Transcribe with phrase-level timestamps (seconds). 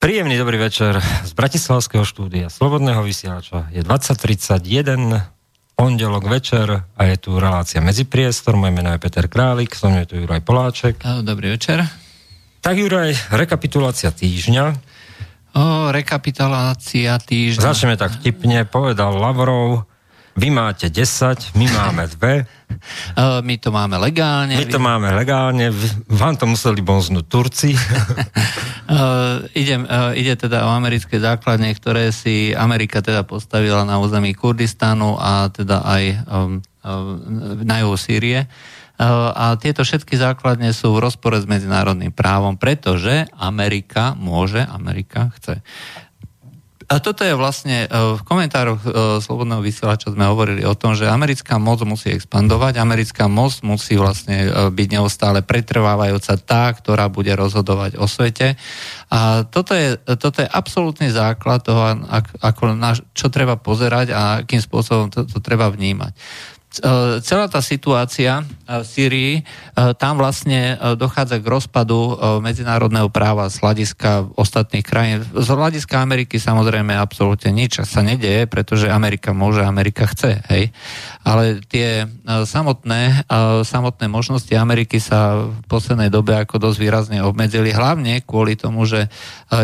[0.00, 0.96] Príjemný dobrý večer
[1.28, 3.68] z Bratislavského štúdia Slobodného vysielača.
[3.68, 4.56] Je 20.31,
[5.76, 8.56] pondelok večer a je tu relácia Medzipriestor.
[8.56, 11.04] Moje meno je Peter Králik, som je tu Juraj Poláček.
[11.20, 11.84] Dobrý večer.
[12.64, 14.64] Tak Juraj, rekapitulácia týždňa.
[15.52, 17.60] O, rekapitulácia týždňa.
[17.60, 19.84] Začneme tak vtipne, povedal Lavrov,
[20.40, 23.44] vy máte 10, my máme 2.
[23.44, 24.56] My to máme legálne.
[24.56, 25.68] My to máme legálne,
[26.08, 27.76] vám to museli bonznúť Turci.
[29.60, 29.76] ide,
[30.16, 35.84] ide teda o americké základne, ktoré si Amerika teda postavila na území Kurdistanu a teda
[35.84, 38.48] aj um, um, na juhu Sýrie.
[39.00, 45.64] A tieto všetky základne sú v rozpore s medzinárodným právom, pretože Amerika môže, Amerika chce
[46.90, 48.88] a toto je vlastne, e, v komentároch e,
[49.22, 54.50] Slobodného vysielača sme hovorili o tom, že americká moc musí expandovať, americká moc musí vlastne
[54.50, 58.58] e, byť neustále pretrvávajúca tá, ktorá bude rozhodovať o svete.
[59.06, 61.94] A toto je, toto je absolútny základ toho,
[62.42, 66.10] ako na, čo treba pozerať a akým spôsobom to, to treba vnímať.
[66.70, 69.42] E, celá tá situácia e, v Syrii, e,
[69.98, 75.26] tam vlastne dochádza k rozpadu medzinárodného práva z hľadiska ostatných krajín.
[75.26, 80.70] Z hľadiska Ameriky samozrejme absolútne nič sa nedeje, pretože Amerika môže, Amerika chce, hej.
[81.26, 83.26] Ale tie samotné,
[83.66, 89.10] samotné možnosti Ameriky sa v poslednej dobe ako dosť výrazne obmedzili, hlavne kvôli tomu, že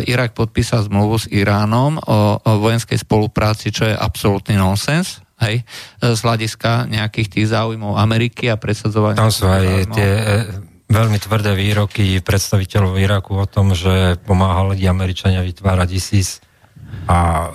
[0.06, 5.62] Irak podpísal zmluvu s Iránom o, o vojenskej spolupráci, čo je absolútny nonsens, hej,
[6.00, 9.20] z hľadiska nejakých tých záujmov Ameriky a presadzovania.
[9.20, 10.24] Tam sú aj tie e,
[10.88, 16.40] veľmi tvrdé výroky predstaviteľov Iraku o tom, že pomáhali Američania vytvárať ISIS
[17.10, 17.50] a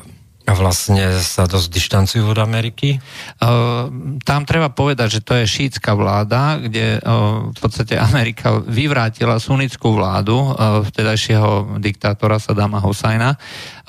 [0.58, 2.98] vlastne sa dosť dištancujú od Ameriky?
[3.38, 3.88] Uh,
[4.26, 9.94] tam treba povedať, že to je šítska vláda, kde uh, v podstate Amerika vyvrátila sunnickú
[9.94, 13.38] vládu uh, vtedajšieho diktátora Sadama Husajna,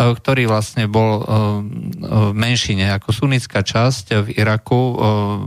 [0.03, 1.23] ktorý vlastne bol
[2.03, 2.91] v menšine.
[2.97, 4.99] Ako sunnická časť v Iraku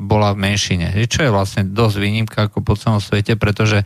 [0.05, 0.95] bola v menšine.
[1.11, 3.83] Čo je vlastne dosť výnimka ako po celom svete, pretože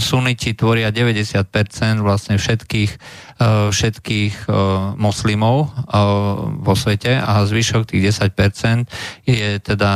[0.00, 2.90] suniti tvoria 90% vlastne všetkých
[3.38, 4.54] všetkých eh,
[4.98, 5.70] moslimov eh,
[6.58, 8.90] vo svete a zvyšok tých 10%
[9.24, 9.92] je teda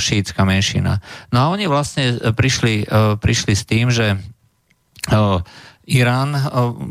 [0.00, 1.04] šítska menšina.
[1.30, 2.88] No a oni vlastne prišli,
[3.20, 4.16] prišli s tým, že
[5.86, 6.30] Irán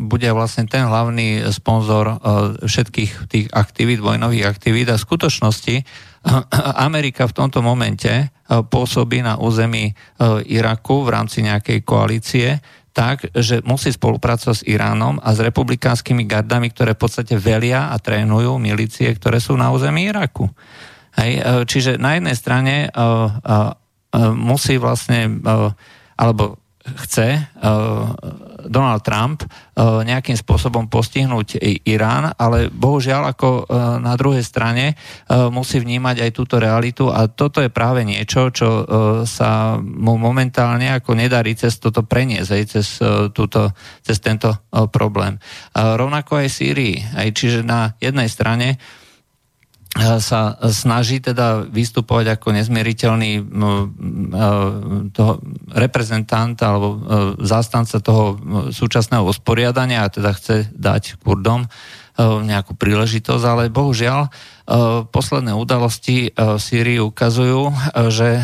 [0.08, 2.20] bude vlastne ten hlavný sponzor
[2.64, 5.76] všetkých tých aktivít, vojnových aktivít a v skutočnosti
[6.88, 9.92] Amerika v tomto momente pôsobí na území
[10.48, 12.60] Iraku v rámci nejakej koalície,
[12.96, 18.00] tak, že musí spolupracovať s Iránom a s republikánskymi gardami, ktoré v podstate velia a
[18.00, 20.48] trénujú milície, ktoré sú na území Iraku.
[21.20, 23.76] Hej, e, čiže na jednej strane uh, uh,
[24.32, 25.72] musí vlastne, uh,
[26.16, 28.13] alebo chce uh,
[28.66, 35.50] Donald Trump uh, nejakým spôsobom postihnúť Irán, ale bohužiaľ ako uh, na druhej strane uh,
[35.50, 38.68] musí vnímať aj túto realitu a toto je práve niečo, čo
[39.25, 42.88] sa mu momentálne ako nedarí cez toto preniesť, aj cez,
[43.34, 43.72] túto,
[44.03, 44.52] cez tento
[44.91, 45.40] problém.
[45.73, 48.78] Rovnako aj Sýrii, aj čiže na jednej strane
[49.96, 53.32] sa snaží teda vystupovať ako nezmieriteľný
[55.16, 55.32] toho
[55.72, 56.88] reprezentant alebo
[57.40, 58.36] zástanca toho
[58.76, 61.64] súčasného usporiadania a teda chce dať Kurdom
[62.20, 64.31] nejakú príležitosť, ale bohužiaľ
[65.12, 67.76] posledné udalosti v Sýrii ukazujú,
[68.08, 68.40] že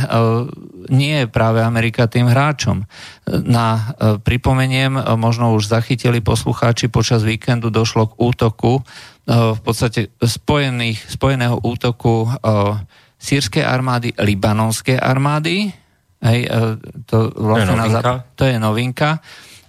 [0.91, 2.83] nie je práve Amerika tým hráčom.
[3.31, 8.83] Na pripomeniem, možno už zachytili poslucháči, počas víkendu došlo k útoku
[9.29, 12.27] v podstate spojených, spojeného útoku
[13.21, 15.71] sírskej armády, libanonskej armády.
[16.21, 16.53] Hej,
[17.09, 18.11] to, vlastne to je novinka.
[18.13, 19.09] Na, to je novinka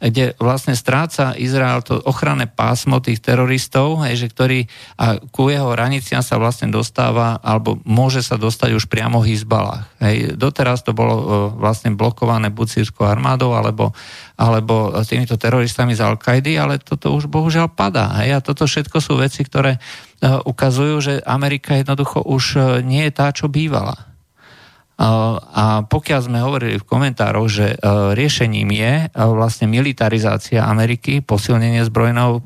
[0.02, 4.66] kde vlastne stráca Izrael to ochranné pásmo tých teroristov, hej, že ktorý
[4.98, 9.86] a ku jeho hraniciam sa vlastne dostáva, alebo môže sa dostať už priamo v Hizbalách.
[10.02, 10.34] Hej.
[10.34, 11.24] Doteraz to bolo uh,
[11.54, 13.94] vlastne blokované buď armádou, alebo,
[14.34, 18.10] alebo týmito teroristami z Al-Kaidy, ale toto už bohužiaľ padá.
[18.22, 18.42] Hej.
[18.42, 23.12] A toto všetko sú veci, ktoré uh, ukazujú, že Amerika jednoducho už uh, nie je
[23.14, 24.11] tá, čo bývala.
[25.00, 27.76] A pokiaľ sme hovorili v komentároch, že e,
[28.12, 32.40] riešením je e, vlastne militarizácia Ameriky, posilnenie zbrojného, e,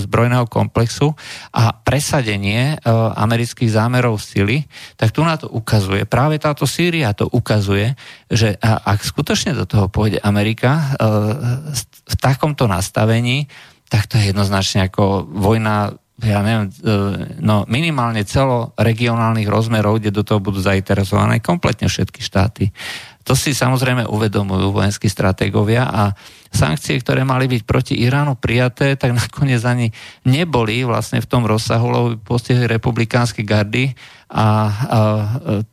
[0.00, 1.12] zbrojného komplexu
[1.52, 2.80] a presadenie
[3.16, 4.64] amerických zámerov sily,
[4.96, 7.94] tak tu na to ukazuje, práve táto Sýria to ukazuje,
[8.32, 10.96] že ak skutočne do toho pôjde Amerika
[12.08, 13.46] v takomto nastavení,
[13.92, 15.92] tak to je jednoznačne ako vojna
[16.22, 16.94] ja neviem, e,
[17.42, 22.70] no minimálne celoregionálnych rozmerov, kde do toho budú zainteresované kompletne všetky štáty.
[23.22, 26.02] To si samozrejme uvedomujú vojenskí stratégovia a
[26.50, 29.90] sankcie, ktoré mali byť proti Iránu prijaté, tak nakoniec ani
[30.22, 33.94] neboli vlastne v tom rozsahu, lebo postihli republikánske gardy
[34.32, 34.72] a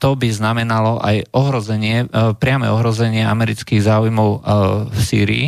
[0.03, 2.11] to by znamenalo aj ohrozenie,
[2.43, 4.29] priame ohrozenie amerických záujmov
[4.91, 5.47] v Sýrii,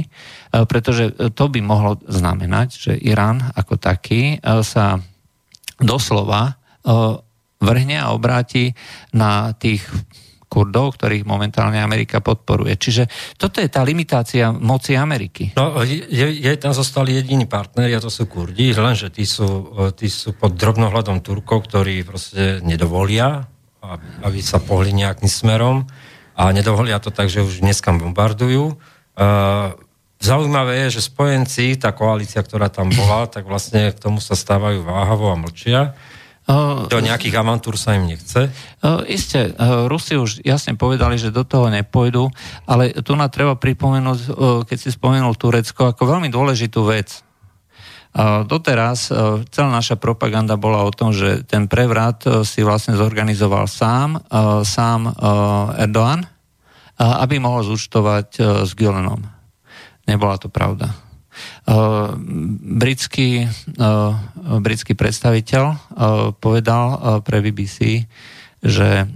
[0.51, 4.38] pretože to by mohlo znamenať, že Irán ako taký
[4.68, 5.00] sa
[5.80, 6.59] doslova
[7.62, 8.75] vrhne a obráti
[9.15, 9.88] na tých
[10.51, 12.75] Kurdov, ktorých momentálne Amerika podporuje.
[12.75, 13.07] Čiže
[13.39, 15.56] toto je tá limitácia moci Ameriky.
[15.56, 19.47] No, je, je tam zostali jediní partneri a to sú Kurdi, lenže tí sú,
[19.95, 23.47] tí sú pod drobnohľadom Turkov, ktorí proste nedovolia,
[23.80, 25.88] aby, aby sa pohli nejakým smerom
[26.36, 28.75] a nedovolia to tak, že už dneska bombardujú.
[29.15, 29.71] Uh,
[30.21, 34.85] Zaujímavé je, že spojenci, tá koalícia, ktorá tam bola, tak vlastne k tomu sa stávajú
[34.85, 35.97] váhavo a mlčia.
[36.89, 38.53] Do nejakých avantúr sa im nechce?
[39.09, 39.53] Isté,
[39.89, 42.29] Rusi už jasne povedali, že do toho nepôjdu,
[42.69, 44.19] ale tu na treba pripomenúť,
[44.69, 47.23] keď si spomenul Turecko, ako veľmi dôležitú vec.
[48.45, 49.09] Doteraz
[49.47, 54.19] celá naša propaganda bola o tom, že ten prevrat si vlastne zorganizoval sám,
[54.68, 55.18] sám
[55.79, 56.27] Erdoğan,
[57.00, 58.27] aby mohol zúčtovať
[58.68, 59.41] s Gülenom.
[60.12, 60.92] Nebola to pravda.
[62.60, 63.48] Britský,
[64.60, 65.63] britský predstaviteľ
[66.44, 66.88] povedal
[67.24, 68.04] pre BBC,
[68.60, 69.08] že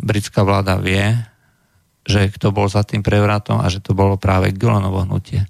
[0.00, 1.12] britská vláda vie,
[2.08, 5.44] že kto bol za tým prevratom a že to bolo práve Gulanovo hnutie.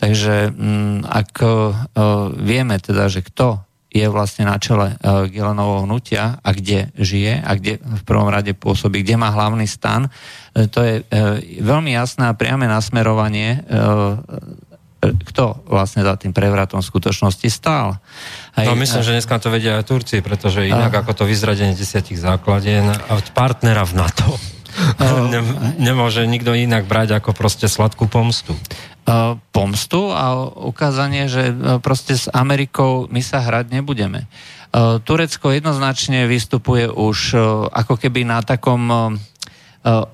[0.00, 1.30] Takže mm, ak
[2.42, 7.50] vieme teda, že kto je vlastne na čele uh, Gilenovho hnutia a kde žije a
[7.56, 10.12] kde v prvom rade pôsobí, kde má hlavný stan,
[10.58, 11.06] to je
[11.62, 13.62] veľmi jasné a priame nasmerovanie
[14.98, 18.02] kto vlastne za tým prevratom v skutočnosti stál.
[18.58, 20.98] Hej, no myslím, že dneska to vedia aj Turci, pretože inak a...
[21.06, 24.34] ako to vyzradenie desiatich základien od partnera v NATO
[25.86, 28.54] nemôže nikto inak brať ako proste sladkú pomstu.
[29.56, 34.28] Pomstu a ukázanie, že e, proste s Amerikou my sa hrať nebudeme.
[34.28, 37.36] E, Turecko jednoznačne vystupuje už e,
[37.72, 39.16] ako keby na takom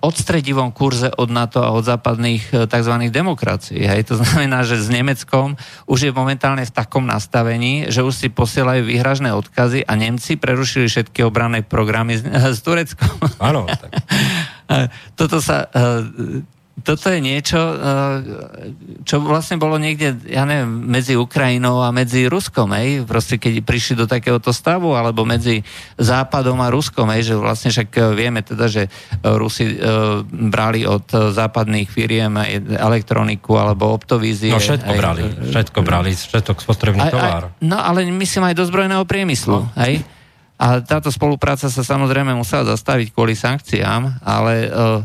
[0.05, 2.95] odstredivom kurze od NATO a od západných tzv.
[3.11, 3.83] demokracií.
[3.83, 4.07] Hej.
[4.13, 5.59] To znamená, že s Nemeckom
[5.91, 10.87] už je momentálne v takom nastavení, že už si posielajú výhražné odkazy a Nemci prerušili
[10.87, 13.19] všetky obranné programy s, s Tureckom.
[13.41, 13.67] Áno.
[15.19, 15.67] Toto sa
[16.83, 17.77] toto je niečo, eh,
[19.07, 23.95] čo vlastne bolo niekde, ja neviem, medzi Ukrajinou a medzi Ruskom, hej, proste keď prišli
[23.95, 25.63] do takéhoto stavu, alebo medzi
[25.95, 29.67] Západom a Ruskom, hej, že vlastne však eh, vieme teda, že eh, Rusi
[30.31, 32.35] brali od západných firiem
[32.75, 34.51] elektroniku alebo optovízie.
[34.51, 37.55] No všetko hej, brali, všetko brali, všetko spotrebný tovar.
[37.63, 39.71] no ale myslím aj do zbrojného priemyslu, no.
[39.79, 40.03] hej.
[40.55, 45.03] A táto spolupráca sa samozrejme musela zastaviť kvôli sankciám, ale uh,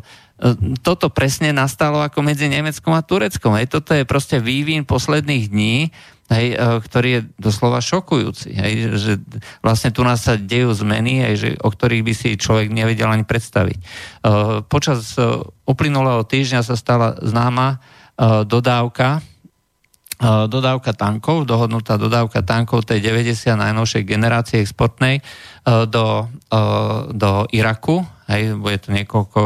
[0.79, 3.59] toto presne nastalo ako medzi Nemeckom a Tureckom.
[3.59, 3.75] Hej.
[3.75, 5.91] Toto je proste vývin posledných dní,
[6.31, 8.55] hej, e, ktorý je doslova šokujúci.
[8.55, 9.13] Hej, že
[9.59, 13.25] vlastne tu nás sa dejú zmeny, hej, že, o ktorých by si človek nevedel ani
[13.25, 13.79] predstaviť.
[13.79, 13.85] E,
[14.69, 15.27] počas e,
[15.67, 17.81] uplynulého týždňa sa stala známa
[18.19, 19.23] dodávka
[20.51, 25.23] dodávka tankov, dohodnutá dodávka tankov tej 90 najnovšej generácie exportnej
[25.63, 26.27] do,
[27.15, 29.41] do Iraku hej, bude to niekoľko,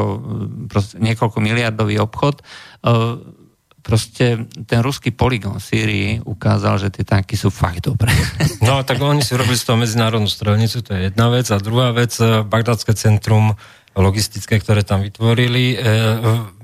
[0.68, 2.40] proste, niekoľko miliardový obchod.
[2.40, 2.44] E,
[3.84, 8.12] proste ten ruský poligon v Sýrii ukázal, že tie tanky sú fakt dobré.
[8.64, 11.48] No tak oni si robili z toho medzinárodnú strelnicu, to je jedna vec.
[11.52, 13.56] A druhá vec, e, Bagdadské centrum
[13.94, 15.86] logistické, ktoré tam vytvorili, e,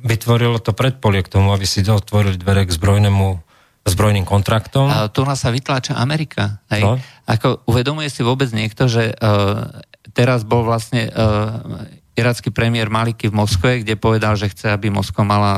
[0.02, 3.50] vytvorilo to predpolie k tomu, aby si otvorili dvere k zbrojnému
[3.90, 4.86] zbrojným kontraktom.
[4.92, 6.62] A tu nás sa vytláča Amerika.
[6.70, 6.84] Hej?
[6.86, 7.02] No.
[7.26, 9.82] Ako uvedomuje si vôbec niekto, že uh,
[10.14, 15.24] teraz bol vlastne uh, iracký premiér Maliky v Moskve, kde povedal, že chce, aby Moskva
[15.24, 15.54] mala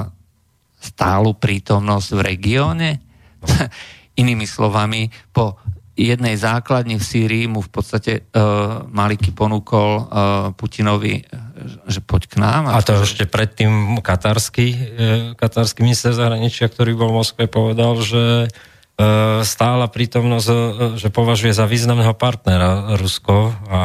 [0.82, 2.90] stálu prítomnosť v regióne.
[4.22, 5.58] Inými slovami, po
[5.96, 10.06] jednej základni v Sýrii mu v podstate uh, Maliky ponúkol uh,
[10.56, 11.22] Putinovi,
[11.86, 12.72] že poď k nám.
[12.72, 14.80] A, a to ešte predtým katarský, uh,
[15.38, 20.58] katarský minister zahraničia, ktorý bol v Moskve, povedal, že uh, stála prítomnosť, uh,
[20.98, 23.80] že považuje za významného partnera Rusko a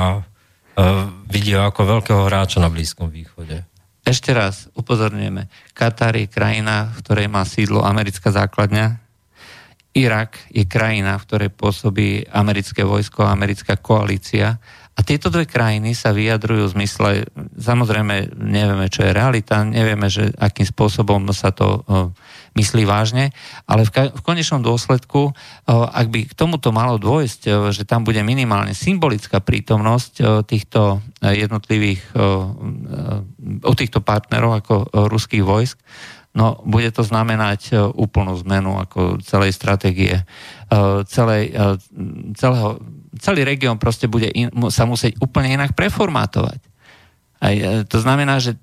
[1.26, 3.64] vidí ako veľkého hráča na Blízkom východe.
[4.06, 5.75] Ešte raz upozorňujeme.
[5.75, 9.02] Katar je krajina, v ktorej má sídlo americká základňa.
[9.97, 14.61] Irak je krajina, v ktorej pôsobí americké vojsko a americká koalícia.
[14.97, 17.11] A tieto dve krajiny sa vyjadrujú v zmysle,
[17.56, 21.83] samozrejme nevieme, čo je realita, nevieme, že akým spôsobom sa to
[22.56, 23.36] myslí vážne,
[23.68, 25.36] ale v, ka- v konečnom dôsledku,
[25.68, 32.16] ak by k tomuto malo dôjsť, že tam bude minimálne symbolická prítomnosť týchto jednotlivých,
[33.60, 34.75] o týchto partnerov ako
[35.12, 35.76] ruských vojsk,
[36.36, 40.25] no bude to znamenať úplnú zmenu ako celej stratégie,
[41.08, 41.52] celej,
[42.36, 42.80] celého,
[43.16, 46.60] celý región proste bude in, sa musieť úplne inak preformátovať.
[47.36, 48.56] Aj, to znamená, že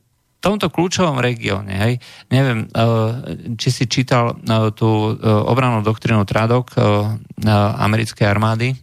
[0.43, 1.93] tomto kľúčovom regióne, hej,
[2.27, 6.75] neviem, eh, či si čítal eh, tú eh, obranú doktrínu Tradok
[7.79, 8.75] americkej armády,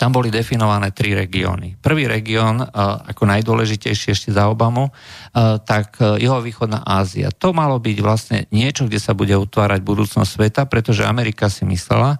[0.00, 1.76] tam boli definované tri regióny.
[1.76, 4.88] Prvý región, ako najdôležitejší ešte za Obamu,
[5.68, 7.28] tak východná Ázia.
[7.36, 12.16] To malo byť vlastne niečo, kde sa bude utvárať budúcnosť sveta, pretože Amerika si myslela,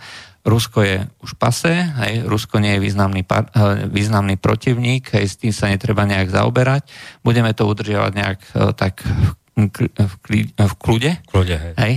[0.47, 5.37] Rusko je už pase, hej, Rusko nie je významný, par, eh, významný protivník, hej, s
[5.37, 6.89] tým sa netreba nejak zaoberať.
[7.23, 10.15] Budeme to udržiavať nejak eh, tak v,
[10.55, 11.13] v kľude.
[11.27, 11.75] kľude hej.
[11.75, 11.95] Hej.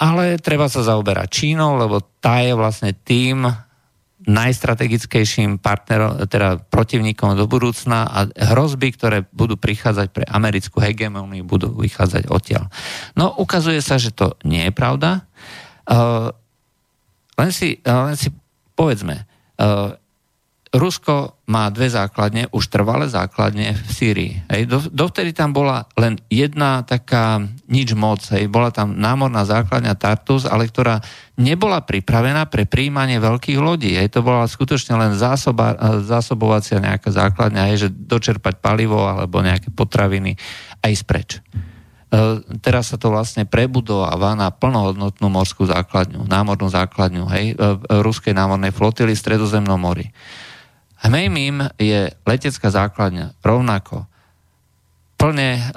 [0.00, 3.44] Ale treba sa zaoberať Čínou, lebo tá je vlastne tým
[4.24, 8.18] najstrategickejším partnerom, teda protivníkom do budúcna a
[8.52, 12.68] hrozby, ktoré budú prichádzať pre americkú hegemóniu, budú vychádzať odtiaľ.
[13.16, 15.24] No, ukazuje sa, že to nie je pravda.
[17.40, 18.28] Len si, len si
[18.76, 19.24] povedzme,
[19.56, 19.96] uh,
[20.70, 24.32] Rusko má dve základne, už trvalé základne v Sýrii.
[24.54, 24.70] Hej.
[24.70, 28.22] Do, dovtedy tam bola len jedna taká nič moc.
[28.30, 28.46] Hej.
[28.46, 31.02] Bola tam námorná základňa Tartus, ale ktorá
[31.42, 33.98] nebola pripravená pre príjmanie veľkých lodí.
[33.98, 34.14] Hej.
[34.14, 39.74] To bola skutočne len zásoba, eh, zásobovacia nejaká základňa, hej, že dočerpať palivo alebo nejaké
[39.74, 40.38] potraviny
[40.86, 41.42] a ísť preč.
[42.10, 48.02] E, teraz sa to vlastne prebudováva na plnohodnotnú morskú základňu, námornú základňu, hej, e, e,
[48.02, 50.10] ruskej námornej flotily v Stredozemnom mori.
[51.06, 54.04] Hmejmím je letecká základňa rovnako
[55.16, 55.72] plne,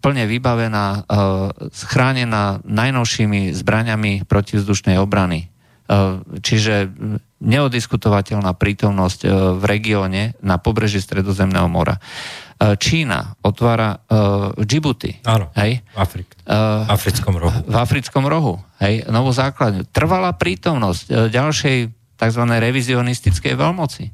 [0.00, 1.04] plne vybavená,
[1.68, 5.52] schránená najnovšími zbraňami protivzdušnej obrany.
[6.40, 6.92] Čiže
[7.44, 9.20] neodiskutovateľná prítomnosť
[9.60, 12.00] v regióne na pobreží Stredozemného mora.
[12.54, 15.26] E, Čína otvára uh, Djibouti.
[15.26, 15.82] Áno, hej?
[15.82, 17.58] v Afrik, uh, africkom rohu.
[17.66, 19.90] V africkom rohu, hej, novú základňu.
[19.90, 21.76] Trvalá prítomnosť uh, ďalšej
[22.14, 22.42] tzv.
[22.46, 24.04] revizionistickej veľmoci.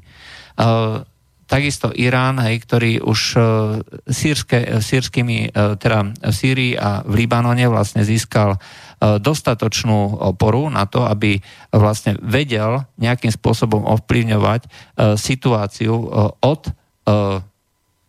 [0.57, 1.05] Uh,
[1.45, 3.35] takisto Irán, hej, ktorý už
[4.07, 8.55] sírske, sírskymi, teda v Sýrii a v Libanone vlastne získal
[9.03, 11.43] dostatočnú oporu na to, aby
[11.75, 14.71] vlastne vedel nejakým spôsobom ovplyvňovať
[15.19, 15.91] situáciu
[16.39, 16.61] od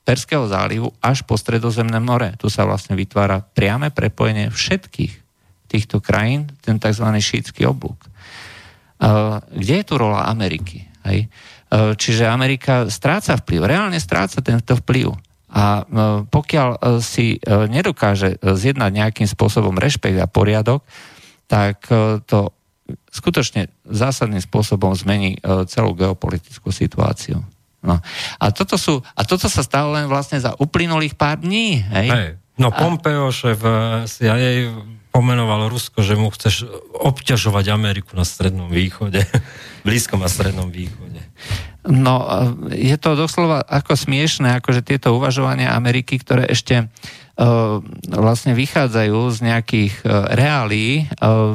[0.03, 2.35] Perského zálivu až po Stredozemné more.
[2.35, 5.13] Tu sa vlastne vytvára priame prepojenie všetkých
[5.71, 7.07] týchto krajín, ten tzv.
[7.07, 7.97] šítsky oblúk.
[9.51, 10.85] Kde je tu rola Ameriky?
[11.07, 11.31] Hej?
[11.73, 15.17] Čiže Amerika stráca vplyv, reálne stráca tento vplyv.
[15.53, 15.85] A
[16.29, 20.85] pokiaľ si nedokáže zjednať nejakým spôsobom rešpekt a poriadok,
[21.49, 21.89] tak
[22.29, 22.53] to
[23.09, 27.41] skutočne zásadným spôsobom zmení celú geopolitickú situáciu.
[27.83, 27.99] No.
[28.39, 31.83] A, toto sú, a toto sa stalo len vlastne za uplynulých pár dní.
[31.83, 32.09] Hej?
[32.09, 32.29] Hej.
[32.57, 33.59] No Pompeo, šéf
[34.07, 34.71] CIA,
[35.11, 39.27] pomenoval Rusko, že mu chceš obťažovať Ameriku na Strednom východe,
[39.87, 41.21] blízkom a Strednom východe.
[41.83, 42.23] No,
[42.71, 47.22] je to doslova ako smiešné, akože tieto uvažovania Ameriky, ktoré ešte E,
[48.13, 51.05] vlastne vychádzajú z nejakých e, reálí, e,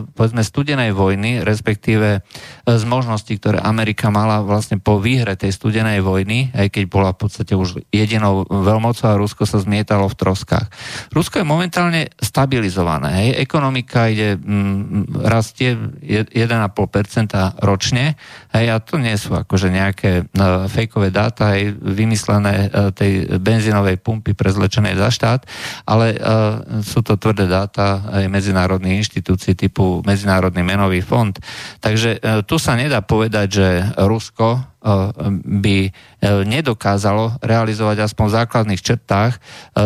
[0.09, 2.25] povedzme studenej vojny, respektíve
[2.65, 7.19] z možností, ktoré Amerika mala vlastne po výhre tej studenej vojny, aj keď bola v
[7.21, 10.67] podstate už jedinou veľmocou a Rusko sa zmietalo v troskách.
[11.13, 13.09] Rusko je momentálne stabilizované.
[13.23, 13.29] Hej.
[13.45, 18.17] Ekonomika ide, mm, rastie 1,5% ročne
[18.51, 20.25] hej, a to nie sú akože nejaké
[20.67, 25.41] fejkové dáta hej, vymyslené tej benzínovej pumpy prezlečenej za štát,
[25.85, 31.33] ale uh, sú to tvrdé dáta aj medzinárodných inštitúcií typu Medzinárodný menový fond.
[31.79, 35.11] Takže uh, tu sa nedá povedať, že Rusko uh,
[35.43, 35.77] by
[36.25, 39.33] nedokázalo realizovať aspoň v základných črtách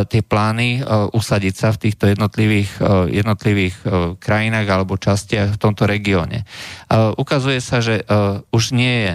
[0.07, 0.79] tie plány
[1.11, 2.71] usadiť sa v týchto jednotlivých,
[3.11, 3.75] jednotlivých
[4.15, 6.47] krajinách alebo častiach v tomto regióne.
[7.19, 8.07] Ukazuje sa, že
[8.55, 9.13] už nie je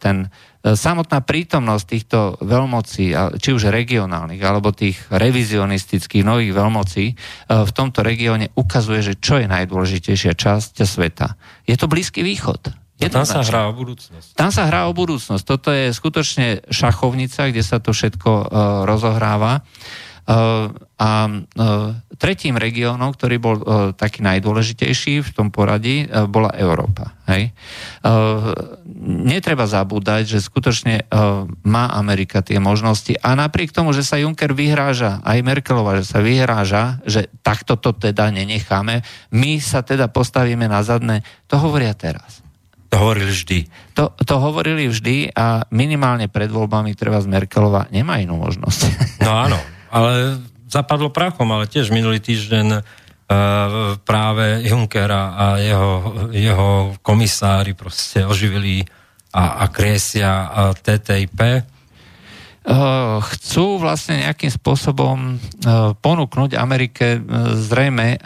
[0.00, 0.32] ten
[0.72, 7.14] samotná prítomnosť týchto veľmocí, či už regionálnych, alebo tých revizionistických nových veľmocí e,
[7.52, 11.36] v tomto regióne ukazuje, že čo je najdôležitejšia časť sveta.
[11.68, 12.72] Je to Blízky východ.
[13.04, 14.38] A tam sa hrá o budúcnosť.
[14.38, 15.42] Tam sa hrá o budúcnosť.
[15.44, 18.44] Toto je skutočne šachovnica, kde sa to všetko uh,
[18.86, 19.66] rozohráva.
[20.24, 21.28] A
[22.16, 23.56] tretím regiónom, ktorý bol
[23.92, 27.12] taký najdôležitejší v tom poradí, bola Európa.
[27.28, 27.52] Hej.
[29.04, 31.04] Netreba zabúdať, že skutočne
[31.64, 36.24] má Amerika tie možnosti a napriek tomu, že sa Juncker vyhráža, aj Merkelova, že sa
[36.24, 42.40] vyhráža, že takto to teda nenecháme, my sa teda postavíme na zadné, to hovoria teraz.
[42.94, 43.58] To hovorili vždy.
[43.98, 48.80] To, to hovorili vždy a minimálne pred voľbami treba z Merkelova nemá inú možnosť.
[49.26, 49.58] No áno,
[49.94, 52.82] ale zapadlo prachom, ale tiež minulý týždeň uh,
[54.02, 55.90] práve Junckera a jeho,
[56.34, 58.82] jeho komisári proste oživili
[59.30, 61.40] a, a kresia a TTIP.
[62.64, 67.22] Uh, chcú vlastne nejakým spôsobom uh, ponúknuť Amerike
[67.54, 68.18] zrejme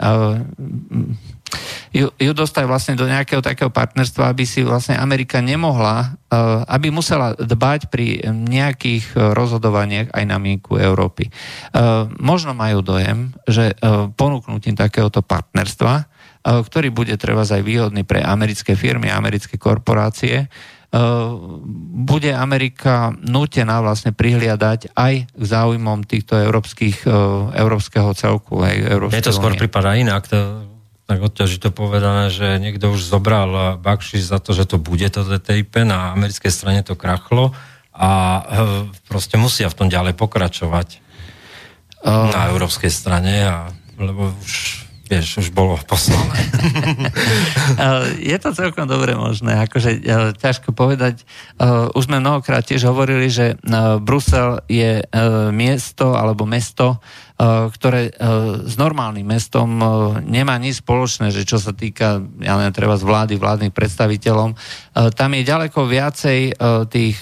[1.89, 6.37] ju, ju dostať vlastne do nejakého takého partnerstva, aby si vlastne Amerika nemohla, eh,
[6.69, 11.29] aby musela dbať pri nejakých eh, rozhodovaniach aj na mienku Európy.
[11.29, 13.73] Eh, možno majú dojem, že
[14.15, 16.07] ponúknutím takéhoto partnerstva,
[16.43, 20.47] ktorý bude treba aj výhodný pre americké firmy, americké korporácie,
[21.93, 27.05] bude Amerika nútená vlastne prihliadať aj k záujmom týchto európskych,
[27.53, 28.63] európskeho celku.
[28.65, 28.73] Aj
[29.13, 30.25] Je to skôr prípada inak.
[30.31, 30.68] To
[31.09, 35.81] tak odťažito povedané, že niekto už zobral bakši za to, že to bude to TTIP,
[35.81, 37.57] na americkej strane to krachlo
[37.97, 38.41] a e,
[39.09, 41.01] proste musia v tom ďalej pokračovať
[42.05, 42.29] uh...
[42.29, 46.45] na európskej strane, a, lebo už vieš, už bolo poslané.
[48.29, 49.99] je to celkom dobre možné, akože e,
[50.37, 51.25] ťažko povedať.
[51.97, 53.57] Už sme mnohokrát tiež hovorili, že
[54.05, 55.01] Brusel je
[55.49, 58.13] miesto alebo mesto, E, ktoré e,
[58.67, 59.85] s normálnym mestom e,
[60.27, 64.59] nemá nič spoločné, že čo sa týka, ja neviem, treba z vlády, vládnych predstaviteľom.
[65.15, 66.59] Tam je ďaleko viacej
[66.91, 67.19] tých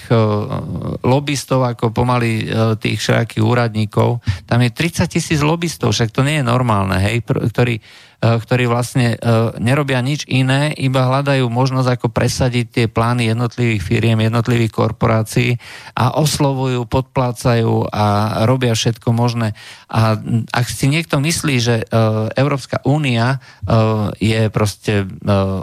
[1.06, 2.50] lobbystov ako pomaly
[2.82, 4.18] tých všakých úradníkov.
[4.50, 7.78] Tam je 30 tisíc lobbystov, však to nie je normálne, hej, ktorí
[8.18, 9.18] ktorí vlastne eh,
[9.62, 15.54] nerobia nič iné, iba hľadajú možnosť, ako presadiť tie plány jednotlivých firiem, jednotlivých korporácií
[15.94, 18.06] a oslovujú, podplácajú a
[18.50, 19.54] robia všetko možné.
[19.86, 20.18] A
[20.50, 21.86] ak si niekto myslí, že eh,
[22.34, 23.40] Európska únia
[24.18, 25.04] je proste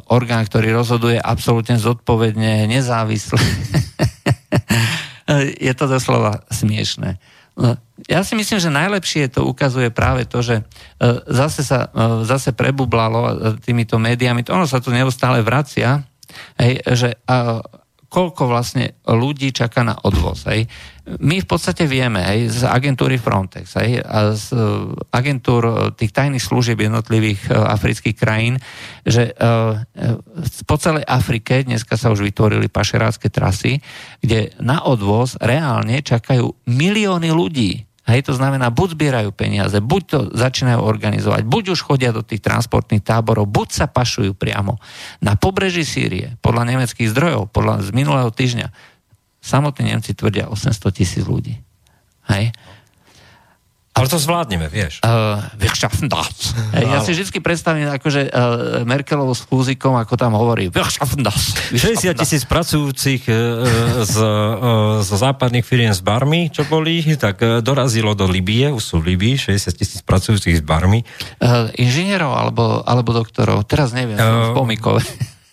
[0.08, 3.42] orgán, ktorý rozhoduje absolútne zodpovedne, nezávisle,
[5.68, 7.18] je to doslova smiešné.
[7.56, 7.80] No,
[8.12, 10.64] ja si myslím, že najlepšie to ukazuje práve to, že e,
[11.32, 13.34] zase sa e, zase prebublalo e,
[13.64, 16.04] týmito médiami, to ono sa tu neustále vracia,
[16.60, 17.16] hej, že
[18.12, 20.48] koľko vlastne ľudí čaká na odvoz.
[20.52, 20.68] Hej.
[21.06, 24.58] My v podstate vieme hej, z agentúry Frontex hej, a z
[25.14, 28.58] agentúr tých tajných služieb jednotlivých afrických krajín,
[29.06, 29.30] že
[30.66, 33.86] po celej Afrike dneska sa už vytvorili pašerácké trasy,
[34.18, 37.86] kde na odvoz reálne čakajú milióny ľudí.
[38.06, 42.42] Hej, to znamená, buď zbierajú peniaze, buď to začínajú organizovať, buď už chodia do tých
[42.42, 44.78] transportných táborov, buď sa pašujú priamo
[45.26, 48.95] na pobreží Sýrie, podľa nemeckých zdrojov, podľa z minulého týždňa.
[49.46, 51.62] Samotní Nemci tvrdia 800 tisíc ľudí.
[52.26, 52.50] Hej.
[53.96, 55.00] Ale to zvládneme, vieš.
[55.08, 56.52] Uh, wir schaffen das.
[56.76, 61.56] Ja si vždy predstavím akože uh, Merkelovu s Fúzikom, ako tam hovorí, wir schaffen das.
[61.72, 67.64] 60 tisíc pracujúcich uh, z, uh, z západných firiem z Barmy, čo boli, tak uh,
[67.64, 71.08] dorazilo do Libie, už sú v Libii, 60 tisíc pracujúcich z Barmy.
[71.40, 74.52] Uh, inžinierov alebo, alebo doktorov, teraz neviem, uh,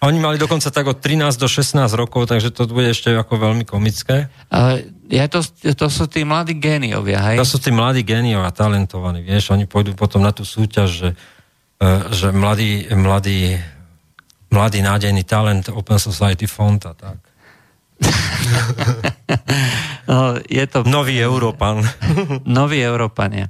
[0.03, 3.63] Oni mali dokonca tak od 13 do 16 rokov, takže to bude ešte ako veľmi
[3.63, 4.27] komické.
[4.51, 5.47] Uh, ja to,
[5.79, 7.39] to sú tí mladí géniovia, hej?
[7.39, 11.11] To sú tí mladí géniovia, talentovaní, vieš, oni pôjdu potom na tú súťaž, že,
[11.79, 13.63] uh, že mladý, mladý,
[14.51, 17.19] mladý nádejný talent Open Society Fond a tak.
[20.13, 20.85] no, je to...
[20.85, 21.81] Nový Európan.
[22.45, 23.49] Nový Európania.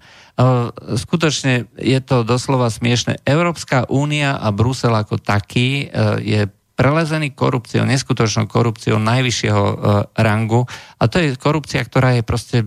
[0.96, 3.20] Skutočne je to doslova smiešne.
[3.28, 6.40] Európska únia a Brusel ako taký e, je
[6.72, 9.76] prelezený korupciou, neskutočnou korupciou najvyššieho e,
[10.16, 10.64] rangu
[10.96, 12.66] a to je korupcia, ktorá je proste e,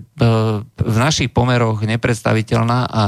[0.61, 3.03] v našich pomeroch nepredstaviteľná a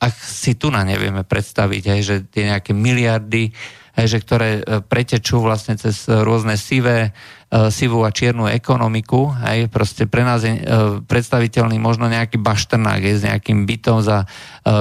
[0.00, 3.52] ak si tu na nevieme predstaviť, aj, že tie nejaké miliardy,
[4.00, 4.50] aj, že ktoré
[4.88, 7.12] pretečú vlastne cez rôzne sivé
[7.68, 9.36] sivú a čiernu ekonomiku.
[9.44, 10.62] Hej, proste pre nás je e,
[11.04, 14.26] predstaviteľný možno nejaký bašternák je, s nejakým bytom za e,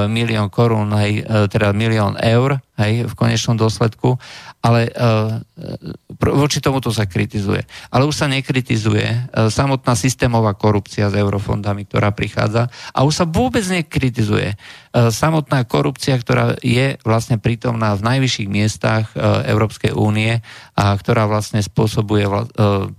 [0.08, 4.16] milión korún, hej, teda milión eur hej, v konečnom dôsledku,
[4.62, 4.94] ale
[6.22, 7.66] voči tomu to sa kritizuje.
[7.90, 13.66] Ale už sa nekritizuje samotná systémová korupcia s eurofondami, ktorá prichádza a už sa vôbec
[13.66, 14.54] nekritizuje
[14.94, 19.10] samotná korupcia, ktorá je vlastne prítomná v najvyšších miestach
[19.50, 20.46] Európskej únie
[20.78, 22.30] a ktorá vlastne spôsobuje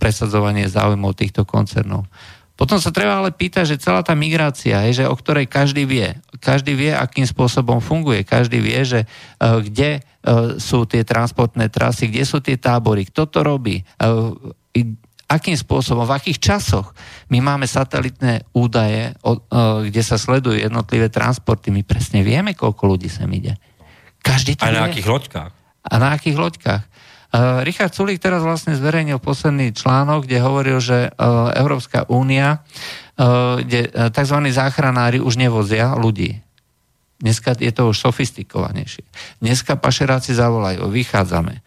[0.03, 2.11] presadzovanie záujmov týchto koncernov.
[2.53, 6.15] Potom sa treba ale pýtať, že celá tá migrácia, je, že o ktorej každý vie,
[6.39, 12.13] každý vie, akým spôsobom funguje, každý vie, že uh, kde uh, sú tie transportné trasy,
[12.13, 14.37] kde sú tie tábory, kto to robí, uh,
[15.33, 16.93] akým spôsobom, v akých časoch.
[17.33, 19.17] My máme satelitné údaje,
[19.89, 23.57] kde sa sledujú jednotlivé transporty, my presne vieme, koľko ľudí sem ide.
[24.21, 25.53] Každý to A na akých loďkách?
[25.89, 26.83] A na akých loďkách.
[27.33, 33.57] Uh, Richard Sulík teraz vlastne zverejnil posledný článok, kde hovoril, že uh, Európska únia, uh,
[33.65, 34.39] kde tzv.
[34.53, 36.45] záchranári už nevozia ľudí.
[37.23, 39.07] Dneska je to už sofistikovanejšie.
[39.39, 41.63] Dneska pašeráci zavolajú, vychádzame.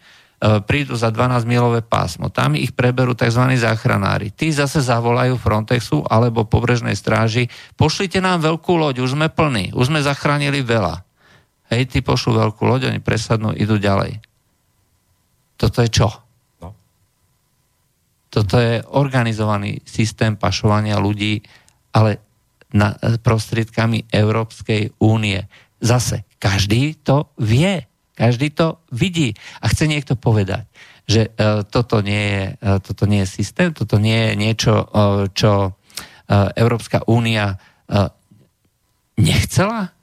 [0.68, 3.40] Prídu za 12 milové pásmo, tam ich preberú tzv.
[3.56, 4.28] záchranári.
[4.36, 7.48] Tí zase zavolajú Frontexu alebo pobrežnej stráži,
[7.80, 11.00] pošlite nám veľkú loď, už sme plní, už sme zachránili veľa.
[11.72, 14.20] Hej, tí pošlú veľkú loď, oni presadnú, idú ďalej.
[15.56, 16.08] Toto je čo?
[16.60, 16.76] No.
[18.28, 21.40] Toto je organizovaný systém pašovania ľudí,
[21.96, 22.20] ale
[22.76, 25.48] na, prostriedkami Európskej únie.
[25.80, 29.32] Zase, každý to vie, každý to vidí.
[29.64, 30.68] A chce niekto povedať,
[31.08, 35.30] že uh, toto, nie je, uh, toto nie je systém, toto nie je niečo, uh,
[35.32, 35.72] čo uh,
[36.58, 38.12] Európska únia uh,
[39.16, 39.94] nechcela?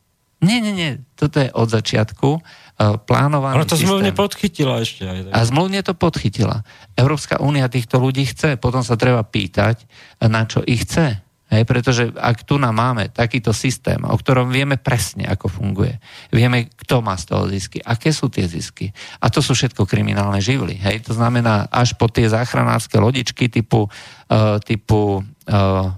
[0.42, 0.92] Nie, nie, nie.
[1.16, 3.88] Toto je od začiatku E, plánovaný Ona to systém.
[3.88, 5.18] zmluvne podchytila ešte aj.
[5.30, 6.66] A zmluvne to podchytila.
[6.98, 9.86] Európska únia týchto ľudí chce, potom sa treba pýtať,
[10.26, 11.22] na čo ich chce.
[11.54, 16.02] Hej, pretože ak tu nám máme takýto systém, o ktorom vieme presne, ako funguje,
[16.34, 18.90] vieme, kto má z toho zisky, aké sú tie zisky.
[19.22, 20.82] A to sú všetko kriminálne živly.
[20.82, 25.94] Hej, to znamená až po tie záchranárske lodičky typu, uh, typu uh,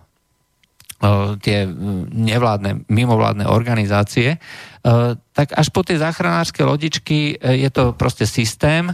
[1.41, 1.69] tie
[2.13, 4.41] nevládne, mimovládne organizácie,
[5.35, 8.93] tak až po tie záchranárske lodičky e, je to proste systém,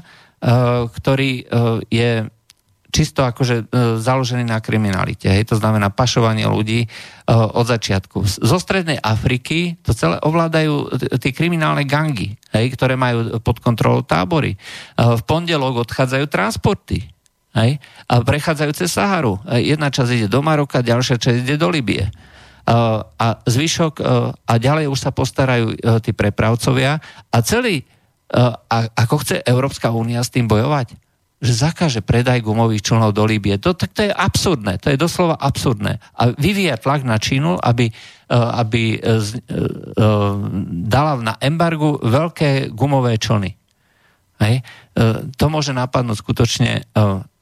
[0.88, 1.43] ktorý e,
[1.91, 2.12] je
[2.91, 3.63] čisto akože e,
[4.00, 5.28] založený na kriminalite.
[5.28, 5.52] Hej?
[5.52, 6.88] To znamená pašovanie ľudí
[7.32, 8.28] od začiatku.
[8.28, 12.65] Zo strednej Afriky to celé ovládajú tie kriminálne gangy, hej?
[12.76, 14.60] ktoré majú pod kontrolou tábory.
[15.00, 17.08] V pondelok odchádzajú transporty.
[17.52, 17.84] Hej?
[18.08, 19.40] A prechádzajú cez Saharu.
[19.60, 22.08] Jedna časť ide do Maroka, ďalšia časť ide do Libie.
[23.18, 23.94] A zvyšok,
[24.48, 27.02] a ďalej už sa postarajú e, tí prepravcovia
[27.34, 27.86] a celý, e,
[28.38, 30.94] a ako chce Európska únia s tým bojovať?
[31.42, 33.58] Že zakáže predaj gumových člnov do Líbie.
[33.58, 35.98] To, tak to je absurdné, to je doslova absurdné.
[36.14, 37.94] A vyvíja tlak na Čínu, aby, e,
[38.38, 39.02] aby
[40.86, 43.58] dala na embargu veľké gumové člny.
[44.42, 44.66] Hej?
[45.38, 46.90] To môže napadnúť skutočne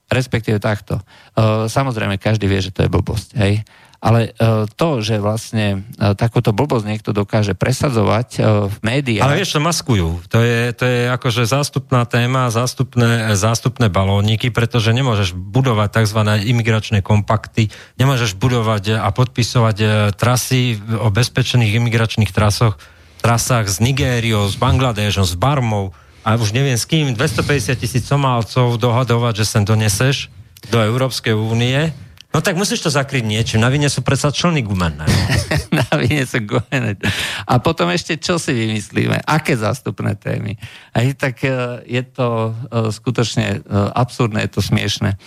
[0.09, 0.99] respektíve takto.
[0.99, 3.61] E, samozrejme, každý vie, že to je blbosť, hej.
[3.99, 8.41] Ale e, to, že vlastne e, takúto blbosť niekto dokáže presadzovať
[8.71, 9.27] v médiách...
[9.27, 10.23] Ale vieš, to maskujú.
[10.33, 16.19] To je, to je akože zástupná téma, zástupné, zástupné balóniky, pretože nemôžeš budovať tzv.
[16.47, 17.69] imigračné kompakty,
[18.01, 19.77] nemôžeš budovať a podpisovať
[20.15, 22.79] trasy o bezpečných imigračných trasoch,
[23.19, 25.91] trasách s Nigériou, s Bangladešom, s Barmou,
[26.29, 30.29] a už neviem s kým, 250 tisíc Somálcov dohadovať, že sem doneseš
[30.69, 31.89] do Európskej únie,
[32.29, 33.65] no tak musíš to zakryť niečím.
[33.65, 35.09] Na vine sú predsa člny gumené.
[35.73, 37.01] Na vine sú gumené.
[37.49, 39.25] A potom ešte čo si vymyslíme?
[39.25, 40.53] Aké zástupné témy?
[40.93, 43.59] Aj tak e, je to e, skutočne e,
[43.97, 45.17] absurdné, je to smiešné.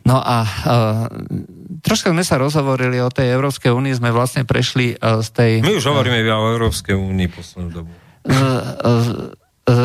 [0.00, 1.12] No a uh,
[1.84, 5.50] troška sme sa rozhovorili o tej Európskej únii, sme vlastne prešli uh, z tej...
[5.60, 7.92] My už hovoríme uh, o Európskej únii poslednú dobu.
[8.24, 9.39] Uh, uh,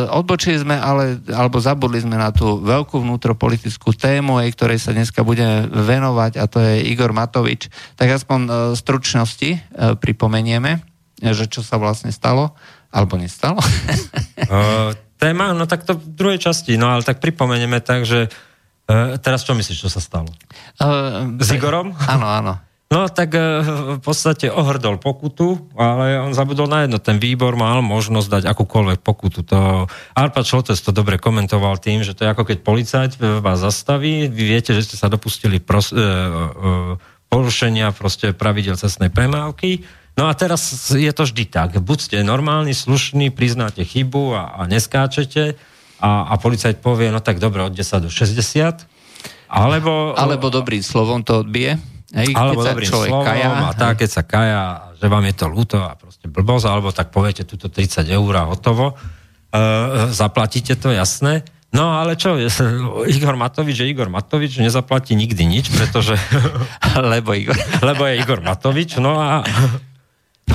[0.09, 5.21] odbočili sme, ale, alebo zabudli sme na tú veľkú vnútropolitickú tému, aj ktorej sa dneska
[5.21, 7.67] budeme venovať, a to je Igor Matovič.
[7.99, 9.59] Tak aspoň e, stručnosti e,
[9.99, 10.79] pripomenieme,
[11.19, 12.55] že čo sa vlastne stalo,
[12.91, 13.59] alebo nestalo.
[13.59, 19.19] uh, téma, no tak to v druhej časti, no ale tak pripomenieme tak, že uh,
[19.19, 20.31] teraz čo myslíš, čo sa stalo?
[20.79, 21.91] Uh, S Igorom?
[22.13, 22.64] Áno, áno.
[22.85, 23.41] No tak e,
[23.97, 27.01] v podstate ohrdol pokutu, ale on zabudol na jedno.
[27.01, 29.41] Ten výbor mal možnosť dať akúkoľvek pokutu.
[29.49, 34.29] To Arpa Šoltes to dobre komentoval tým, že to je ako keď policajt vás zastaví,
[34.29, 36.01] vy viete, že ste sa dopustili pros, e, e,
[37.33, 39.81] porušenia proste pravidel cestnej premávky,
[40.15, 41.75] No a teraz je to vždy tak.
[41.83, 45.59] Buď ste normálni, slušní, priznáte chybu a, a neskáčete
[45.99, 48.87] a, a policajt povie, no tak dobre, od 10 do 60,
[49.51, 50.15] alebo...
[50.15, 51.94] Alebo dobrým slovom to odbije.
[52.15, 54.63] Hej, alebo keď dobrým slovom kaja, a tak, keď sa kaja,
[54.95, 58.47] že vám je to ľúto a proste blbosť, alebo tak poviete túto 30 eur a
[58.47, 59.55] hotovo, e,
[60.15, 61.43] zaplatíte to, jasné.
[61.75, 62.39] No ale čo,
[63.19, 66.15] Igor Matovič je Igor Matovič, nezaplatí nikdy nič, pretože...
[67.13, 67.59] lebo, Igor.
[67.83, 69.43] lebo je Igor Matovič, no a,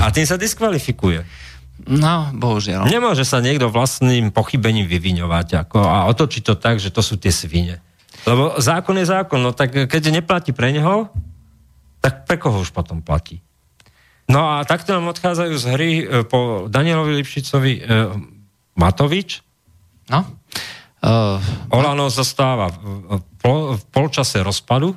[0.01, 1.21] a tým sa diskvalifikuje.
[1.85, 2.89] No, bohužiaľ.
[2.89, 7.33] Nemôže sa niekto vlastným pochybením vyviňovať ako, a otočiť to tak, že to sú tie
[7.33, 7.81] svine.
[8.25, 11.09] Lebo zákon je zákon, no tak keď neplatí pre neho,
[12.01, 13.39] tak pre koho už potom platí?
[14.25, 17.81] No a takto nám odchádzajú z hry e, po Danielovi Lipšicovi e,
[18.79, 19.43] Matovič.
[20.09, 20.25] No.
[21.01, 21.41] Uh,
[21.73, 24.93] Olano zostáva v, pol, v polčase rozpadu.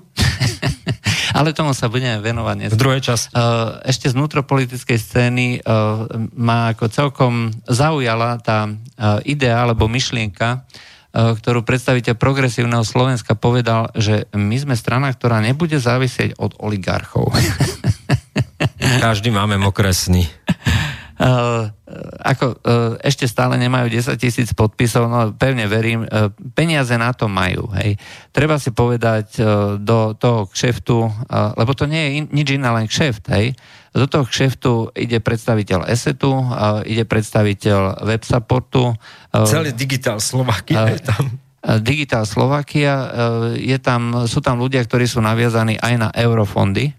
[1.38, 2.70] Ale tomu sa budeme venovať dnes.
[2.76, 3.32] V druhej časti.
[3.32, 6.04] Uh, ešte z vnútropolitickej scény uh,
[6.36, 10.68] ma ako celkom zaujala tá uh, idea alebo myšlienka,
[11.14, 17.30] ktorú predstaviteľ progresívneho Slovenska povedal, že my sme strana, ktorá nebude závisieť od oligarchov.
[18.98, 19.54] Každý máme.
[19.54, 19.70] Uh,
[22.24, 22.56] ako uh,
[23.00, 27.72] ešte stále nemajú 10 tisíc podpisov, no pevne verím, uh, peniaze na to majú.
[27.80, 27.96] Hej.
[28.28, 29.40] Treba si povedať
[29.80, 30.96] do toho kšeftu,
[31.54, 33.54] lebo to nie je in, nič iné, len kšeft, hej.
[33.94, 36.32] Do toho kšeftu ide predstaviteľ ESETu,
[36.82, 38.98] ide predstaviteľ websupportu.
[39.46, 41.24] Celý digitál Slovakia uh, je tam.
[41.80, 42.92] Digitál Slovakia,
[43.56, 46.92] je tam, sú tam ľudia, ktorí sú naviazaní aj na eurofondy,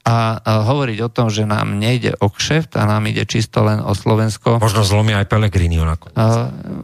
[0.00, 3.84] a, a hovoriť o tom, že nám nejde o kšeft a nám ide čisto len
[3.84, 4.56] o Slovensko.
[4.56, 5.76] Možno zlomia aj Pelegrini.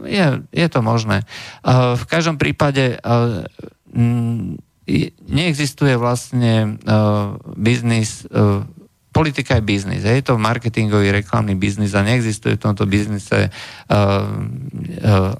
[0.05, 1.25] Je, je to možné.
[1.65, 3.01] V každom prípade
[5.27, 6.77] neexistuje vlastne
[7.57, 8.23] biznis,
[9.11, 13.49] politika je biznis, je to marketingový reklamný biznis a neexistuje v tomto biznise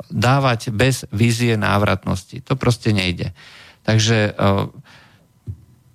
[0.10, 2.42] dávať bez vízie návratnosti.
[2.42, 3.38] To proste nejde.
[3.86, 4.36] Takže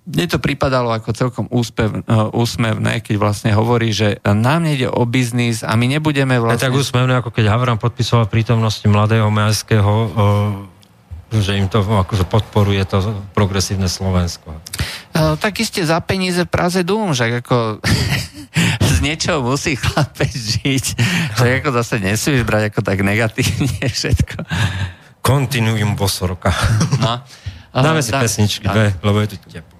[0.03, 5.07] mne to pripadalo ako celkom úspev, uh, úsmevné, keď vlastne hovorí, že nám nejde o
[5.07, 6.59] biznis a my nebudeme vlastne...
[6.59, 10.11] Je tak úsmevné, ako keď Havran podpisoval prítomnosti mladého Majského, uh,
[11.39, 12.99] že im to akože podporuje to
[13.31, 14.53] progresívne Slovensko.
[15.15, 17.79] Uh, tak iste za peníze v Praze dúm, že ako
[18.93, 20.85] z niečoho musí chlapeť žiť.
[21.39, 24.45] Že ako zase nesmieš brať ako tak negatívne všetko.
[25.23, 26.51] Continuum Bosorka.
[26.99, 27.23] No.
[27.81, 29.77] Dáme si pesničky dve, lebo je tu teplo.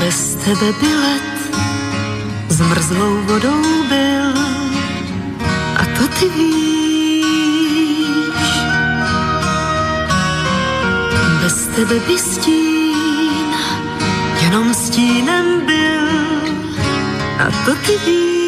[0.00, 1.36] Bez tebe bilet
[2.48, 3.85] zmrzlou vodou
[5.96, 7.56] to ty víš.
[11.42, 13.50] Bez tebe by stín
[14.42, 16.06] jenom stínem byl
[17.38, 18.46] a to ty víš.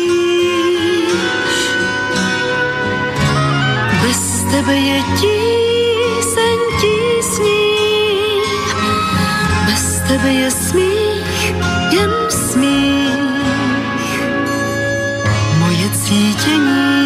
[4.03, 7.69] Bez tebe je tíseň tísní,
[9.67, 11.55] bez tebe je smích,
[11.91, 14.23] jen smích.
[15.59, 16.98] Moje cítění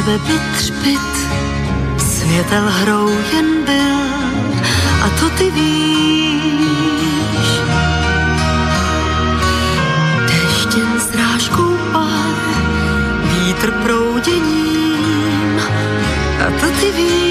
[0.00, 1.10] tebe by třpit
[1.98, 4.00] světel hrou jen byl
[5.04, 6.40] a to ty víš.
[10.26, 12.34] Deštěn rážkou pár,
[13.22, 15.60] vítr prouděním
[16.46, 17.29] a to ty víš.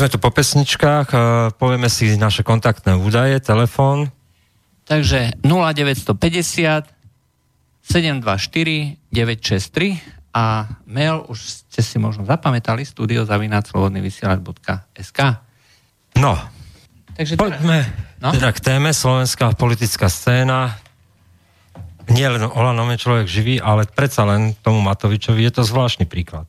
[0.00, 1.12] Sme tu po pesničkách,
[1.60, 4.08] povieme si naše kontaktné údaje, telefón.
[4.88, 6.88] Takže 0950
[7.84, 10.00] 724 963
[10.32, 15.20] a mail už ste si možno zapamätali studiozavináclobodnyvysielač.sk
[16.16, 16.32] No,
[17.12, 17.84] Takže poďme
[18.24, 18.32] no?
[18.32, 20.80] teda k téme Slovenská politická scéna.
[22.08, 26.48] Nie len Olanom je človek živý, ale predsa len tomu Matovičovi je to zvláštny príklad.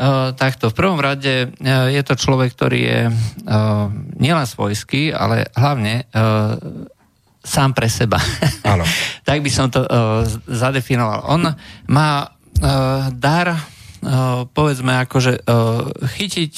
[0.00, 5.52] Uh, takto, v prvom rade uh, je to človek, ktorý je uh, nielen svojský, ale
[5.52, 6.08] hlavne
[7.40, 8.16] sám pre seba.
[8.72, 8.84] Áno.
[9.28, 9.84] tak by som to
[10.48, 11.24] zadefinoval.
[11.28, 11.52] On
[11.88, 12.32] má
[13.12, 13.46] dar
[14.56, 15.44] povedzme akože
[16.00, 16.54] chytiť,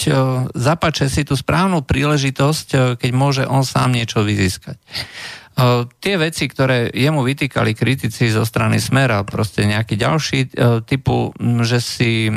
[0.54, 4.78] zapače si tú správnu príležitosť, keď môže on sám niečo vyzískať
[6.00, 10.38] tie veci, ktoré jemu vytýkali kritici zo strany Smera, proste nejaký ďalší
[10.88, 11.30] typu,
[11.62, 12.32] že si,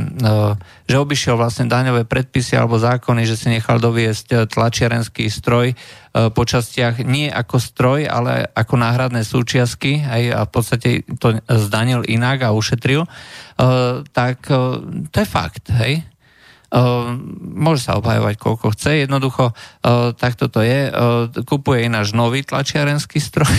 [0.85, 5.73] že obišiel vlastne daňové predpisy alebo zákony, že si nechal doviesť tlačiarenský stroj
[6.11, 10.89] po častiach nie ako stroj, ale ako náhradné súčiastky aj, a v podstate
[11.19, 13.03] to zdanil inak a ušetril,
[14.11, 14.37] tak
[15.11, 16.03] to je fakt, hej
[17.55, 20.91] môže sa obhajovať koľko chce, jednoducho ehm, takto to je.
[20.91, 23.55] Ehm, kupuje ináč nový tlačiarenský stroj,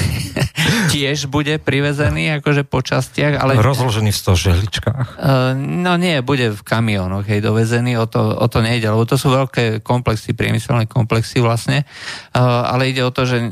[0.93, 3.57] tiež bude privezený akože po častiach, ale...
[3.57, 5.09] Rozložený v stožehličkách?
[5.57, 9.33] No nie, bude v kamionoch, hej, dovezený, o to, o to nejde, lebo to sú
[9.33, 11.89] veľké komplexy, priemyselné komplexy vlastne,
[12.37, 13.49] ale ide o to, že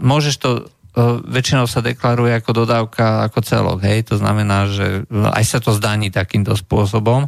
[0.00, 0.50] môžeš to
[1.26, 6.14] väčšinou sa deklaruje ako dodávka, ako celok, hej, to znamená, že aj sa to zdaní
[6.14, 7.26] takýmto spôsobom.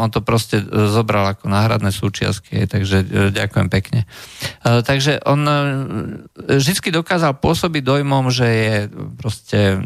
[0.00, 4.08] On to proste zobral ako náhradné súčiastky, hej, takže uh, ďakujem pekne.
[4.64, 5.56] Takže on uh,
[6.56, 8.74] vždy dokázal pôsobiť dojmom, že je
[9.20, 9.84] proste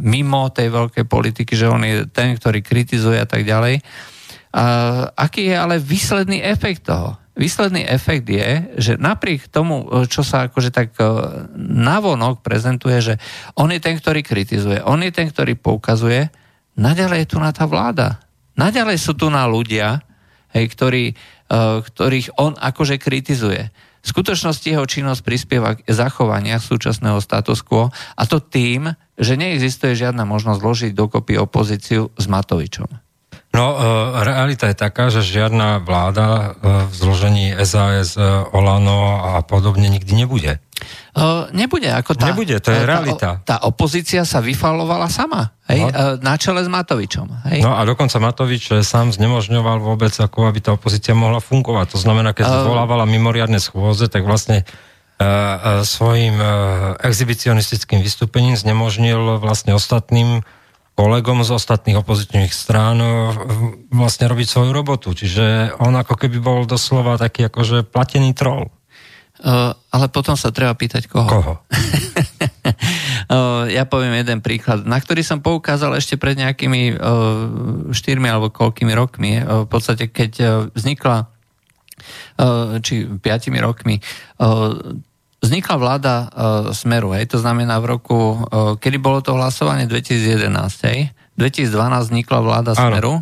[0.00, 3.84] mimo tej veľkej politiky, že on je ten, ktorý kritizuje a tak ďalej.
[5.18, 7.20] Aký je ale výsledný efekt toho?
[7.34, 11.04] Výsledný efekt je, že napriek tomu, čo sa akože tak e,
[11.58, 13.14] navonok prezentuje, že
[13.58, 16.30] on je ten, ktorý kritizuje, on je ten, ktorý poukazuje,
[16.78, 18.22] naďalej je tu na tá vláda.
[18.54, 20.02] Naďalej sú tu na ľudia,
[20.54, 21.14] hej, ktorí, e,
[21.82, 23.74] ktorých on akože kritizuje.
[24.04, 29.96] V skutočnosti jeho činnosť prispieva k zachovania súčasného status quo a to tým, že neexistuje
[29.96, 33.03] žiadna možnosť zložiť dokopy opozíciu s Matovičom.
[33.54, 39.46] No, e, realita je taká, že žiadna vláda e, v zložení SAS, e, Olano a
[39.46, 40.58] podobne nikdy nebude.
[41.54, 42.34] Nebude, ako tá...
[42.34, 43.30] Nebude, to je tá, realita.
[43.46, 46.18] Tá, tá opozícia sa vyfalovala sama, hej, no.
[46.18, 47.30] na čele s Matovičom.
[47.48, 47.62] Hej.
[47.62, 51.94] No a dokonca Matovič sám znemožňoval vôbec, ako aby tá opozícia mohla fungovať.
[51.94, 54.66] To znamená, keď zvolávala mimoriadne schôze, tak vlastne
[55.86, 56.36] svojim
[57.00, 60.42] exhibicionistickým vystúpením znemožnil vlastne ostatným
[60.94, 63.34] kolegom z ostatných opozičných strán e,
[63.90, 65.10] vlastne robiť svoju robotu.
[65.10, 68.70] Čiže on ako keby bol doslova taký akože platený troll.
[69.44, 71.26] Uh, ale potom sa treba pýtať koho.
[71.26, 71.54] Koho?
[71.58, 76.98] uh, ja poviem jeden príklad, na ktorý som poukázal ešte pred nejakými uh,
[77.90, 79.42] štyrmi alebo koľkými rokmi.
[79.42, 83.98] Uh, v podstate, keď uh, vznikla uh, či piatimi rokmi
[84.38, 85.02] uh,
[85.44, 86.26] vznikla vláda uh,
[86.72, 90.48] Smeru, hej, to znamená v roku, uh, kedy bolo to hlasovanie 2011,
[90.88, 92.80] hej, 2012 vznikla vláda ano.
[92.80, 93.14] Smeru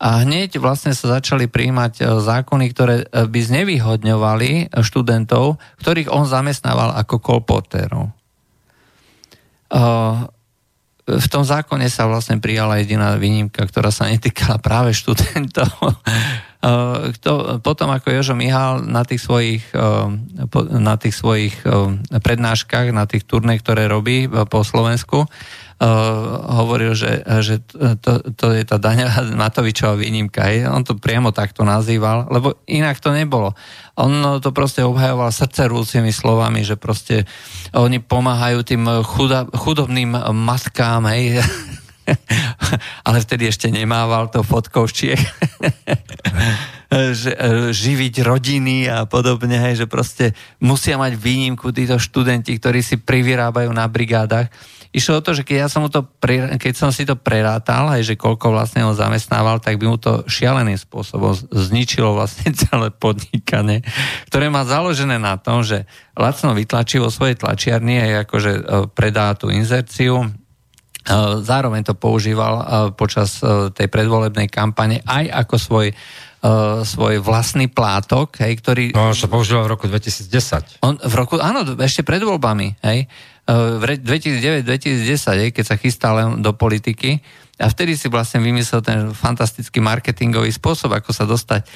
[0.00, 6.24] a hneď vlastne sa začali prijímať uh, zákony, ktoré uh, by znevýhodňovali študentov, ktorých on
[6.24, 8.08] zamestnával ako kolportérov.
[9.70, 10.24] Uh,
[11.10, 15.68] v tom zákone sa vlastne prijala jediná výnimka, ktorá sa netýkala práve študentov.
[16.60, 19.64] Kto, potom ako Jožo Mihal na tých svojich,
[20.76, 21.56] na tých svojich
[22.12, 25.24] prednáškach, na tých turné, ktoré robí po Slovensku,
[26.60, 27.64] hovoril, že, že
[28.04, 30.52] to, to je tá Daňa Matovičová výnimka.
[30.52, 30.68] Hej.
[30.68, 33.56] On to priamo takto nazýval, lebo inak to nebolo.
[33.96, 37.24] On to proste obhajoval srdcerúcimi slovami, že proste
[37.72, 38.84] oni pomáhajú tým
[39.56, 41.40] chudobným matkám, hej,
[43.06, 45.22] ale vtedy ešte nemával to fotkou z Čiech.
[46.90, 47.14] e,
[47.70, 53.70] živiť rodiny a podobne, hej, že proste musia mať výnimku títo študenti, ktorí si privyrábajú
[53.70, 54.50] na brigádach.
[54.90, 56.02] Išlo o to, že keď, ja som, to
[56.58, 60.26] keď som si to prerátal, aj že koľko vlastne ho zamestnával, tak by mu to
[60.26, 63.86] šialeným spôsobom zničilo vlastne celé podnikanie,
[64.26, 65.86] ktoré má založené na tom, že
[66.18, 70.26] lacno vytlačí vo svojej tlačiarni aj akože e, predá tú inzerciu,
[71.40, 73.40] Zároveň to používal počas
[73.72, 75.88] tej predvolebnej kampane aj ako svoj
[76.80, 78.96] svoj vlastný plátok, hej, ktorý...
[78.96, 80.80] No, to používal v roku 2010.
[80.80, 83.04] On v roku, áno, ešte pred voľbami, hej,
[83.44, 87.20] v 2009-2010, keď sa chystal len do politiky
[87.60, 91.68] a vtedy si vlastne vymyslel ten fantastický marketingový spôsob, ako sa dostať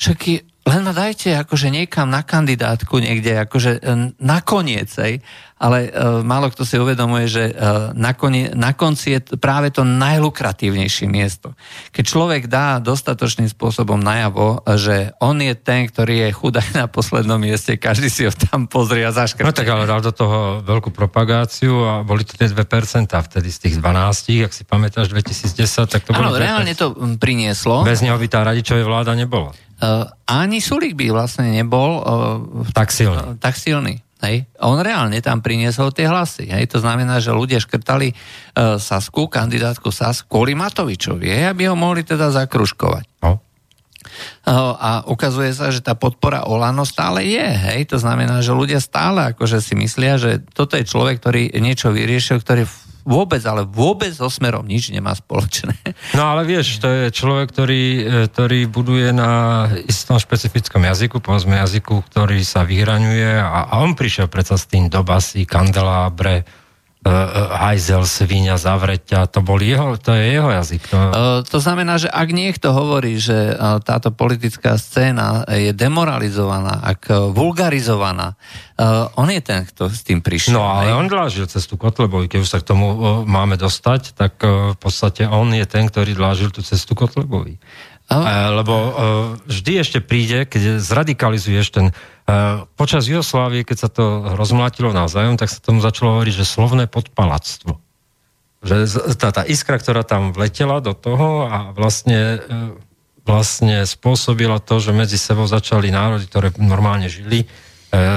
[0.00, 0.20] však
[0.60, 5.24] len ma dajte akože niekam na kandidátku niekde, akože e, nakoniec, hej.
[5.60, 11.04] ale uh, málo kto si uvedomuje, že uh, nakoniec, na konci je práve to najlukratívnejšie
[11.04, 11.52] miesto.
[11.92, 17.36] Keď človek dá dostatočným spôsobom najavo, že on je ten, ktorý je chudák na poslednom
[17.36, 19.44] mieste, každý si ho tam pozrie a zaškrtí.
[19.44, 22.56] No tak ale dal do toho veľkú propagáciu a boli to tie 2%
[23.12, 26.32] vtedy z tých 12, ak si pamätáš 2010, tak to bolo...
[26.32, 27.84] Áno, reálne to prinieslo.
[27.84, 29.52] Bez neho by tá radičovej vláda nebola.
[29.80, 32.04] Uh, ani Sulik by vlastne nebol uh,
[32.76, 33.16] tak silný.
[33.16, 34.04] Uh, tak silný.
[34.20, 34.44] Hej.
[34.60, 36.52] On reálne tam priniesol tie hlasy.
[36.52, 36.76] Hej.
[36.76, 42.04] To znamená, že ľudia škrtali uh, Sasku, kandidátku Sasku, kvôli Matovičovi, hej, aby ho mohli
[42.04, 43.24] teda zakruškovať.
[43.24, 43.40] No.
[44.44, 47.40] Uh, a ukazuje sa, že tá podpora Olano stále je.
[47.40, 47.96] Hej.
[47.96, 52.44] To znamená, že ľudia stále akože si myslia, že toto je človek, ktorý niečo vyriešil,
[52.44, 52.68] ktorý
[53.04, 55.74] vôbec, ale vôbec so smerom nič nemá spoločné.
[56.16, 61.60] No ale vieš, to je človek, ktorý, e, ktorý buduje na istom špecifickom jazyku, povedzme
[61.60, 66.44] jazyku, ktorý sa vyhraňuje a, a on prišiel predsa s tým do basy, kandelábre,
[67.04, 67.12] uh,
[67.56, 70.82] hajzel, svíňa, zavreťa, to, bol jeho, to je jeho jazyk.
[70.92, 70.96] To...
[70.96, 77.32] Uh, to znamená, že ak niekto hovorí, že uh, táto politická scéna je demoralizovaná, ak
[77.32, 78.36] vulgarizovaná,
[78.76, 80.60] uh, on je ten, kto s tým prišiel.
[80.60, 84.40] No ale on dlážil cestu Kotlebovi, keď už sa k tomu uh, máme dostať, tak
[84.44, 87.56] uh, v podstate on je ten, ktorý dlážil tú cestu Kotlebovi.
[88.10, 88.90] Uh, lebo uh,
[89.46, 91.86] vždy ešte príde, keď zradikalizuješ ten
[92.78, 97.74] Počas Jugoslávie, keď sa to rozmlátilo navzájom, tak sa tomu začalo hovoriť, že slovné podpalactvo.
[98.62, 98.76] Že
[99.18, 102.38] tá, tá iskra, ktorá tam vletela do toho a vlastne,
[103.26, 107.50] vlastne spôsobila to, že medzi sebou začali národy, ktoré normálne žili,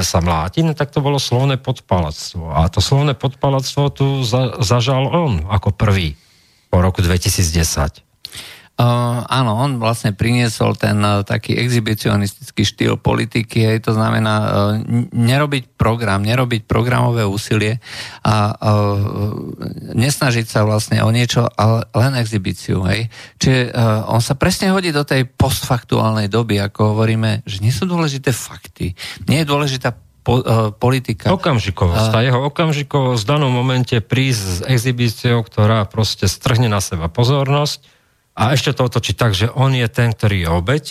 [0.06, 2.54] sa mlátiť, no tak to bolo slovné podpalactvo.
[2.54, 6.14] A to slovné podpalactvo tu za, zažal on ako prvý
[6.70, 8.13] po roku 2010.
[8.74, 14.50] Uh, áno, on vlastne priniesol ten uh, taký exhibicionistický štýl politiky, hej, to znamená uh,
[15.14, 17.78] nerobiť program, nerobiť programové úsilie
[18.26, 22.82] a uh, nesnažiť sa vlastne o niečo, ale len exhibíciu.
[22.90, 23.14] Hej.
[23.38, 27.86] Čiže uh, on sa presne hodí do tej postfaktuálnej doby, ako hovoríme, že nie sú
[27.86, 28.98] dôležité fakty,
[29.30, 29.94] nie je dôležitá
[30.26, 31.30] po, uh, politika.
[31.30, 32.10] Okamžikovosť.
[32.10, 38.02] Tá jeho okamžikovosť v danom momente prísť s exhibíciou, ktorá proste strhne na seba pozornosť
[38.34, 40.84] a ešte to otočiť tak, že on je ten, ktorý je obeď,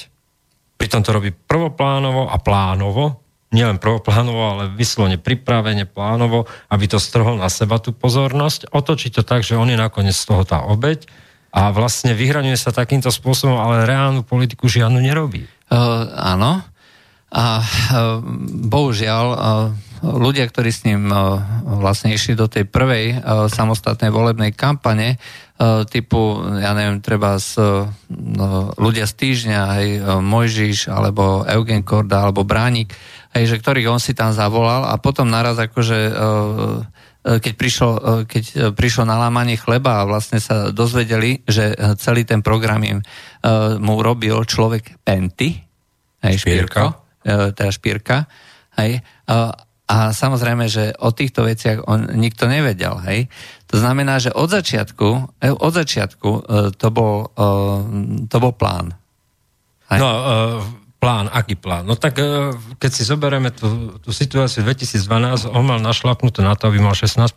[0.79, 3.23] pritom to robí prvoplánovo a plánovo,
[3.53, 9.23] nielen prvoplánovo, ale vyslovene pripravene, plánovo, aby to strhol na seba tú pozornosť, otočiť to
[9.23, 11.07] tak, že on je nakoniec z toho tá obeď
[11.53, 15.45] a vlastne vyhraňuje sa takýmto spôsobom, ale reálnu politiku žiadnu nerobí.
[15.69, 16.65] Uh, áno.
[17.33, 18.21] A uh,
[18.73, 19.39] bohužiaľ uh,
[20.03, 21.39] ľudia, ktorí s ním uh,
[21.79, 25.23] vlastne išli do tej prvej uh, samostatnej volebnej kampane,
[25.63, 27.61] E, typu, ja neviem, treba z,
[28.11, 32.91] no, ľudia z týždňa, hej, e, Mojžiš, alebo Eugen Korda, alebo Bránik,
[33.31, 35.99] hej, že ktorých on si tam zavolal a potom naraz akože
[37.23, 37.91] keď prišlo,
[38.27, 41.71] keď prišlo na lámanie chleba a vlastne sa dozvedeli, že
[42.03, 42.99] celý ten program im
[43.79, 45.55] mu robil človek Penty,
[46.19, 46.83] hej, Špírko,
[47.55, 48.27] teda Špírka,
[48.75, 48.99] hej,
[49.93, 52.97] a samozrejme, že o týchto veciach on nikto nevedel.
[53.05, 53.29] Hej?
[53.69, 56.41] To znamená, že od začiatku, e, od začiatku e,
[56.73, 57.45] to bol, e,
[58.25, 58.97] to bol plán.
[59.93, 60.01] Hej?
[60.01, 60.09] No,
[60.97, 61.85] plán, aký plán?
[61.85, 62.17] No tak
[62.81, 67.29] keď si zoberieme tú, tú situáciu 2012, on mal našlapnuté na to, aby mal 16%.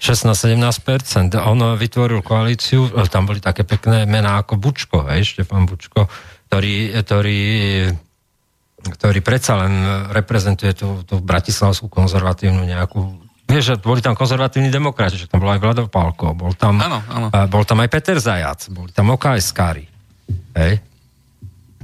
[0.00, 1.36] 16-17%.
[1.36, 6.08] On vytvoril koalíciu, tam boli také pekné mená ako Bučko, hej, Štefan Bučko,
[6.48, 7.40] ktorý, ktorý
[8.82, 9.72] ktorý predsa len
[10.10, 13.22] reprezentuje tú, tú bratislavskú konzervatívnu nejakú
[13.52, 17.04] Vieš, že boli tam konzervatívni demokrati, že tam bol aj Vlado Pálko, bol tam, ano,
[17.04, 17.28] ano.
[17.52, 19.84] bol tam aj Peter Zajac, boli tam OKS-kári.
[20.56, 20.80] Hej?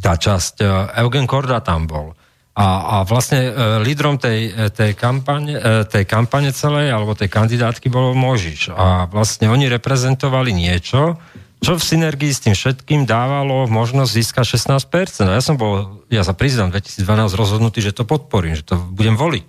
[0.00, 0.66] Tá časť, e,
[1.04, 2.16] Eugen Korda tam bol.
[2.56, 7.92] A, a vlastne e, lídrom tej, e, tej, kampane, tej kampane celej, alebo tej kandidátky
[7.92, 8.72] bol Možiš.
[8.72, 11.20] A vlastne oni reprezentovali niečo,
[11.58, 15.26] čo v synergii s tým všetkým dávalo možnosť získať 16%.
[15.26, 19.18] A ja som bol, ja sa priznám, 2012 rozhodnutý, že to podporím, že to budem
[19.18, 19.44] voliť.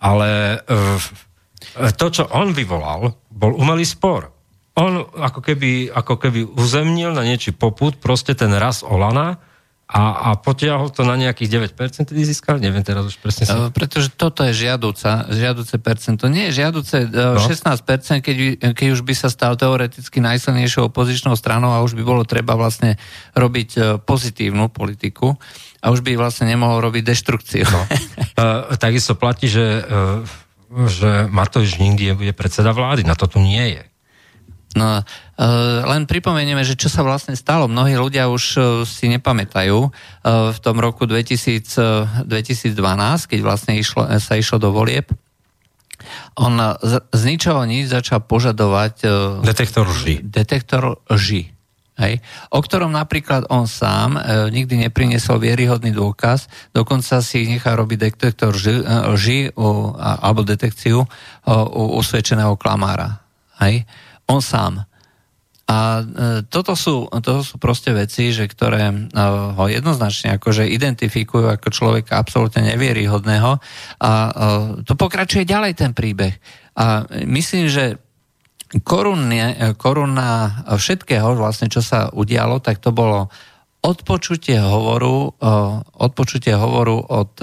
[0.00, 4.32] Ale e, to, čo on vyvolal, bol umelý spor.
[4.80, 9.36] On ako keby, ako keby uzemnil na niečí poput proste ten raz Olana,
[9.90, 12.62] a, a potiahol to na nejakých 9%, tedy získal?
[12.62, 13.42] Neviem teraz už presne.
[13.42, 13.58] Sa...
[13.58, 16.30] Uh, pretože toto je žiaduca, žiaduce percento.
[16.30, 17.42] Nie je žiaduce uh, no.
[17.42, 18.36] 16%, keď,
[18.70, 23.02] keď už by sa stal teoreticky najsilnejšou opozičnou stranou a už by bolo treba vlastne
[23.34, 25.34] robiť uh, pozitívnu politiku
[25.82, 27.66] a už by vlastne nemohol robiť deštrukciu.
[27.66, 27.82] No.
[27.82, 30.22] uh, takisto platí, že, uh,
[30.86, 33.02] že Matovič nikdy nebude predseda vlády.
[33.02, 33.89] Na to tu nie je.
[34.70, 35.02] No,
[35.82, 37.66] len pripomenieme, že čo sa vlastne stalo.
[37.66, 38.44] Mnohí ľudia už
[38.86, 39.78] si nepamätajú
[40.26, 42.78] v tom roku 2000, 2012,
[43.26, 45.10] keď vlastne išlo, sa išlo do volieb.
[46.38, 48.94] On z, z ničoho nič začal požadovať...
[49.42, 50.22] Detektor lži.
[50.22, 51.50] Detektor lži.
[52.00, 57.98] Hej, o ktorom napríklad on sám e, nikdy nepriniesol vieryhodný dôkaz, dokonca si nechá robiť
[58.00, 58.80] detektor lži,
[59.12, 63.20] lži u, a, alebo detekciu u, u usvedčeného klamára.
[63.60, 63.84] Hej
[64.30, 64.86] on sám.
[65.70, 66.04] A e,
[66.50, 68.94] toto sú, toto sú proste veci, že ktoré e,
[69.54, 73.62] ho jednoznačne akože identifikujú ako človeka absolútne nevieryhodného
[74.02, 74.30] a e,
[74.82, 76.34] to pokračuje ďalej ten príbeh.
[76.74, 78.02] A myslím, že
[78.82, 83.30] korunne, koruna všetkého vlastne, čo sa udialo, tak to bolo
[83.82, 85.34] odpočutie hovoru,
[85.98, 87.34] odpočutie hovoru od,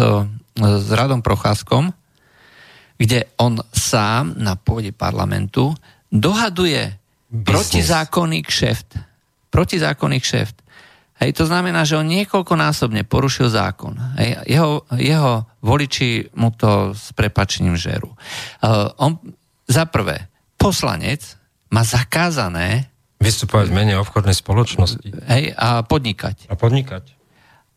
[0.55, 1.91] s Radom Procházkom,
[2.95, 5.75] kde on sám na pôde parlamentu
[6.11, 6.95] dohaduje
[7.27, 7.47] Business.
[7.47, 8.89] protizákonný kšeft.
[9.49, 10.57] Protizákonný kšeft.
[11.17, 13.97] Hej, to znamená, že on niekoľkonásobne porušil zákon.
[14.21, 18.13] Hej, jeho, jeho voliči mu to s prepačením žerú.
[18.61, 19.17] Uh, on,
[19.65, 20.29] za prvé,
[20.61, 21.25] poslanec
[21.73, 25.09] má zakázané vystupovať v mene obchodnej spoločnosti.
[25.25, 26.45] Hej, a podnikať.
[26.47, 27.16] A podnikať.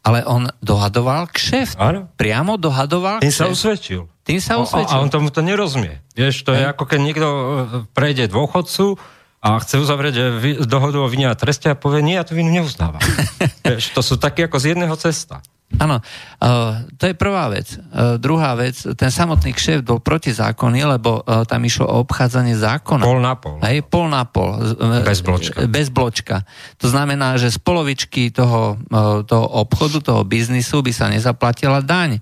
[0.01, 1.77] Ale on dohadoval kšeft.
[1.77, 2.09] Áno.
[2.17, 3.45] Priamo dohadoval Tým kšeft.
[3.45, 4.01] sa usvedčil.
[4.25, 4.97] Tým sa usvedčil.
[4.97, 6.01] A on tomu to nerozumie.
[6.17, 7.45] Vieš, to je ako keď niekto e,
[7.93, 8.97] prejde dôchodcu
[9.45, 10.25] a chce uzavrieť e,
[10.65, 13.01] dohodu o vine a treste a povie, nie, ja tú vinu neuznávam.
[13.69, 15.45] Vieš, to sú také ako z jedného cesta.
[15.79, 17.79] Áno, uh, to je prvá vec.
[17.79, 23.07] Uh, druhá vec, ten samotný kšeft bol protizákonný, lebo uh, tam išlo o obchádzanie zákona.
[23.07, 23.57] Pol na pol.
[23.63, 24.59] Hej, pol na pol.
[25.07, 25.71] Bez bločka.
[25.71, 26.43] Bez bločka.
[26.83, 28.83] To znamená, že z polovičky toho,
[29.31, 32.19] toho obchodu, toho biznisu by sa nezaplatila daň.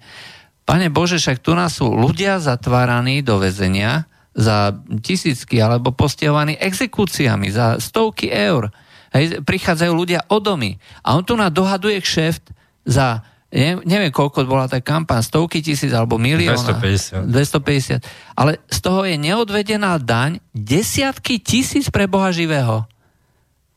[0.69, 4.05] Pane Bože, však tu nás sú ľudia zatváraní do väzenia
[4.37, 8.69] za tisícky alebo postihovaní exekúciami za stovky eur.
[9.17, 12.53] Hej, prichádzajú ľudia o domy a on tu nás dohaduje kšeft
[12.85, 16.57] za ne, neviem koľko bola tá kampaň, stovky tisíc alebo milióna.
[16.77, 17.29] 250.
[17.29, 18.05] 250.
[18.37, 22.85] Ale z toho je neodvedená daň desiatky tisíc pre Boha živého.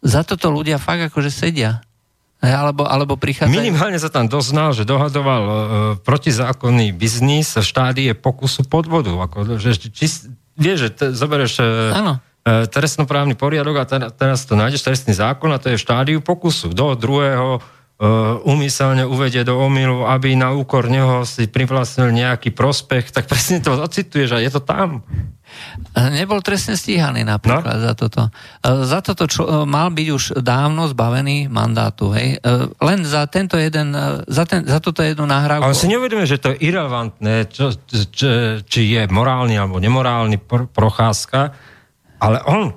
[0.01, 1.85] Za toto ľudia fakt akože sedia.
[2.41, 3.53] Alebo, alebo prichádza...
[3.53, 5.55] Minimálne sa tam doznal, že dohadoval uh,
[6.01, 9.13] protizákonný biznis v štádie pokusu podvodu.
[9.13, 10.09] Ako, že, či,
[10.57, 15.61] vieš, že te, zoberieš uh, trestnoprávny poriadok a teraz, teraz to nájdeš trestný zákon a
[15.61, 16.73] to je v štádiu pokusu.
[16.73, 17.61] Do druhého
[18.41, 23.77] umyselne uvedie do omilu, aby na úkor neho si privlastnil nejaký prospech, tak presne to
[23.77, 25.05] ocituješ a je to tam.
[25.93, 27.85] Nebol trestne stíhaný napríklad no?
[27.85, 28.21] za toto.
[28.65, 32.09] Za toto čo, mal byť už dávno zbavený mandátu.
[32.15, 32.41] Hej?
[32.81, 33.93] Len za tento jeden,
[34.25, 35.69] za, ten, za toto jednu nahrávku.
[35.69, 37.69] Ale si neuvedomuje, že to je irrelevantné, čo,
[38.09, 40.41] čo, či je morálny alebo nemorálny
[40.73, 41.53] procházka,
[42.17, 42.73] ale on,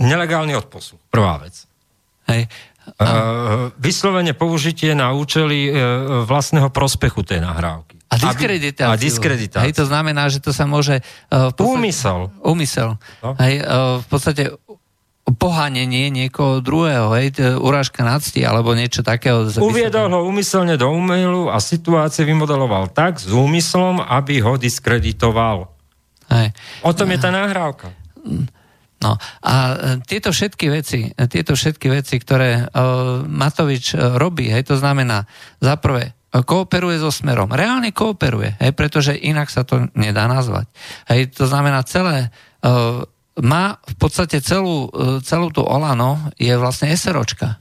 [0.00, 1.70] nelegálny odposluch, prvá vec.
[2.30, 2.46] Hej.
[2.98, 8.00] Uh, vyslovene použitie na účely uh, vlastného prospechu tej nahrávky.
[8.10, 8.90] A diskreditáciu.
[8.90, 9.64] A diskreditáciu.
[9.68, 10.98] Hej, to znamená, že to sa môže...
[11.30, 12.18] Uh, podstate, úmysel.
[12.42, 12.90] Úmysel.
[13.22, 13.38] No?
[13.38, 14.42] Hej, uh, v podstate
[15.30, 19.46] pohanenie niekoho druhého, hej, urážka nadsti alebo niečo takého.
[19.62, 25.70] Uviedol ho úmyselne do umelu a situácie vymodeloval tak s úmyslom, aby ho diskreditoval.
[26.34, 26.50] Hej.
[26.82, 27.94] O tom je tá nahrávka.
[29.00, 29.74] No a e,
[30.04, 35.24] tieto všetky veci, e, tieto všetky veci, ktoré uh, Matovič robí, hej, to znamená,
[35.56, 37.50] za prvé, kooperuje so Smerom.
[37.50, 40.68] Reálne kooperuje, hej, pretože inak sa to nedá nazvať.
[41.10, 42.30] Hej, to znamená, celé,
[43.40, 44.86] má v podstate celú,
[45.26, 47.58] celú tú Olano je vlastne SROčka.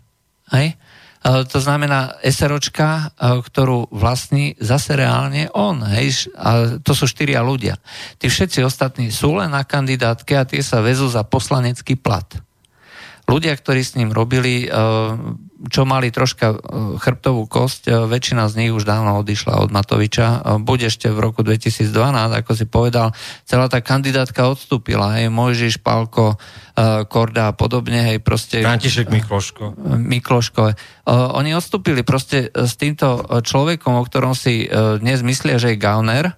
[0.53, 0.77] Hej?
[1.19, 5.83] E, to znamená SROčka, e, ktorú vlastní zase reálne on.
[5.83, 7.75] Hej, a to sú štyria ľudia.
[8.15, 12.27] Tí všetci ostatní sú len na kandidátke a tie sa vezú za poslanecký plat.
[13.27, 14.69] Ľudia, ktorí s ním robili, e,
[15.67, 16.55] čo mali troška
[17.03, 20.55] chrbtovú kosť, väčšina z nich už dávno odišla od Matoviča.
[20.63, 21.91] Buď ešte v roku 2012,
[22.39, 23.11] ako si povedal,
[23.43, 25.19] celá tá kandidátka odstúpila.
[25.19, 26.39] Hej, Mojžiš, Pálko,
[27.11, 28.63] Korda a podobne, hej, proste...
[28.63, 29.75] František Mikloško.
[29.99, 30.61] Mikloško.
[31.35, 34.63] Oni odstúpili proste s týmto človekom, o ktorom si
[35.03, 36.31] dnes myslia, že je gauner,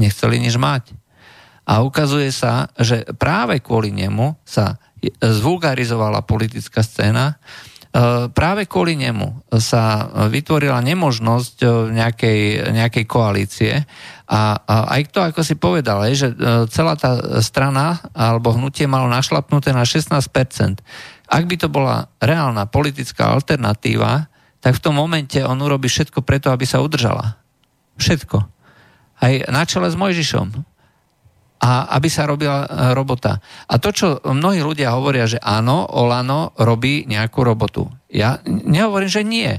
[0.00, 0.96] nechceli nič mať.
[1.68, 4.80] A ukazuje sa, že práve kvôli nemu sa
[5.20, 7.36] zvulgarizovala politická scéna,
[8.34, 11.62] práve kvôli nemu sa vytvorila nemožnosť
[11.94, 12.40] nejakej,
[12.74, 13.86] nejakej koalície
[14.24, 16.36] a, a aj to, ako si povedal, je, že e,
[16.72, 20.10] celá tá strana alebo hnutie malo našlapnuté na 16%.
[21.28, 24.32] Ak by to bola reálna politická alternatíva,
[24.64, 27.36] tak v tom momente on urobí všetko preto, aby sa udržala.
[28.00, 28.36] Všetko.
[29.20, 30.73] Aj na čele s Mojžišom.
[31.60, 33.38] A aby sa robila e, robota.
[33.70, 37.88] A to, čo mnohí ľudia hovoria, že áno, Olano robí nejakú robotu.
[38.10, 39.50] Ja nehovorím, že nie.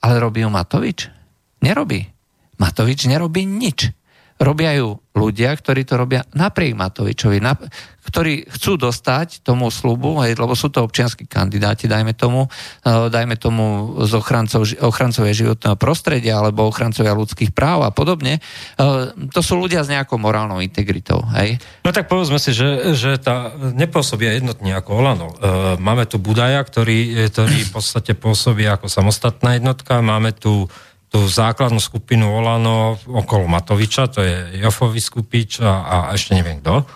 [0.00, 1.12] Ale robí ju Matovič?
[1.60, 2.08] Nerobí.
[2.56, 3.99] Matovič nerobí nič
[4.40, 7.52] robia ju ľudia, ktorí to robia napriek Matovičovi, na,
[8.00, 13.36] ktorí chcú dostať tomu slubu, hej, lebo sú to občianskí kandidáti, dajme tomu, uh, dajme
[13.36, 18.40] tomu z ochrancov, ochrancovia životného prostredia alebo ochrancovia ľudských práv a podobne.
[18.80, 21.20] Uh, to sú ľudia s nejakou morálnou integritou.
[21.36, 21.60] Hej.
[21.84, 25.28] No tak povedzme si, že, že tá nepôsobia jednotne ako Olano.
[25.36, 30.64] Uh, máme tu Budaja, ktorý, ktorý v podstate pôsobí ako samostatná jednotka, máme tu
[31.10, 36.86] tú základnú skupinu Olano okolo Matoviča, to je Jofovi Skupič a, a ešte neviem kto.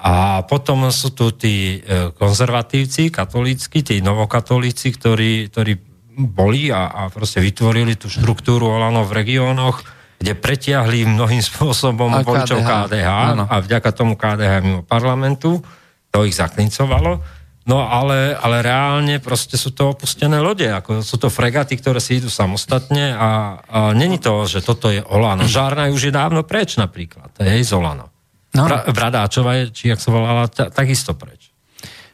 [0.00, 5.72] A potom sú tu tí e, konzervatívci, katolícky, tí novokatolíci, ktorí, ktorí
[6.18, 9.86] boli a, a proste vytvorili tú štruktúru Olano v regiónoch,
[10.18, 13.10] kde pretiahli mnohým spôsobom voličov KDH, KDH
[13.46, 15.62] a vďaka tomu KDH mimo parlamentu,
[16.10, 17.39] to ich zaklincovalo.
[17.68, 22.16] No ale, ale reálne proste sú to opustené lode, ako sú to fregaty, ktoré si
[22.16, 25.44] idú samostatne a, a není to, že toto je Olano.
[25.44, 28.08] Žárna už je dávno preč napríklad, je z Olano.
[28.56, 28.66] No.
[28.66, 31.49] Bradáčova je, či jak sa volala, takisto preč.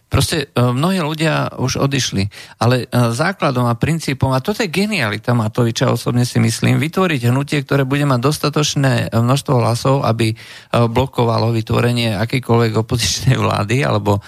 [0.07, 2.31] Proste e, mnohí ľudia už odišli,
[2.63, 7.67] ale e, základom a princípom, a toto je genialita Matoviča, osobne si myslím, vytvoriť hnutie,
[7.67, 10.37] ktoré bude mať dostatočné množstvo hlasov, aby e,
[10.71, 14.23] blokovalo vytvorenie akýkoľvek opozičnej vlády, alebo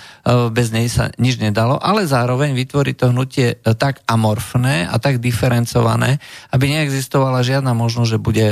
[0.52, 3.48] bez nej sa nič nedalo, ale zároveň vytvoriť to hnutie
[3.80, 6.20] tak amorfné a tak diferencované,
[6.52, 8.48] aby neexistovala žiadna možnosť, že bude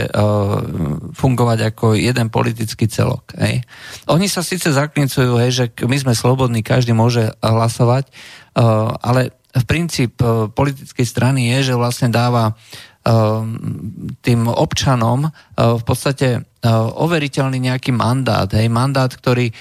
[1.13, 3.37] fungovať ako jeden politický celok.
[3.37, 3.65] Hej.
[4.09, 8.61] Oni sa síce zaklincujú, hej, že my sme slobodní, každý môže môže hlasovať, eh,
[9.01, 9.33] ale
[9.65, 12.61] princíp eh, politickej strany je, že vlastne dáva eh,
[14.21, 19.55] tým občanom v podstate overiteľný nejaký mandát, hej, mandát, ktorý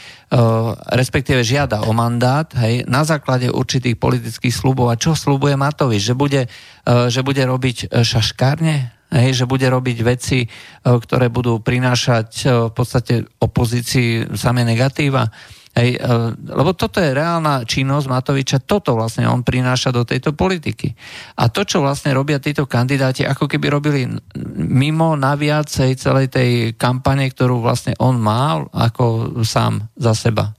[0.90, 4.90] respektíve žiada o mandát, hej, na základe určitých politických slubov.
[4.90, 6.02] A čo slubuje Matovič?
[6.02, 6.42] Že bude,
[6.90, 8.90] že bude robiť šaškárne?
[9.14, 10.50] Hej, že bude robiť veci,
[10.82, 15.30] ktoré budú prinášať v podstate opozícii samé negatíva.
[15.76, 16.12] Hej, e,
[16.56, 20.96] lebo toto je reálna činnosť Matoviča, toto vlastne on prináša do tejto politiky.
[21.36, 24.08] A to, čo vlastne robia títo kandidáti, ako keby robili
[24.56, 30.56] mimo naviac celej tej kampane, ktorú vlastne on má ako sám za seba.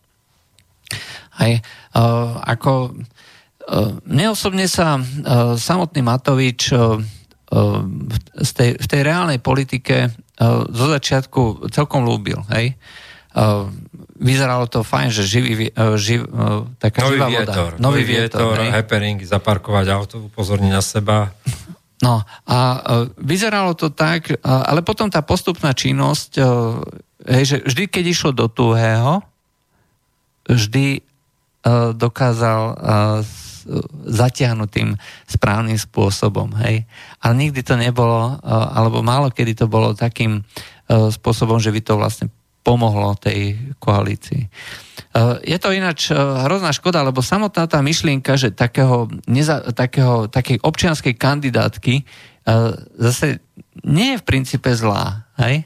[1.40, 1.64] Hej,
[1.96, 5.00] uh, ako uh, mne osobne sa
[5.56, 6.76] samotný Matovič
[7.46, 10.10] v, tej, v tej reálnej politike
[10.66, 12.42] zo začiatku celkom lúbil.
[12.50, 12.74] Hej?
[14.16, 16.28] Vyzeralo to fajn, že živý, e, živ, e,
[16.80, 17.82] taká nový živá vietor, voda.
[17.82, 21.16] Nový, vietor, vietor happening, zaparkovať auto, upozorniť na seba.
[21.96, 26.36] No a uh, vyzeralo to tak, ale potom tá postupná činnosť,
[27.24, 29.24] hej, že vždy, keď išlo do tuhého,
[30.44, 31.00] vždy
[31.96, 32.62] dokázal
[34.06, 34.92] zatiahnuť tým
[35.26, 36.54] správnym spôsobom.
[36.62, 36.84] Hej.
[37.18, 40.44] Ale nikdy to nebolo, alebo málo kedy to bolo takým
[40.86, 42.26] spôsobom, že by to vlastne
[42.66, 44.42] pomohlo tej koalícii.
[44.42, 44.48] E,
[45.46, 50.58] je to ináč e, hrozná škoda, lebo samotná tá myšlienka, že takého, neza, takého, takej
[50.66, 52.04] občianskej kandidátky e,
[52.98, 53.38] zase
[53.86, 55.30] nie je v princípe zlá.
[55.38, 55.62] Hej?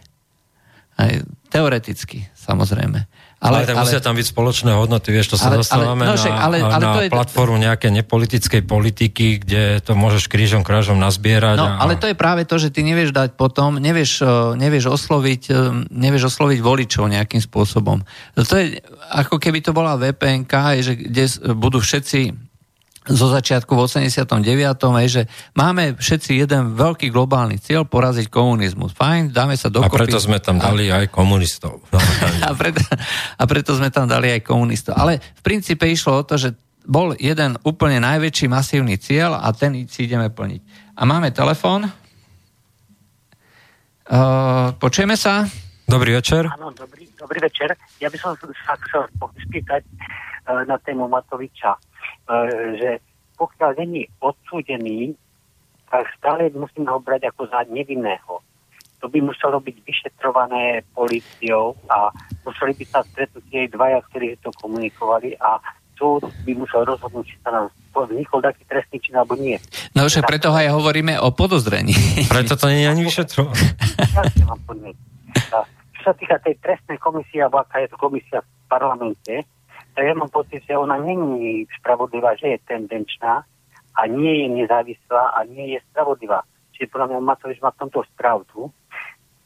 [1.01, 3.09] Aj, teoreticky, samozrejme.
[3.41, 6.20] Ale, ale, ale musia tam byť spoločné hodnoty, vieš, to sa ale, dostávame ale, no,
[6.20, 7.09] však, ale, ale na, to je...
[7.09, 11.57] platformu nejaké nepolitickej politiky, kde to môžeš krížom krážom nazbierať.
[11.57, 11.80] No, a...
[11.80, 14.20] ale to je práve to, že ty nevieš dať potom, nevieš,
[14.61, 15.43] nevieš, osloviť,
[15.88, 18.05] nevieš osloviť voličov nejakým spôsobom.
[18.36, 18.76] To je
[19.09, 20.53] ako keby to bola VPNK,
[20.84, 21.24] že kde
[21.57, 22.49] budú všetci
[23.11, 24.38] zo začiatku v 89.
[25.02, 25.22] Je, že
[25.58, 28.94] máme všetci jeden veľký globálny cieľ poraziť komunizmus.
[28.94, 29.90] Fajn, dáme sa dokopy.
[29.90, 31.02] A preto sme tam dali a...
[31.02, 31.82] aj komunistov.
[32.46, 32.82] a, preto,
[33.34, 34.94] a preto sme tam dali aj komunistov.
[34.94, 36.54] Ale v princípe išlo o to, že
[36.86, 40.94] bol jeden úplne najväčší masívny cieľ a ten si ideme plniť.
[40.96, 41.90] A máme telefón.
[44.11, 45.46] Uh, počujeme sa?
[45.86, 46.46] Dobrý večer.
[46.50, 47.74] Áno, dobrý, dobrý večer.
[48.02, 48.34] Ja by som
[48.66, 49.06] sa chcel
[49.46, 51.89] spýtať uh, na tému Matoviča E,
[52.78, 53.03] že
[53.41, 55.16] pokiaľ není odsúdený,
[55.91, 58.39] tak stále musíme ho brať ako za nevinného.
[59.01, 62.12] To by muselo byť vyšetrované policiou a
[62.45, 65.57] museli by sa stretnúť tie dvaja, ktorí to komunikovali a
[65.97, 69.57] súd by musel rozhodnúť, či sa nám vznikol taký trestný čin alebo nie.
[69.97, 71.97] No že preto aj hovoríme o podozrení.
[72.28, 73.64] Preto to nie je ani vyšetrované.
[75.97, 79.45] Čo sa týka tej trestnej komisie, alebo aká je to komisia v parlamente,
[80.01, 83.44] tak ja mám pocit, že ona není spravodlivá, že je tendenčná
[83.92, 86.40] a nie je nezávislá a nie je spravodlivá.
[86.72, 88.72] Čiže podľa mňa Matovič má v tomto správdu,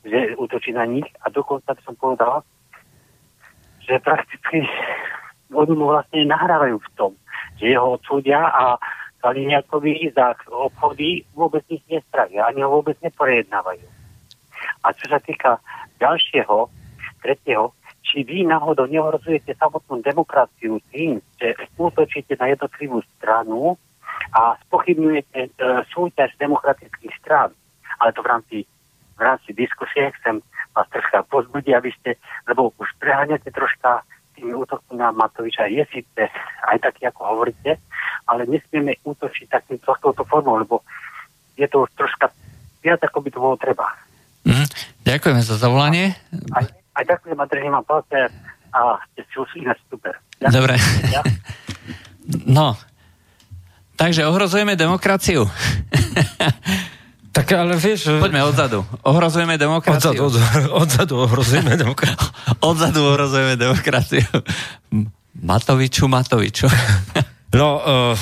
[0.07, 2.47] že útočí na nich a dokonca by som povedal,
[3.83, 4.63] že prakticky
[5.51, 7.19] oni mu vlastne nahrávajú v tom,
[7.59, 8.79] že jeho odsúdia a
[9.27, 13.91] Kaliňakovi za obchody vôbec nič nestravia, ani ho vôbec nepojednávajú.
[14.87, 15.59] A čo sa týka
[15.99, 16.71] ďalšieho,
[17.27, 17.75] tretieho,
[18.05, 23.81] či vy náhodou neohrozujete samotnú demokraciu tým, že útočíte na jednotlivú stranu
[24.37, 25.51] a spochybňujete e,
[25.91, 27.51] súťaž demokratických strán.
[27.99, 28.57] Ale to v rámci,
[29.17, 30.45] v rámci diskusie chcem
[30.77, 32.11] vás troška pozbudiť, aby ste,
[32.51, 35.71] lebo už preháňate troška tými útokmi na Matoviča.
[35.71, 36.23] Je síce
[36.67, 37.79] aj taký, ako hovoríte,
[38.27, 40.83] ale nesmieme útočiť takým touto formou, lebo
[41.55, 42.35] je to už troška
[42.83, 43.87] viac, ako by to bolo treba.
[44.45, 44.69] Mm,
[45.07, 46.19] ďakujeme za zavolanie.
[46.53, 48.19] Aj, aj ďakujem a držím vám palce
[48.75, 48.79] a
[49.13, 50.15] ste si už ináč super.
[50.41, 50.55] Ďakujem.
[50.55, 50.75] Dobre.
[51.11, 51.23] Ja?
[52.49, 52.73] No,
[54.01, 55.45] takže ohrozujeme demokraciu.
[57.35, 58.07] Tak ale vieš...
[58.23, 58.87] Poďme odzadu.
[59.03, 60.15] Ohrozujeme demokraciu.
[60.15, 60.23] Odzadu,
[60.71, 62.31] od, odzadu ohrozujeme demokraciu.
[62.63, 64.23] odzadu ohrozujeme demokraciu.
[65.43, 66.71] Matoviču, Matoviču.
[67.59, 68.15] no, uh,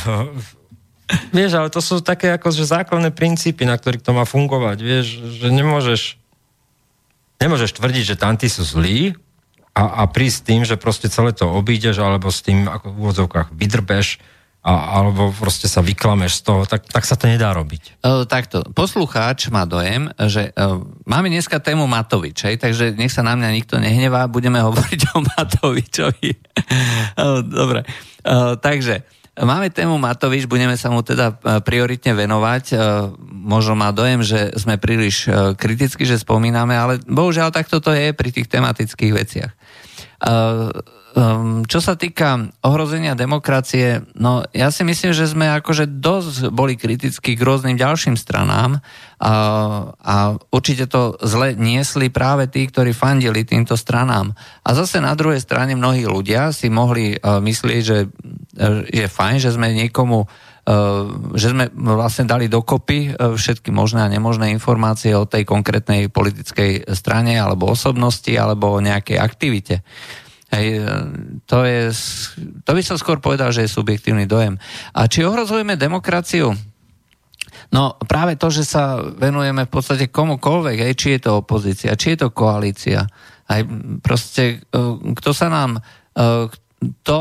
[1.28, 4.80] vieš, ale to sú také ako, že základné princípy, na ktorých to má fungovať.
[4.80, 5.06] Vieš,
[5.44, 6.16] že nemôžeš
[7.42, 9.18] nemôžeš tvrdiť, že tanti sú zlí
[9.74, 13.48] a, a prísť tým, že proste celé to obídeš alebo s tým ako v úvodzovkách
[13.50, 14.22] vydrbeš
[14.62, 17.98] a, alebo proste sa vyklameš z toho, tak, tak sa to nedá robiť.
[17.98, 23.26] Uh, takto, poslucháč má dojem, že uh, máme dneska tému Matovič, hej, takže nech sa
[23.26, 26.30] na mňa nikto nehnevá, budeme hovoriť o Matovičovi.
[27.18, 27.82] uh, dobre,
[28.22, 29.02] uh, takže
[29.32, 32.64] Máme tému Matovič, budeme sa mu teda e, prioritne venovať.
[32.68, 32.76] E,
[33.24, 38.12] možno má dojem, že sme príliš e, kriticky, že spomíname, ale bohužiaľ takto to je
[38.12, 39.52] pri tých tematických veciach.
[40.22, 46.72] Um, čo sa týka ohrozenia demokracie, no ja si myslím, že sme akože dosť boli
[46.72, 48.80] kritickí k rôznym ďalším stranám
[49.20, 49.32] a,
[49.92, 50.16] a
[50.48, 54.32] určite to zle niesli práve tí, ktorí fandili týmto stranám.
[54.64, 58.08] A zase na druhej strane mnohí ľudia si mohli uh, myslieť, že
[58.88, 60.24] je fajn, že sme niekomu
[61.34, 67.34] že sme vlastne dali dokopy všetky možné a nemožné informácie o tej konkrétnej politickej strane
[67.34, 69.82] alebo osobnosti alebo o nejakej aktivite.
[70.52, 70.88] Hej, e,
[71.48, 71.88] to, je,
[72.62, 74.60] to by som skôr povedal, že je subjektívny dojem.
[74.92, 76.52] A či ohrozujeme demokraciu?
[77.72, 82.14] No práve to, že sa venujeme v podstate komukoľvek, hej, či je to opozícia, či
[82.14, 83.08] je to koalícia.
[83.48, 83.60] Aj
[84.04, 84.60] proste,
[85.16, 85.80] kto sa nám,
[87.00, 87.18] to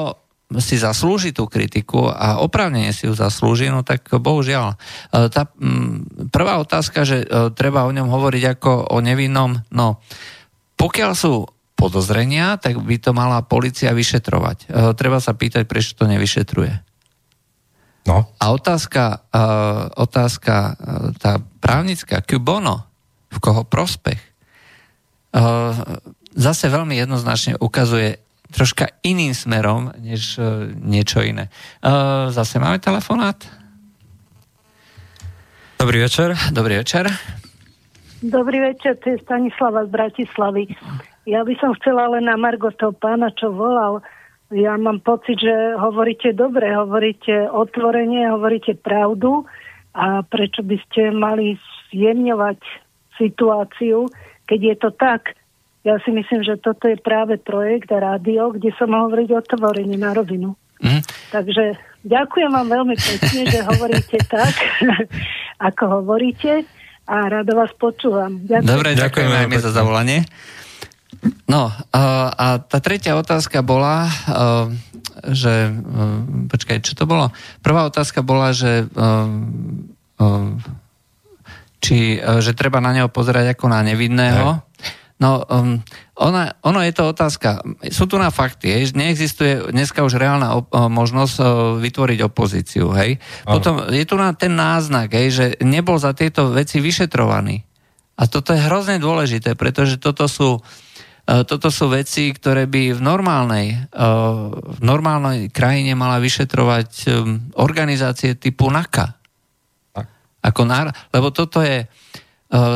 [0.59, 4.75] si zaslúži tú kritiku a oprávnene si ju zaslúži, no tak bohužiaľ.
[5.11, 5.47] Tá
[6.33, 7.23] prvá otázka, že
[7.55, 10.03] treba o ňom hovoriť ako o nevinnom, no
[10.81, 11.45] pokiaľ sú
[11.81, 14.57] podozrenia, tak by to mala policia vyšetrovať.
[14.69, 16.73] E, treba sa pýtať, prečo to nevyšetruje.
[18.05, 18.29] No.
[18.37, 19.41] A otázka, e,
[19.97, 20.71] otázka e,
[21.17, 22.85] tá právnická, kubono,
[23.31, 24.19] v koho prospech,
[26.35, 28.19] zase veľmi jednoznačne ukazuje
[28.51, 30.37] troška iným smerom, než
[30.83, 31.47] niečo iné.
[32.29, 33.39] Zase máme telefonát?
[35.79, 36.37] Dobrý večer.
[36.53, 37.09] Dobrý večer.
[38.21, 40.69] Dobrý večer, to je Stanislava z Bratislavy.
[41.25, 44.05] Ja by som chcela len na Margo toho pána, čo volal.
[44.53, 49.49] Ja mám pocit, že hovoríte dobre, hovoríte otvorene, hovoríte pravdu
[49.97, 51.57] a prečo by ste mali
[51.89, 52.61] zjemňovať
[53.17, 54.05] situáciu,
[54.45, 55.33] keď je to tak.
[55.81, 59.97] Ja si myslím, že toto je práve projekt a rádio, kde som mohol hovoriť otvorene
[59.97, 60.53] na rovinu.
[60.81, 61.01] Mm.
[61.33, 64.53] Takže ďakujem vám veľmi pekne, že hovoríte tak,
[65.73, 66.65] ako hovoríte
[67.09, 68.45] a rado vás počúvam.
[68.45, 68.69] Ďakujem.
[68.69, 70.21] Dobre, ďakujeme aj my za zavolanie.
[71.49, 74.09] No a, tá tretia otázka bola,
[75.29, 75.69] že,
[76.49, 77.29] počkaj, čo to bolo?
[77.61, 78.89] Prvá otázka bola, že
[81.81, 84.61] či, že treba na neho pozerať ako na nevidného.
[85.21, 85.77] No, um,
[86.17, 87.61] ona, ono je to otázka.
[87.93, 91.45] Sú tu na fakty, hej, neexistuje dneska už reálna op- možnosť uh,
[91.77, 93.21] vytvoriť opozíciu, hej.
[93.45, 97.61] Potom je tu na ten náznak, hej, že nebol za tieto veci vyšetrovaný.
[98.17, 100.89] A toto je hrozne dôležité, pretože toto sú uh,
[101.25, 104.05] toto sú veci, ktoré by v normálnej, e,
[104.51, 107.09] v normálnej krajine mala vyšetrovať e,
[107.61, 109.15] organizácie typu NAKA.
[110.41, 111.85] Ako nar- lebo toto je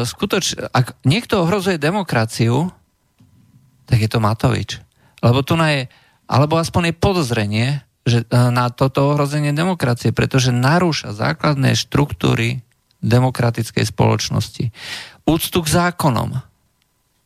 [0.08, 2.72] skutoč, ak niekto ohrozuje demokraciu,
[3.86, 4.80] tak je to Matovič.
[5.20, 5.82] Lebo tu na je,
[6.32, 7.68] alebo aspoň je podozrenie,
[8.06, 12.62] že na toto ohrozenie demokracie, pretože narúša základné štruktúry
[13.02, 14.70] demokratickej spoločnosti.
[15.26, 16.40] Úctu k zákonom,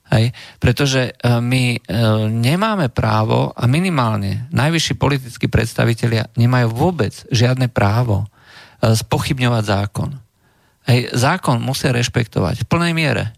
[0.09, 0.33] Hej?
[0.57, 1.85] Pretože e, my
[2.33, 8.25] nemáme právo a minimálne najvyšší politickí predstavitelia nemajú vôbec žiadne právo
[8.81, 10.09] spochybňovať zákon.
[10.87, 13.35] Hej, zákon musia rešpektovať v plnej miere.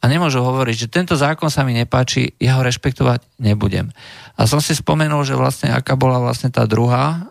[0.00, 3.92] a nemôžu hovoriť, že tento zákon sa mi nepáči, ja ho rešpektovať nebudem.
[4.40, 7.28] A som si spomenul, že vlastne aká bola vlastne tá druhá,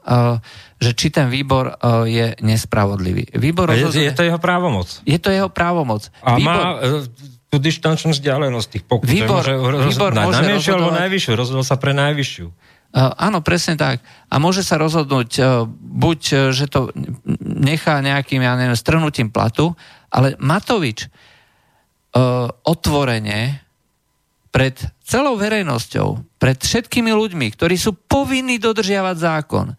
[0.77, 3.33] že či ten výbor je nespravodlivý.
[3.33, 5.01] Výbor rozhoduje, je to jeho právomoc.
[5.01, 6.13] Je to jeho právomoc.
[6.21, 7.09] A výbor, má e,
[7.49, 9.09] tú dištančnú vzdialenosť tých pokut.
[9.09, 12.47] Výbor, môže, výbor na môže najmenšiu alebo najvyššiu, rozhodol sa pre najvyššiu.
[12.89, 14.01] Uh, áno, presne tak.
[14.33, 16.89] A môže sa rozhodnúť uh, buď, uh, že to
[17.45, 19.77] nechá nejakým, ja neviem, strnutím platu,
[20.09, 21.05] ale Matovič
[22.65, 23.61] otvorene
[24.49, 24.73] pred
[25.05, 29.77] celou verejnosťou, pred všetkými ľuďmi, ktorí sú povinní dodržiavať zákon,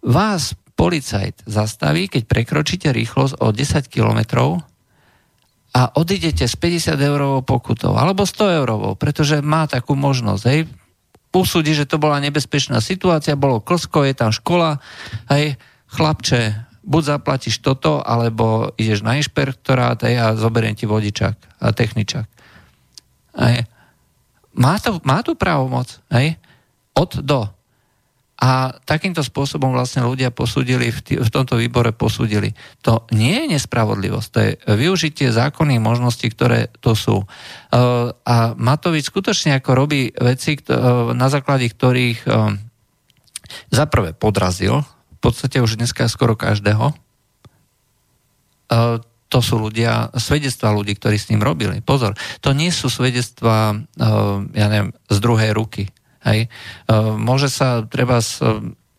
[0.00, 4.64] vás policajt zastaví, keď prekročíte rýchlosť o 10 kilometrov
[5.76, 10.42] a odidete s 50 eurovou pokutou alebo 100 eurovou, pretože má takú možnosť.
[10.48, 10.64] Hej
[11.34, 14.80] usúdi, že to bola nebezpečná situácia, bolo klsko, je tam škola,
[15.28, 15.60] hej,
[15.92, 22.26] chlapče, buď zaplatíš toto, alebo ideš na inšpektorát hej, a zoberiem ti vodičák a techničák.
[23.38, 23.68] Hej.
[24.56, 26.40] Má, to, má tu právomoc, hej?
[26.96, 27.46] Od do.
[28.38, 32.54] A takýmto spôsobom vlastne ľudia posúdili, v, tomto výbore posúdili.
[32.86, 37.26] To nie je nespravodlivosť, to je využitie zákonných možností, ktoré to sú.
[37.26, 42.30] Uh, a Matovič skutočne ako robí veci, uh, na základe ktorých
[43.72, 46.94] zaprvé podrazil, v podstate už dneska skoro každého.
[49.28, 51.80] To sú ľudia, svedectvá ľudí, ktorí s ním robili.
[51.80, 52.14] Pozor,
[52.44, 53.72] to nie sú svedectvá,
[54.52, 55.88] ja neviem, z druhej ruky
[56.28, 56.52] Hej.
[56.84, 58.44] Uh, môže sa treba z,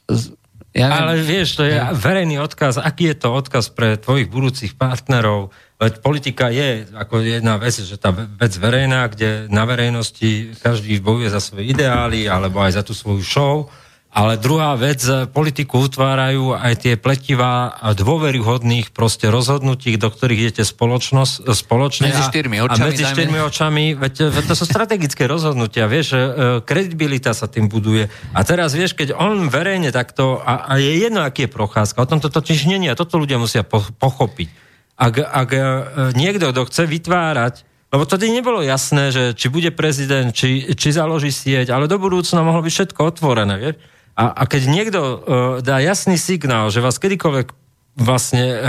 [0.09, 0.33] z,
[0.73, 1.93] ja neviem, Ale vieš, to je ja.
[1.93, 2.77] verejný odkaz.
[2.77, 5.49] Aký je to odkaz pre tvojich budúcich partnerov?
[5.81, 11.31] Veď politika je ako jedna vec, že tá vec verejná, kde na verejnosti každý bojuje
[11.31, 13.53] za svoje ideály alebo aj za tú svoju show
[14.09, 21.45] ale druhá vec, politiku utvárajú aj tie pletivá dôveryhodných proste rozhodnutí, do ktorých idete spoločnosť,
[21.53, 22.09] spoločne.
[22.09, 22.81] Medzi štyrmi očami.
[22.81, 26.17] A medzi štyrmi očami, veď, veď to sú strategické rozhodnutia, vieš,
[26.65, 28.09] kredibilita sa tým buduje.
[28.33, 32.09] A teraz vieš, keď on verejne takto, a, a je jedno, aký je procházka, o
[32.09, 34.49] tom to totiž není a toto ľudia musia po, pochopiť.
[34.99, 35.49] Ak, ak
[36.17, 41.33] niekto, kto chce vytvárať lebo tedy nebolo jasné, že či bude prezident, či, či založí
[41.33, 43.75] sieť, ale do budúcna mohlo byť všetko otvorené, vieš?
[44.19, 45.17] A, a keď niekto uh,
[45.63, 47.55] dá jasný signál, že vás kedykoľvek
[47.95, 48.59] vlastne uh,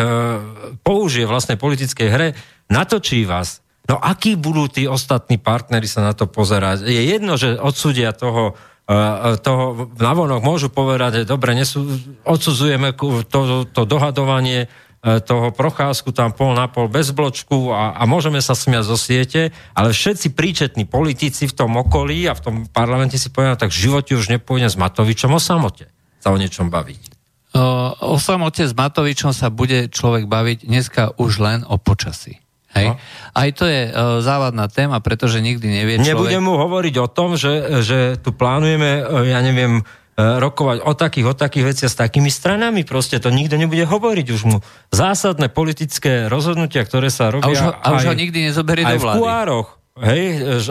[0.87, 2.29] použije vlastnej politickej hre,
[2.71, 3.59] natočí vás,
[3.91, 6.87] no akí budú tí ostatní partnery sa na to pozerať?
[6.87, 11.83] Je jedno, že odsúdia toho uh, toho navonok môžu povedať, že dobre, nesú,
[12.23, 12.95] odsudzujeme
[13.27, 18.37] to, to dohadovanie E, toho procházku tam pol na pol bez bločku a, a môžeme
[18.45, 23.17] sa smiať zo siete, ale všetci príčetní politici v tom okolí a v tom parlamente
[23.17, 25.89] si povedali, tak v živote už nepôjde s Matovičom o samote
[26.21, 27.17] sa o niečom baviť.
[27.57, 32.37] O, o samote s Matovičom sa bude človek baviť dneska už len o počasí.
[32.77, 32.95] Hej?
[32.95, 33.01] No.
[33.35, 36.13] Aj to je uh, závadná téma, pretože nikdy nevie človek...
[36.13, 41.27] Nebudem mu hovoriť o tom, že, že tu plánujeme, ja neviem, E, rokovať o takých,
[41.31, 42.85] o takých veciach s takými stranami.
[42.85, 44.59] Proste to nikto nebude hovoriť už mu.
[44.93, 47.49] Zásadné politické rozhodnutia, ktoré sa robia...
[47.49, 49.17] A už ho, a už aj, ho nikdy nezoberie do vlády.
[49.17, 49.69] v kuároch.
[50.01, 50.23] Hej,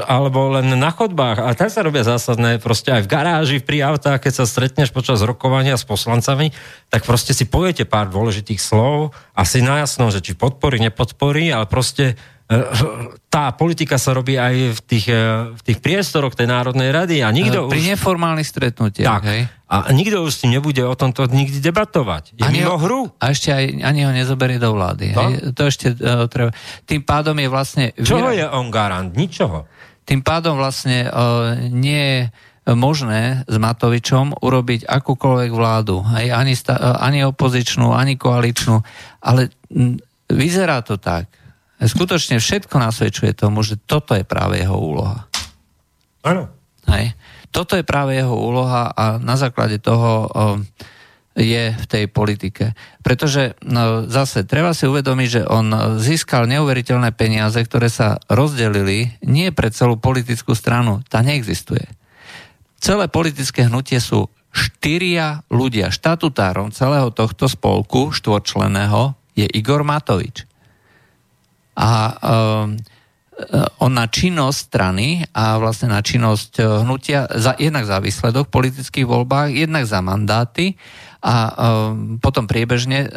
[0.10, 1.44] alebo len na chodbách.
[1.44, 5.22] A tam sa robia zásadné, proste aj v garáži, pri autách, keď sa stretneš počas
[5.22, 6.50] rokovania s poslancami,
[6.90, 11.70] tak proste si poviete pár dôležitých slov a si najasno, že či podporí, nepodporí, ale
[11.70, 12.18] proste
[13.30, 17.30] tá politika sa robí aj v tých, eh, v tých priestoroch tej Národnej rady a
[17.30, 17.94] nikto Pri už...
[17.94, 19.42] neformálnych stretnutiach, tak, hej?
[19.70, 22.34] A nikto už s tým nebude o tomto nikdy debatovať.
[22.34, 23.02] Je ani mimo ho, hru.
[23.22, 25.14] A ešte aj, ani ho nezoberie do vlády.
[25.14, 25.34] To, hej?
[25.54, 26.50] to ešte uh, treba.
[26.90, 27.86] Tým pádom je vlastne...
[27.94, 29.14] Čoho je on garant?
[29.14, 29.70] Ničoho.
[30.10, 32.20] Tým pádom vlastne uh, nie je
[32.74, 36.02] možné s Matovičom urobiť akúkoľvek vládu.
[36.18, 36.34] Hej?
[36.34, 38.82] Ani, sta- ani opozičnú, ani koaličnú.
[39.22, 39.54] Ale
[40.34, 41.30] vyzerá to tak,
[41.80, 45.32] Skutočne všetko nasvedčuje tomu, že toto je práve jeho úloha.
[46.28, 46.52] Áno.
[46.92, 47.16] Hej.
[47.56, 50.28] Toto je práve jeho úloha a na základe toho
[51.40, 52.76] je v tej politike.
[53.00, 55.72] Pretože no, zase treba si uvedomiť, že on
[56.04, 61.00] získal neuveriteľné peniaze, ktoré sa rozdelili nie pre celú politickú stranu.
[61.08, 61.88] Tá neexistuje.
[62.76, 65.96] Celé politické hnutie sú štyria ľudia.
[65.96, 70.49] Štatutárom celého tohto spolku štvorčleného je Igor Matovič
[71.80, 72.76] a um,
[73.80, 78.56] on na činnosť strany a vlastne na činnosť uh, hnutia, za, jednak za výsledok v
[78.60, 80.76] politických voľbách, jednak za mandáty
[81.24, 83.08] a um, potom priebežne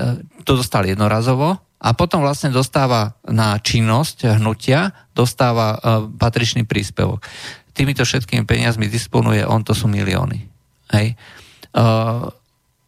[0.47, 7.27] to dostal jednorazovo a potom vlastne dostáva na činnosť hnutia, dostáva uh, patričný príspevok.
[7.75, 10.47] Týmito všetkými peniazmi disponuje on, to sú milióny.
[10.95, 11.19] Hej.
[11.75, 12.31] Uh,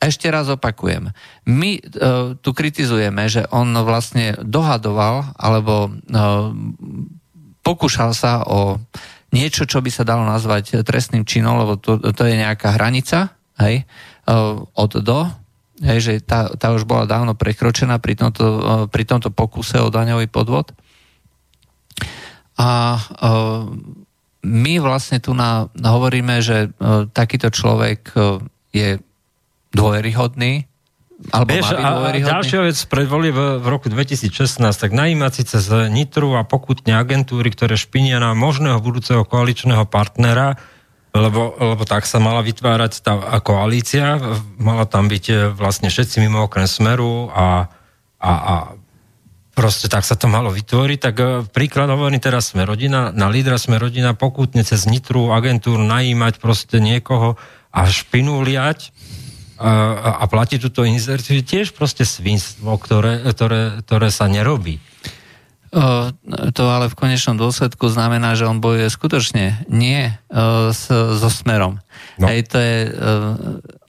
[0.09, 1.11] ešte raz opakujem.
[1.49, 6.53] My uh, tu kritizujeme, že on vlastne dohadoval alebo uh,
[7.65, 8.77] pokúšal sa o
[9.35, 13.83] niečo, čo by sa dalo nazvať trestným činom, lebo to, to je nejaká hranica, hej,
[14.79, 15.27] od do,
[15.83, 18.47] hej, že tá, tá už bola dávno prekročená pri tomto,
[18.95, 20.71] pri tomto pokuse o daňový podvod.
[22.55, 23.01] A
[24.45, 26.71] my vlastne tu na, hovoríme, že
[27.11, 28.15] takýto človek
[28.71, 29.03] je
[29.75, 30.70] dôveryhodný,
[31.31, 35.64] alebo Vieš, a, a ďalšia vec predvoli v, v roku 2016, tak najímať si cez
[35.89, 40.59] Nitru a pokutne agentúry, ktoré špinia na možného budúceho koaličného partnera,
[41.14, 44.18] lebo, lebo tak sa mala vytvárať tá koalícia,
[44.59, 47.70] mala tam byť e, vlastne všetci mimo okrem Smeru a,
[48.18, 48.55] a, a
[49.55, 53.62] proste tak sa to malo vytvoriť, tak e, príklad hovorím teraz sme rodina, na lídra
[53.62, 57.39] sme rodina pokutne cez Nitru agentúr najímať proste niekoho
[57.70, 58.93] a špinu liať,
[59.59, 64.83] a, a platí túto inzerciu tiež proste svinstvo, ktoré, ktoré, ktoré sa nerobí.
[66.55, 70.07] To ale v konečnom dôsledku znamená, že on bojuje skutočne nie
[70.71, 71.83] s, so smerom.
[72.15, 72.31] No.
[72.31, 72.79] Hej, to je,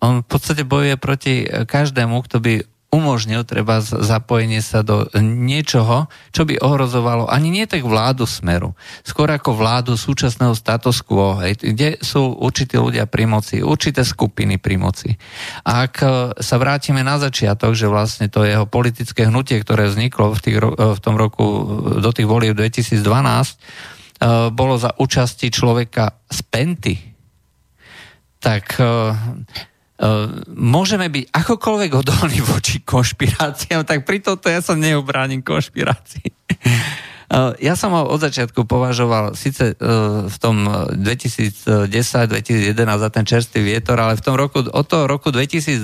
[0.02, 2.54] on v podstate bojuje proti každému, kto by
[2.96, 8.72] umožnil treba zapojenie sa do niečoho, čo by ohrozovalo ani nie tak vládu smeru,
[9.04, 14.56] skôr ako vládu súčasného status quo, hej, kde sú určití ľudia pri moci, určité skupiny
[14.56, 15.12] pri moci.
[15.68, 16.08] A ak e,
[16.40, 21.00] sa vrátime na začiatok, že vlastne to jeho politické hnutie, ktoré vzniklo v, tých, v
[21.04, 21.44] tom roku
[22.00, 23.56] do tých volieb 2012, e,
[24.56, 26.96] bolo za účasti človeka z Penty,
[28.40, 28.86] tak e,
[30.52, 36.28] môžeme byť akokoľvek odolní voči konšpiráciám, tak pri tomto ja sa neobránim konšpirácii.
[37.26, 43.66] Uh, ja som ho od začiatku považoval síce uh, v tom 2010-2011 za ten čerstvý
[43.66, 45.82] vietor, ale v tom roku, od toho roku 2012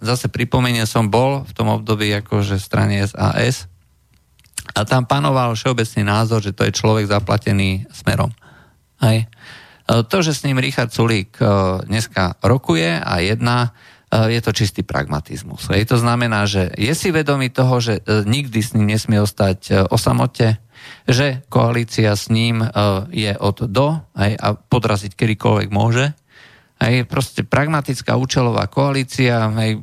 [0.00, 3.68] zase pripomeniem som bol v tom období akože strany SAS
[4.72, 8.32] a tam panoval všeobecný názor, že to je človek zaplatený smerom.
[9.02, 9.26] Hej.
[10.06, 11.44] To, že s ním Richard Sulík e,
[11.86, 13.74] dneska rokuje a jedná,
[14.12, 15.70] e, je to čistý pragmatizmus.
[15.72, 19.96] Je to znamená, že je si vedomý toho, že nikdy s ním nesmie ostať o
[19.98, 20.62] samote,
[21.04, 22.64] že koalícia s ním
[23.12, 26.16] je od do aj, a podraziť kedykoľvek môže.
[26.80, 29.76] Aj, proste pragmatická účelová koalícia, aj,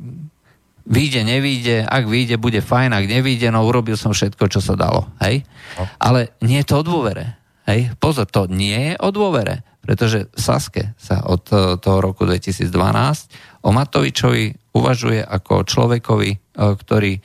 [0.88, 5.04] vyjde, nevíde, ak vyjde, bude fajn, ak nevíde, no urobil som všetko, čo sa dalo.
[5.20, 5.44] Hej?
[5.76, 5.84] No.
[6.00, 7.36] Ale nie je to o dôvere.
[7.68, 7.92] Hej?
[8.00, 9.67] Pozor, to nie je o dôvere.
[9.88, 12.68] Pretože v Saske sa od e, toho roku 2012
[13.64, 17.20] o Matovičovi uvažuje ako človekovi, e, ktorý e,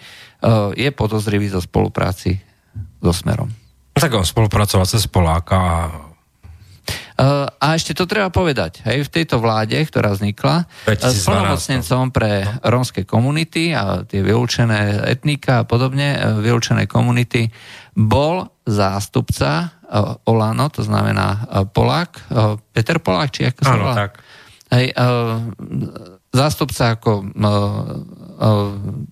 [0.80, 2.40] je podozrivý zo spolupráci
[3.04, 3.52] so Smerom.
[4.00, 5.78] Tak on spolupracoval cez Poláka a
[7.62, 13.06] a ešte to treba povedať, hej, v tejto vláde, ktorá vznikla, s plnomocnencom pre rómske
[13.06, 17.54] komunity a tie vylúčené etnika a podobne, vylúčené komunity,
[17.94, 19.78] bol zástupca
[20.26, 22.26] Olano, to znamená Polák,
[22.74, 23.94] Peter Polák, či ako sa volá?
[23.94, 24.12] tak.
[24.74, 24.90] Hej,
[26.34, 27.30] zástupca ako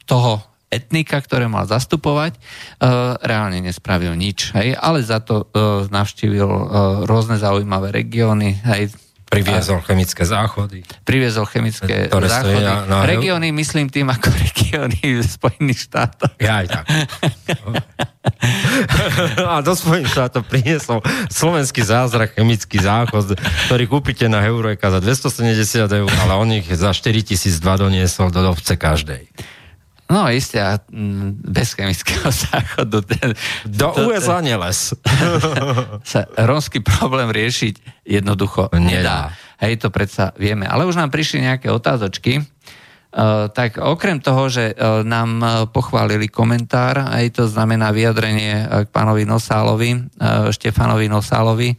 [0.10, 0.34] toho
[0.72, 2.40] etnika, ktoré mal zastupovať,
[3.22, 4.58] reálne nespravil nič.
[4.58, 5.46] Hej, ale za to
[5.94, 6.50] navštívil
[7.06, 8.90] rôzne zaujímavé regióny, hej,
[9.32, 10.84] Priviezol chemické záchody.
[11.08, 12.68] Priviezol chemické ktoré záchody.
[12.68, 12.98] Na, na...
[13.08, 16.36] Regióny myslím tým ako regióny v Spojených štátoch.
[16.36, 16.86] Ja aj tak.
[19.48, 21.00] A do Spojených štátov priniesol
[21.32, 23.40] slovenský zázrak, chemický záchod,
[23.72, 28.76] ktorý kúpite na Eureka za 270 eur, ale on ich za 4002 doniesol do dobce
[28.76, 29.32] každej.
[30.12, 33.00] No isté, a mm, bez chemického záchodu.
[33.08, 33.32] Ten,
[33.64, 34.92] Do to, USA neles.
[36.12, 39.32] sa rómsky problém riešiť jednoducho nedá.
[39.64, 40.68] Hej, to predsa vieme.
[40.68, 42.44] Ale už nám prišli nejaké otázočky.
[43.12, 48.88] Uh, tak okrem toho, že uh, nám uh, pochválili komentár, aj to znamená vyjadrenie k
[48.88, 50.16] pánovi Nosálovi,
[50.56, 51.76] Štefanovi Nosálovi,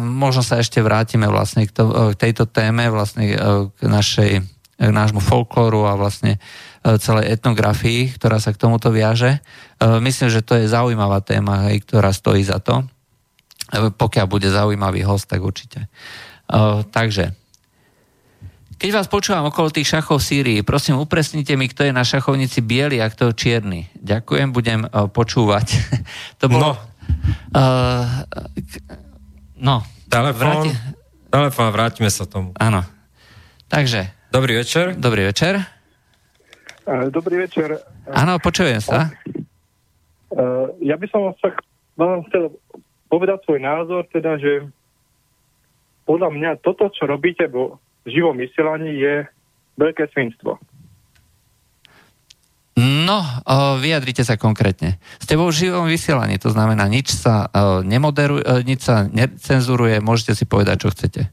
[0.00, 3.34] možno sa ešte vrátime vlastne k, to, k tejto téme, vlastne
[3.74, 4.46] k našej
[4.76, 6.36] k nášmu folklóru a vlastne
[6.86, 9.42] E, celej etnografii, ktorá sa k tomuto viaže.
[9.82, 12.86] E, myslím, že to je zaujímavá téma, hej, ktorá stojí za to.
[13.74, 15.90] E, pokiaľ bude zaujímavý host, tak určite.
[16.94, 17.34] Takže,
[18.78, 22.62] keď vás počúvam okolo tých šachov v Sýrii, prosím, upresnite mi, kto je na šachovnici
[22.62, 23.90] biely a kto čierny.
[23.98, 25.66] Ďakujem, budem počúvať.
[26.38, 26.78] to bolo...
[26.78, 26.78] No.
[27.50, 28.06] Uh,
[29.58, 29.76] no.
[30.06, 30.70] Telefón, vráti...
[31.34, 32.54] telefón, vrátime sa tomu.
[32.62, 32.86] Áno.
[33.66, 34.15] Takže.
[34.36, 34.92] Dobrý večer.
[35.00, 35.64] Dobrý večer.
[36.84, 37.80] Eh, dobrý večer.
[38.04, 39.08] Áno, počujem sa.
[39.08, 41.56] Eh, ja by som sa
[41.96, 42.52] vám chcel
[43.08, 44.68] povedať svoj názor, teda, že
[46.04, 49.24] podľa mňa toto, čo robíte vo živom vysielaní, je
[49.80, 50.60] veľké svinstvo.
[52.76, 53.24] No,
[53.80, 55.00] vyjadrite sa konkrétne.
[55.16, 57.48] Ste vo živom vysielaní, to znamená, nič sa
[57.80, 61.32] nemoderuje, uh, nič sa necenzuruje, môžete si povedať, čo chcete.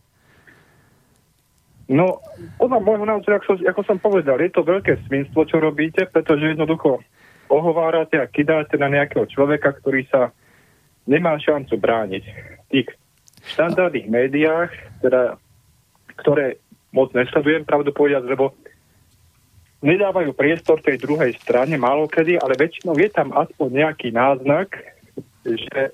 [1.92, 2.24] No,
[2.56, 7.04] podľa môjho názoru, ako ako som povedal, je to veľké svinstvo, čo robíte, pretože jednoducho
[7.52, 10.32] ohovárate a kidáte na nejakého človeka, ktorý sa
[11.04, 12.24] nemá šancu brániť.
[12.24, 12.88] V tých
[13.52, 14.72] štandardných médiách,
[15.04, 15.36] teda,
[16.24, 16.64] ktoré
[16.96, 18.56] moc nesledujem, pravdu povedať, lebo
[19.84, 24.72] nedávajú priestor tej druhej strane málo kedy, ale väčšinou je tam aspoň nejaký náznak,
[25.44, 25.92] že,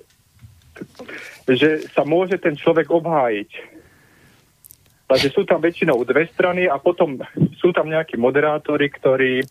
[1.50, 3.50] že sa môže ten človek obhájiť.
[5.10, 7.18] Takže sú tam väčšinou dve strany a potom
[7.58, 9.42] sú tam nejakí moderátori, ktorí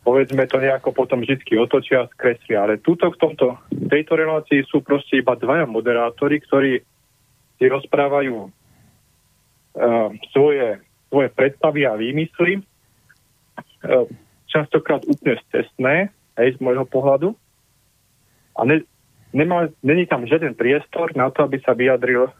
[0.00, 2.64] povedzme to nejako potom vždy otočia a skreslia.
[2.64, 3.60] Ale túto v tomto,
[3.92, 6.80] tejto relácii sú proste iba dvaja moderátori, ktorí
[7.60, 10.80] si rozprávajú uh, svoje,
[11.12, 12.64] svoje predstavy a výmysly
[13.86, 14.08] E,
[14.46, 16.08] častokrát úplne cestné,
[16.38, 17.36] aj z môjho pohľadu.
[18.56, 18.82] A ne,
[19.36, 22.32] nemá, není tam žiaden priestor na to, aby sa vyjadril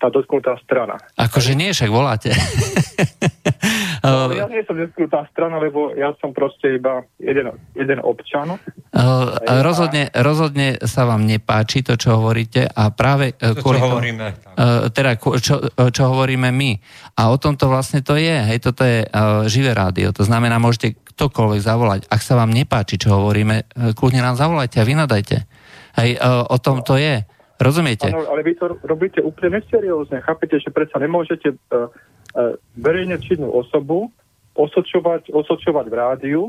[0.00, 0.96] tá dotknutá strana.
[1.20, 2.32] Akože nie, však voláte.
[4.04, 8.56] no, ja nie som dotknutá strana, lebo ja som proste iba jeden, jeden občan.
[8.56, 14.56] Uh, rozhodne, rozhodne sa vám nepáči to, čo hovoríte a práve to, čo hovoríme.
[14.56, 16.70] Uh, teda, čo, čo hovoríme my.
[17.20, 18.40] A o tom to vlastne to je.
[18.40, 20.16] Hej, toto je uh, živé rádio.
[20.16, 22.00] To znamená, môžete ktokoľvek zavolať.
[22.08, 25.36] Ak sa vám nepáči, čo hovoríme, kľudne nám zavolajte a vynadajte.
[26.00, 27.20] Hej, uh, o tom to je.
[27.60, 28.08] Rozumiete?
[28.08, 30.24] Áno, ale vy to robíte úplne neseriózne.
[30.24, 34.08] Chápete, že predsa nemôžete uh, uh, verejne činnú osobu
[34.56, 36.42] osočovať, osočovať v rádiu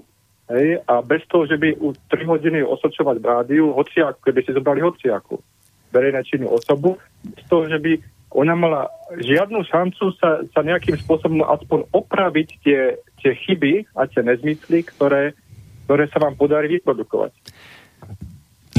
[0.49, 4.55] hej, a bez toho, že by u 3 hodiny osočovať v rádiu hociaku, keby si
[4.55, 5.37] zobrali hociaku
[5.91, 6.95] verejne činnú osobu,
[7.27, 7.99] bez toho, že by
[8.31, 8.87] ona mala
[9.19, 15.35] žiadnu šancu sa, sa nejakým spôsobom aspoň opraviť tie, tie chyby a tie nezmysly, ktoré,
[15.83, 17.35] ktoré sa vám podarí vyprodukovať.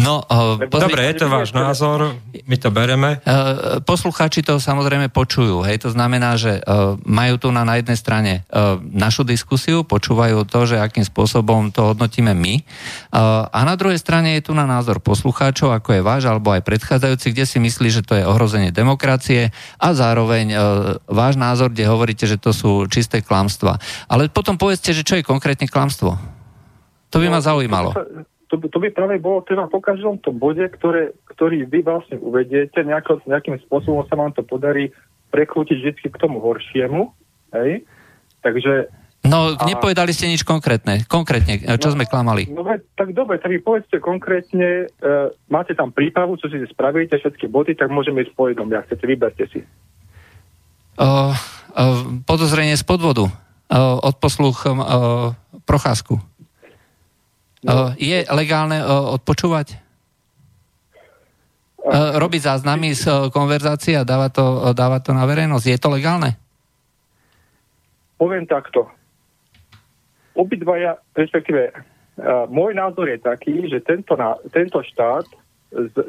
[0.03, 3.23] No, uh, pozri, Dobre, je to váš názor, my to bereme.
[3.23, 7.95] Uh, poslucháči to samozrejme počujú, hej, to znamená, že uh, majú tu na, na jednej
[7.95, 13.79] strane uh, našu diskusiu, počúvajú to, že akým spôsobom to hodnotíme my uh, a na
[13.79, 17.59] druhej strane je tu na názor poslucháčov, ako je váš alebo aj predchádzajúci, kde si
[17.63, 20.59] myslí, že to je ohrozenie demokracie a zároveň uh,
[21.07, 23.79] váš názor, kde hovoríte, že to sú čisté klamstva.
[24.11, 26.19] Ale potom povedzte, že čo je konkrétne klamstvo.
[27.13, 30.65] To by ma no, zaujímalo to, to by práve bolo teda po každom tom bode,
[30.69, 34.93] ktoré, ktorý vy vlastne uvediete, nejako, nejakým spôsobom sa vám to podarí
[35.33, 37.09] prekrútiť vždy k tomu horšiemu.
[37.57, 37.89] Hej?
[38.45, 38.93] Takže
[39.23, 39.67] No, a...
[39.71, 41.07] nepovedali ste nič konkrétne.
[41.07, 42.51] Konkrétne, čo no, sme klamali?
[42.51, 42.67] No,
[42.99, 47.79] tak dobre, tak vy povedzte konkrétne, uh, máte tam prípravu, čo si spravíte, všetky body,
[47.79, 49.63] tak môžeme ísť po jednom, ja chcete, vyberte si.
[50.99, 51.31] Uh,
[51.79, 53.31] uh, podozrenie z podvodu.
[53.71, 55.39] Uh, odposluch uh,
[55.71, 56.19] procházku.
[57.63, 57.95] No.
[57.95, 59.79] Je legálne odpočúvať?
[62.19, 65.67] Robiť záznamy z konverzácie a dáva to, dáva to na verejnosť.
[65.67, 66.39] Je to legálne?
[68.19, 68.87] Poviem takto.
[70.39, 71.75] Obidvaja, respektíve
[72.51, 74.15] môj názor je taký, že tento,
[74.55, 75.27] tento štát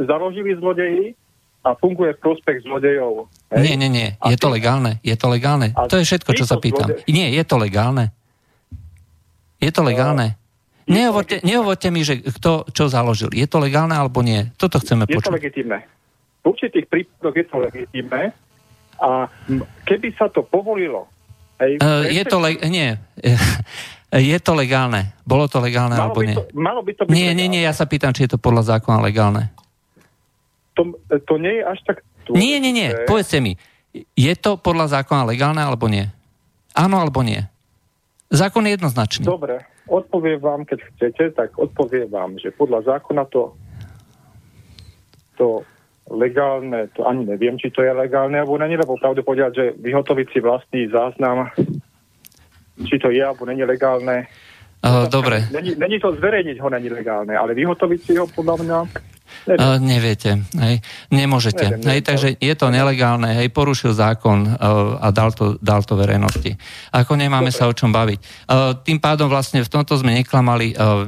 [0.06, 1.18] založili zlodeji
[1.64, 3.32] a funguje prospech zlodejov.
[3.50, 3.64] Hej?
[3.64, 4.10] Nie, nie, nie.
[4.30, 5.00] Je to legálne.
[5.02, 5.72] Je to legálne.
[5.74, 6.92] To je všetko, čo sa pýtam.
[6.92, 7.08] Zlodej...
[7.08, 8.12] Nie, je to legálne.
[9.64, 10.36] Je to legálne.
[10.88, 13.32] Nehovorte, nehovorte mi, že kto čo založil.
[13.32, 14.52] Je to legálne alebo nie?
[14.60, 15.24] Toto chceme je počuť.
[15.24, 15.80] Je to legitimné.
[16.44, 18.22] V určitých prípadoch je to legitimné
[19.00, 19.32] a
[19.88, 21.08] keby sa to povolilo...
[21.62, 23.00] Hej, uh, je to le- nie.
[24.34, 25.16] je to legálne.
[25.24, 26.36] Bolo to legálne malo alebo nie?
[26.36, 27.40] To, malo by to byť nie, legálne.
[27.40, 29.56] nie, nie, ja sa pýtam, či je to podľa zákona legálne.
[30.76, 31.98] To, to nie je až tak...
[32.24, 32.40] Dôležité.
[32.40, 33.60] Nie, nie, nie, povedzte mi.
[34.16, 36.08] Je to podľa zákona legálne alebo nie?
[36.74, 37.46] Áno alebo nie?
[38.34, 39.24] Zákon je jednoznačný.
[39.30, 43.54] Dobre, odpoviem vám, keď chcete, tak odpoviem vám, že podľa zákona to,
[45.38, 45.62] to
[46.10, 50.28] legálne, to ani neviem, či to je legálne alebo není, lebo pravdu povedať, že vyhotoviť
[50.34, 51.54] si vlastný záznam,
[52.82, 54.26] či to je alebo není legálne.
[54.82, 55.46] Uh, dobre.
[55.54, 58.78] Není, není to zverejniť ho není legálne, ale vyhotoviť si ho podľa mňa
[59.48, 60.80] Uh, neviete, hej.
[61.12, 61.80] Nemôžete.
[61.80, 65.96] Neviem, hej, takže je to nelegálne, hej, porušil zákon uh, a dal to, dal to
[66.00, 66.56] verejnosti.
[66.94, 67.58] Ako nemáme Dobre.
[67.58, 68.20] sa o čom baviť.
[68.48, 71.08] Uh, tým pádom vlastne v tomto sme neklamali uh,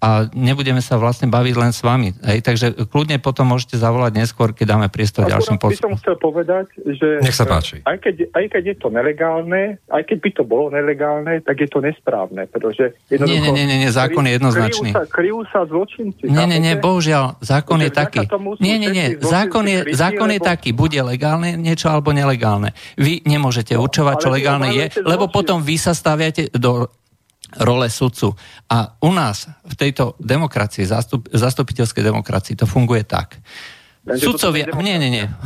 [0.00, 2.14] a nebudeme sa vlastne baviť len s vami.
[2.24, 5.92] Hej, takže kľudne potom môžete zavolať neskôr, keď dáme priestor ďalším postupom.
[5.92, 7.82] som chcel povedať, že Nech sa páči.
[7.84, 11.68] Aj, keď, aj keď je to nelegálne, aj keď by to bolo nelegálne, tak je
[11.68, 14.90] to nesprávne, pretože nie, nie, nie, nie, zákon je jednoznačný.
[14.94, 16.22] Kryjú sa, kryjú sa zločinci.
[16.30, 18.22] Nie, nie, nie, bohužiaľ, zákon je taký.
[18.60, 19.06] Nie, nie, nie.
[19.18, 20.70] Zákon je, zákon je taký.
[20.76, 22.76] Bude legálne niečo alebo nelegálne.
[22.94, 26.88] Vy nemôžete no, určovať, čo legálne je, lebo potom vy sa staviate do
[27.56, 28.36] role sudcu.
[28.68, 33.40] A u nás v tejto demokracii, zastup, zastupiteľskej demokracii, to funguje tak.
[34.04, 35.26] Sudcovia, nie, nie, nie.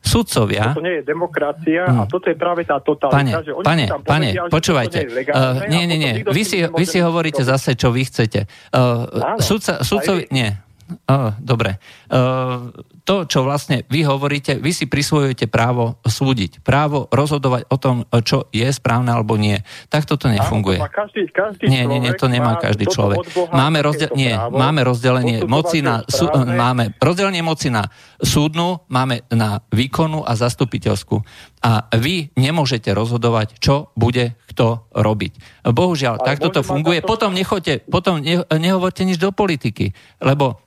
[0.00, 0.72] Sudcovia...
[0.72, 4.00] Toto nie je demokracia a toto je práve tá totalita, pane, že oni pane, tam
[4.00, 4.98] pane, povedia, počúvajte.
[5.04, 6.14] To legálne, uh, nie, nie, nie.
[6.24, 8.48] Vy si, vy si hovoríte zase, čo vy chcete.
[8.72, 10.24] Uh, sudca, sudcovi...
[10.32, 10.69] Nie.
[11.06, 11.78] Uh, dobre.
[12.10, 12.74] Uh,
[13.06, 18.46] to, čo vlastne vy hovoríte, vy si prisvojujete právo súdiť, právo rozhodovať o tom, čo
[18.54, 19.58] je správne alebo nie.
[19.90, 20.78] Tak toto nefunguje.
[20.78, 23.24] Áno, to každý, každý nie, nie, nie, to nemá každý človek.
[23.50, 27.90] Máme, rozde- nie, máme rozdelenie moci na, sú, máme rozdelenie moci na
[28.22, 31.18] súdnu, máme na výkonu a zastupiteľskú.
[31.66, 35.62] A vy nemôžete rozhodovať, čo bude kto robiť.
[35.66, 37.02] Bohužiaľ, Ale takto to funguje.
[37.02, 37.10] To...
[37.10, 40.58] Potom, nechoďte, potom ne, nehovorte nič do politiky, lebo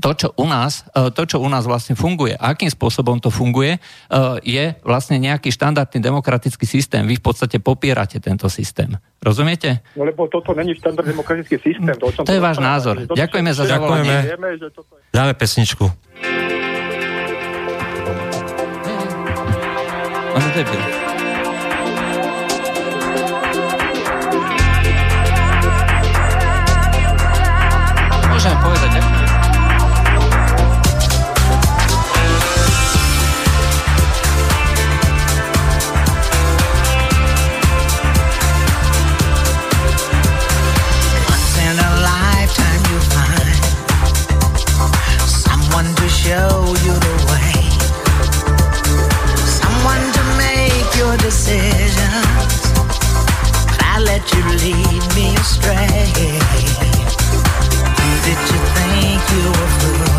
[0.00, 3.76] to, čo u nás, e, to, čo u nás vlastne funguje, akým spôsobom to funguje,
[3.76, 3.80] e,
[4.40, 7.04] je vlastne nejaký štandardný demokratický systém.
[7.04, 8.96] Vy v podstate popierate tento systém.
[9.20, 9.84] Rozumiete?
[9.98, 11.92] No lebo toto není štandardný demokratický systém.
[12.00, 13.04] To, to je váš názor.
[13.04, 14.32] To, Ďakujeme za zavolanie.
[15.12, 15.84] Dáme pesničku.
[20.32, 21.01] On je
[53.80, 56.12] I let you lead me astray.
[58.24, 60.11] Did you think you were?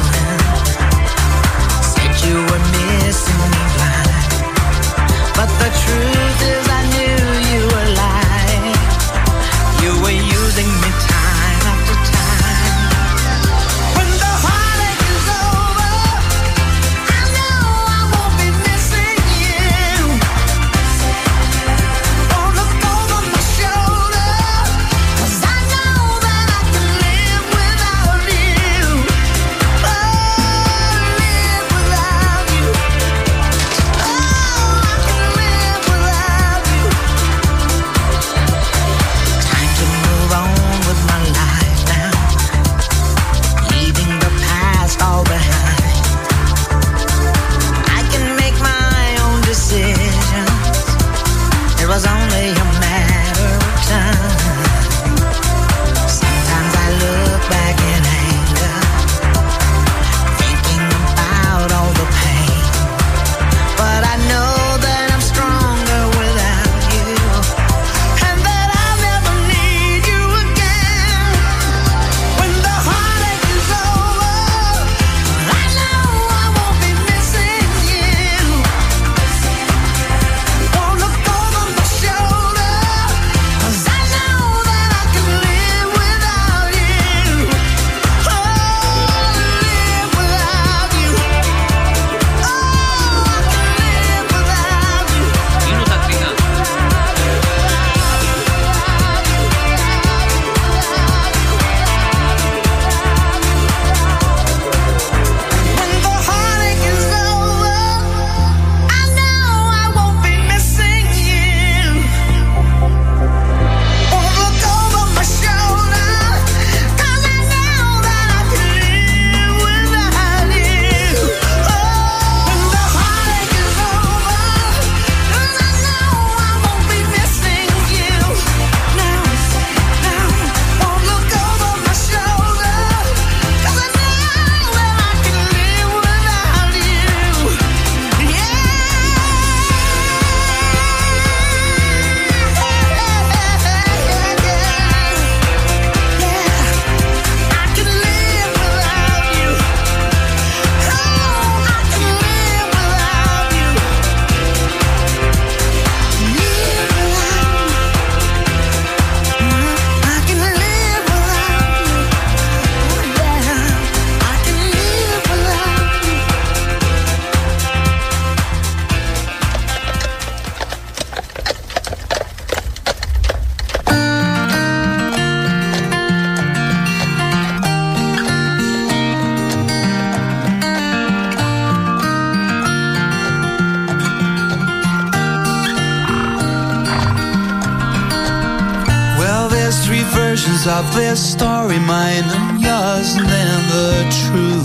[190.96, 193.88] Their story, mine and yours, never
[194.22, 194.64] true.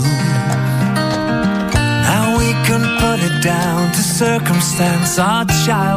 [2.13, 5.88] And we can put it down to circumstance, our childhood,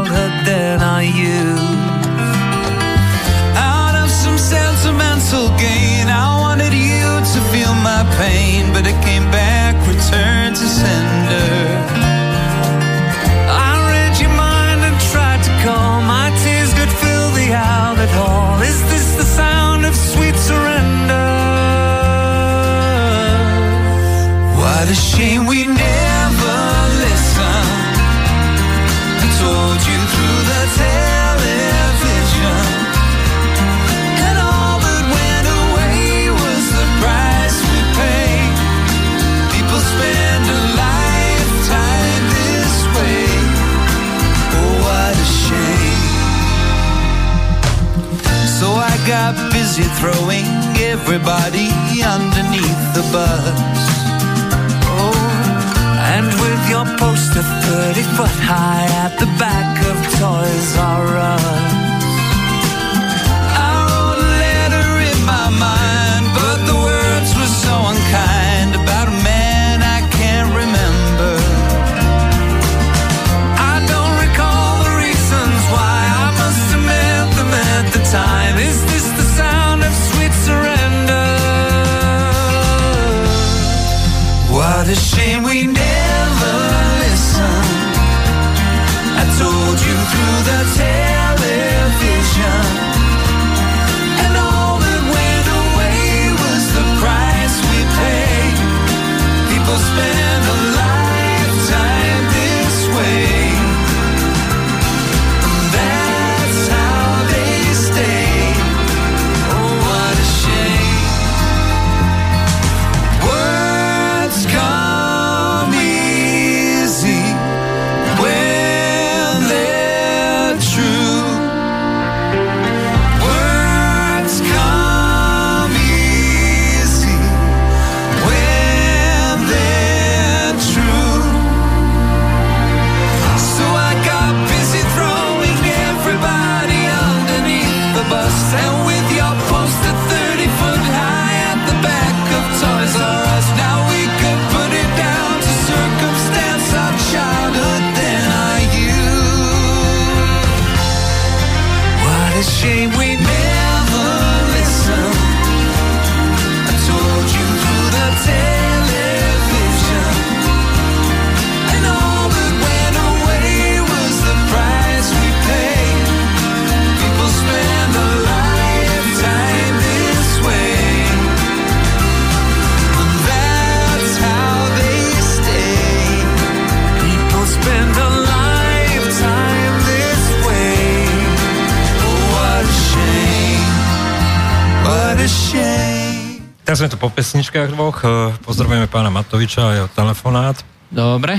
[186.82, 188.02] sme tu po pesničkách dvoch.
[188.02, 190.58] Eh, Pozdravujeme pána Matoviča a jeho telefonát.
[190.90, 191.38] Dobre.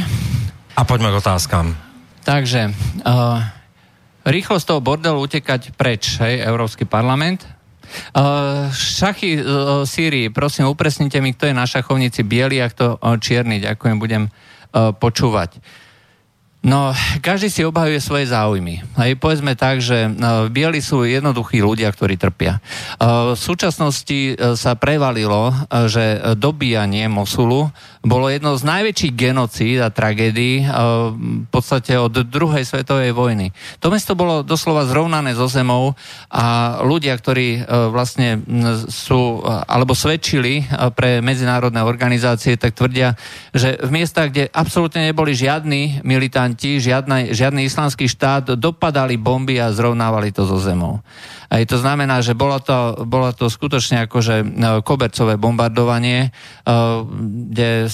[0.71, 1.75] A poďme k otázkam.
[2.23, 3.43] Takže uh,
[4.23, 7.43] rýchlo z toho bordelu utekať preč, hej, Európsky parlament.
[8.15, 13.19] Uh, šachy uh, Sýrii, prosím, upresnite mi, kto je na šachovnici biely a kto uh,
[13.19, 13.59] čierny.
[13.59, 15.59] Ďakujem, budem uh, počúvať.
[16.63, 18.79] No, každý si obhajuje svoje záujmy.
[18.95, 22.63] Hej, povedzme tak, že uh, bieli sú jednoduchí ľudia, ktorí trpia.
[22.95, 25.51] Uh, v súčasnosti uh, sa prevalilo,
[25.91, 27.67] že dobíjanie Mosulu
[27.99, 33.55] bolo jedno z najväčších genocíd a tragédií v podstate od druhej svetovej vojny.
[33.79, 35.95] To mesto bolo doslova zrovnané so zemou
[36.27, 37.63] a ľudia, ktorí
[37.95, 38.43] vlastne
[38.91, 40.67] sú, alebo svedčili
[40.99, 43.15] pre medzinárodné organizácie, tak tvrdia,
[43.55, 49.73] že v miestach, kde absolútne neboli žiadni militanti, žiadny, žiadny islamský štát, dopadali bomby a
[49.73, 51.01] zrovnávali to so zemou.
[51.53, 54.45] Aj to znamená, že bolo to, bolo to skutočne akože e,
[54.81, 56.29] kobercové bombardovanie, e,
[57.51, 57.87] kde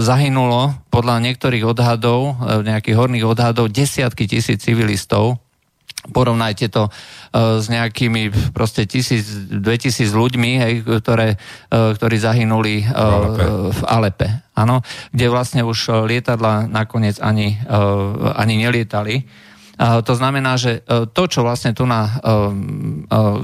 [0.00, 5.42] zahynulo podľa niektorých odhadov, e, nejakých horných odhadov, desiatky tisíc civilistov.
[6.00, 12.88] Porovnajte to uh, s nejakými proste tisíc, dve tisíc ľuďmi, hej, ktoré, uh, ktorí zahynuli
[12.88, 13.44] Alepe.
[13.70, 14.28] v Alepe.
[14.56, 14.80] Áno,
[15.12, 17.56] kde vlastne už lietadla nakoniec ani,
[18.36, 19.24] ani nelietali.
[19.80, 22.20] To znamená, že to, čo vlastne tu na,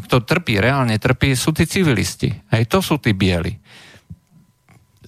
[0.04, 2.28] kto trpí, reálne trpí, sú tí civilisti.
[2.52, 3.56] Hej, to sú tí bieli.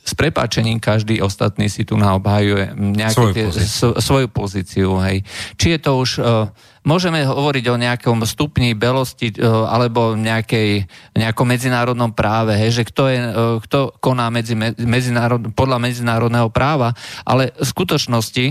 [0.00, 3.68] Z prepáčením každý ostatný si tu naobhajuje nejaké Svoju tie, pozíciu.
[3.68, 4.90] s- svoju pozíciu.
[5.04, 5.20] Hej.
[5.60, 6.48] Či je to už, uh,
[6.88, 13.02] môžeme hovoriť o nejakom stupni belosti uh, alebo nejakej, nejakom medzinárodnom práve, hej, že kto,
[13.12, 16.96] je, uh, kto koná medzi, me- medzinárod, podľa medzinárodného práva,
[17.28, 18.46] ale v skutočnosti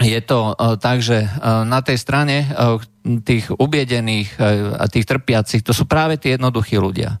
[0.00, 2.50] je to uh, tak, že na tej strane
[3.04, 4.40] tých ubiedených
[4.80, 7.20] a tých trpiacich, to sú práve tí jednoduchí ľudia.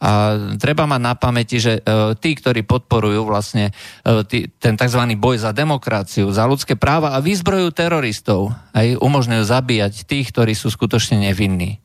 [0.00, 3.76] A treba mať na pamäti, že uh, tí, ktorí podporujú vlastne
[4.08, 4.96] uh, tí, ten tzv.
[5.20, 10.72] boj za demokraciu, za ľudské práva a vyzbrojujú teroristov, aj umožňujú zabíjať tých, ktorí sú
[10.72, 11.84] skutočne nevinní.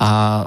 [0.00, 0.40] A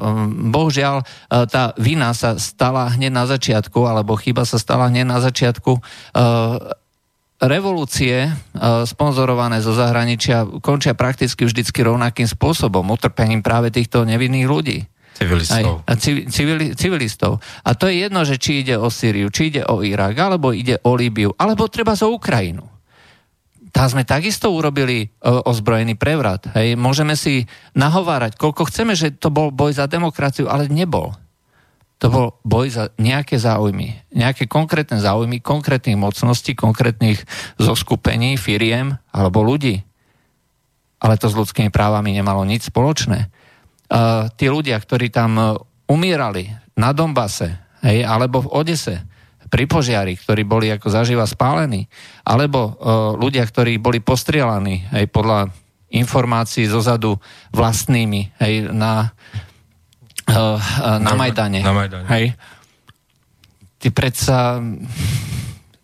[0.50, 5.22] bohužiaľ uh, tá vina sa stala hneď na začiatku, alebo chyba sa stala hneď na
[5.22, 5.78] začiatku
[7.44, 8.32] revolúcie e,
[8.88, 14.80] sponzorované zo zahraničia končia prakticky vždycky rovnakým spôsobom, utrpením práve týchto nevinných ľudí.
[15.14, 15.86] Civilistov.
[15.86, 17.38] Aj, a civi- civili, civilistov.
[17.62, 20.82] A to je jedno, že či ide o Sýriu, či ide o Irak, alebo ide
[20.82, 22.66] o Líbiu, alebo treba o Ukrajinu.
[23.74, 26.46] Tam sme takisto urobili e, ozbrojený prevrat.
[26.54, 26.78] Hej.
[26.78, 31.18] Môžeme si nahovárať, koľko chceme, že to bol boj za demokraciu, ale nebol.
[32.04, 33.96] To bol boj za nejaké záujmy.
[34.12, 37.24] Nejaké konkrétne záujmy, konkrétnych mocností, konkrétnych
[37.56, 39.88] zoskupení, firiem alebo ľudí.
[41.00, 43.32] Ale to s ľudskými právami nemalo nič spoločné.
[44.34, 45.54] Tí ľudia, ktorí tam uh,
[45.86, 49.06] umierali na Dombase, hej, alebo v Odese,
[49.54, 51.86] pri požiari, ktorí boli ako zaživa spálení,
[52.26, 52.74] alebo uh,
[53.14, 55.54] ľudia, ktorí boli postrielaní, hej, podľa
[55.94, 57.22] informácií zozadu
[57.54, 59.14] vlastnými, hej, na,
[60.26, 60.58] uh,
[60.98, 61.62] na Na- Majdane.
[61.62, 62.08] na Majdane.
[62.10, 62.34] Hej.
[63.78, 64.58] Ty predsa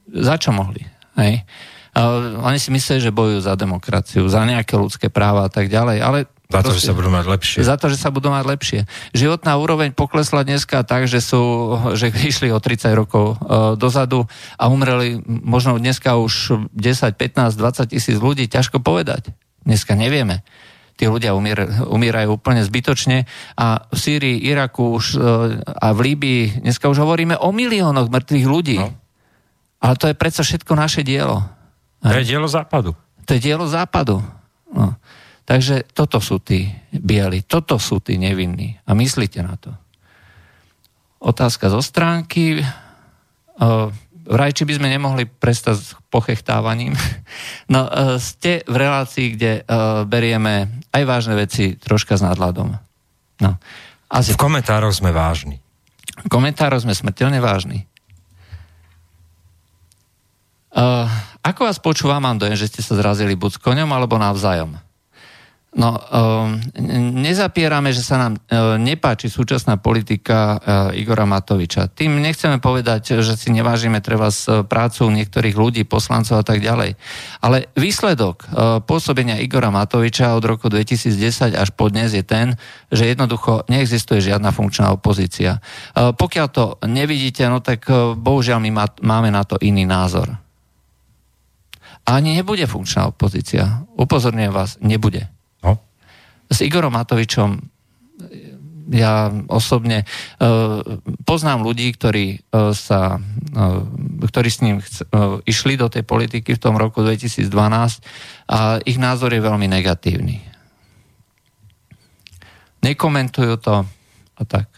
[0.10, 0.82] za čo mohli?
[1.14, 1.46] Hej.
[1.94, 5.98] Uh, oni si mysleli, že bojujú za demokraciu, za nejaké ľudské práva a tak ďalej,
[6.02, 6.20] ale
[6.50, 7.62] Za to, že sa budú mať lepšie.
[7.62, 8.80] za to, že sa budú mať lepšie.
[9.14, 14.26] Životná úroveň poklesla dneska tak, že sú, že išli o 30 rokov uh, dozadu
[14.58, 19.30] a umreli možno dneska už 10, 15, 20 tisíc ľudí, ťažko povedať.
[19.62, 20.42] Dneska nevieme.
[20.98, 26.66] Tí ľudia umier, umierajú úplne zbytočne a v Sýrii, Iraku už, uh, a v Líbii
[26.66, 28.82] dneska už hovoríme o miliónoch mŕtvych ľudí.
[28.82, 28.90] No.
[29.86, 31.46] Ale to je predsa všetko naše dielo.
[32.02, 32.98] To je dielo západu.
[33.30, 34.18] To je dielo západu.
[34.74, 34.98] No.
[35.50, 38.78] Takže toto sú tí bieli, toto sú tí nevinní.
[38.86, 39.74] A myslíte na to.
[41.18, 42.62] Otázka zo stránky.
[44.30, 46.94] Vraj, či by sme nemohli prestať s pochechtávaním.
[47.70, 52.74] No, uh, ste v relácii, kde uh, berieme aj vážne veci troška s nadhľadom.
[53.46, 53.52] No.
[54.10, 55.62] Asi V komentároch sme vážni.
[56.26, 57.86] v komentároch sme smrteľne vážni.
[60.74, 61.06] Uh,
[61.46, 64.89] ako vás počúvam, mám dojem, že ste sa zrazili buď s koňom, alebo navzájom.
[65.70, 66.58] No, um,
[67.22, 71.94] nezapierame, že sa nám uh, nepáči súčasná politika uh, Igora Matoviča.
[71.94, 76.98] Tým nechceme povedať, že si nevážime treba s prácu niektorých ľudí, poslancov a tak ďalej.
[77.46, 82.58] Ale výsledok uh, pôsobenia Igora Matoviča od roku 2010 až po dnes je ten,
[82.90, 85.62] že jednoducho neexistuje žiadna funkčná opozícia.
[85.94, 87.86] Pokiaľ to nevidíte, no tak
[88.18, 90.34] bohužiaľ my má, máme na to iný názor.
[92.10, 93.86] Ani nebude funkčná opozícia.
[93.94, 95.30] Upozorňujem vás, nebude.
[96.50, 97.62] S Igorom Matovičom
[98.90, 100.02] ja osobne
[100.42, 100.82] uh,
[101.22, 103.86] poznám ľudí, ktorí uh, sa, uh,
[104.26, 104.82] ktorí s ním
[105.46, 107.54] išli do tej politiky v tom roku 2012
[108.50, 110.42] a ich názor je veľmi negatívny.
[112.82, 113.86] Nekomentujú to
[114.40, 114.72] a tak.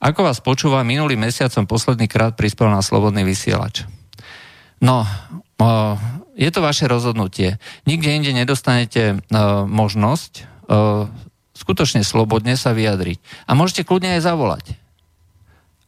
[0.00, 3.88] Ako vás počúva, minulý mesiac som posledný krát prispel na Slobodný vysielač.
[4.80, 5.08] No,
[6.36, 7.56] je to vaše rozhodnutie.
[7.88, 9.24] Nikde inde nedostanete
[9.68, 10.53] možnosť
[11.54, 13.18] skutočne slobodne sa vyjadriť.
[13.46, 14.66] A môžete kľudne aj zavolať.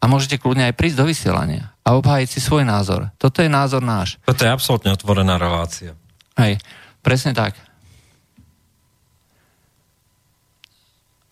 [0.01, 3.11] A môžete kľudne aj prísť do vysielania a obhájiť si svoj názor.
[3.19, 4.21] Toto je názor náš.
[4.23, 5.99] Toto je absolútne otvorená relácia.
[6.37, 6.63] Hej,
[7.01, 7.57] presne tak.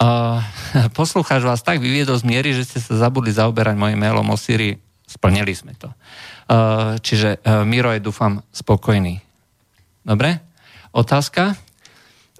[0.00, 0.42] Uh,
[0.98, 4.80] poslucháč vás tak vyviedol z miery, že ste sa zabudli zaoberať mojim mailom o Syrii.
[5.04, 5.92] Splnili sme to.
[6.48, 9.20] Uh, čiže uh, Miro je, dúfam, spokojný.
[10.02, 10.40] Dobre?
[10.90, 11.56] Otázka?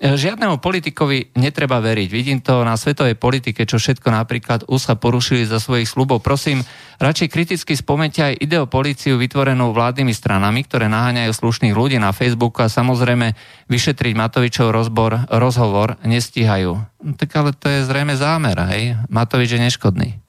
[0.05, 2.09] E, Žiadnemu politikovi netreba veriť.
[2.13, 6.21] Vidím to na svetovej politike, čo všetko napríklad USA porušili za svojich slubov.
[6.21, 6.61] Prosím,
[7.01, 12.69] radšej kriticky spomente aj ideopolíciu vytvorenú vládnymi stranami, ktoré naháňajú slušných ľudí na Facebooku a
[12.69, 13.33] samozrejme
[13.73, 16.77] vyšetriť Matovičov rozbor, rozhovor nestíhajú.
[16.77, 19.01] No, tak ale to je zrejme zámer, hej?
[19.09, 20.21] Matovič je neškodný.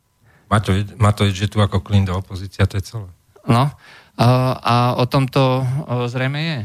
[0.48, 3.12] Matovič, Matovič je tu ako klin do opozícia, to je celé.
[3.44, 3.76] No,
[4.16, 6.60] a, a o tomto o, zrejme je.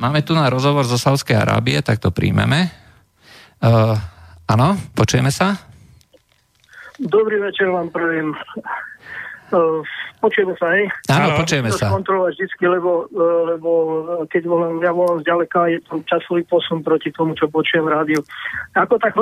[0.00, 2.72] Máme tu na rozhovor zo Saudskej Arábie, tak to príjmeme.
[3.60, 3.92] Uh,
[4.48, 5.60] áno, počujeme sa?
[6.96, 8.32] Dobrý večer vám prajem.
[9.52, 9.84] Uh,
[10.24, 10.88] počujeme sa, hej?
[11.04, 11.92] Áno, počujeme sa.
[11.92, 16.80] skontrolovať vždy, lebo, uh, lebo uh, keď volám, ja volám zďaleka, je tam časový posun
[16.80, 18.20] proti tomu, čo počujem v rádiu.
[18.72, 19.12] Ako tak,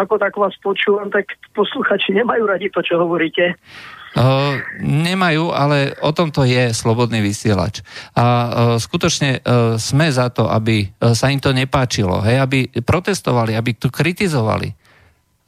[0.00, 3.60] ako tak vás počúvam, tak posluchači nemajú radi to, čo hovoríte.
[4.12, 7.80] Uh, nemajú, ale o tomto je slobodný vysielač.
[8.12, 12.68] A uh, skutočne uh, sme za to, aby uh, sa im to nepáčilo, hej, aby
[12.84, 14.76] protestovali, aby to kritizovali.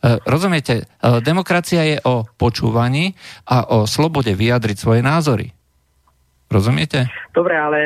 [0.05, 0.85] Rozumiete,
[1.25, 3.17] demokracia je o počúvaní
[3.49, 5.49] a o slobode vyjadriť svoje názory.
[6.55, 7.11] Rozumiete?
[7.35, 7.79] Dobre, ale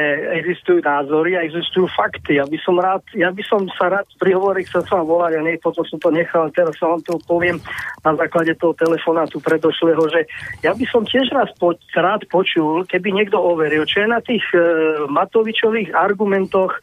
[0.45, 2.37] existujú názory a existujú fakty.
[2.37, 5.41] Ja by som rád, ja by som sa rád pri hovore chcel vám volať a
[5.41, 7.57] nie, potom som to nechal, teraz sa vám to poviem
[8.05, 10.29] na základe toho telefonátu predošlého, že
[10.61, 14.45] ja by som tiež raz po, rád počul, keby niekto overil, čo je na tých
[14.53, 14.61] e,
[15.09, 16.81] Matovičových argumentoch e,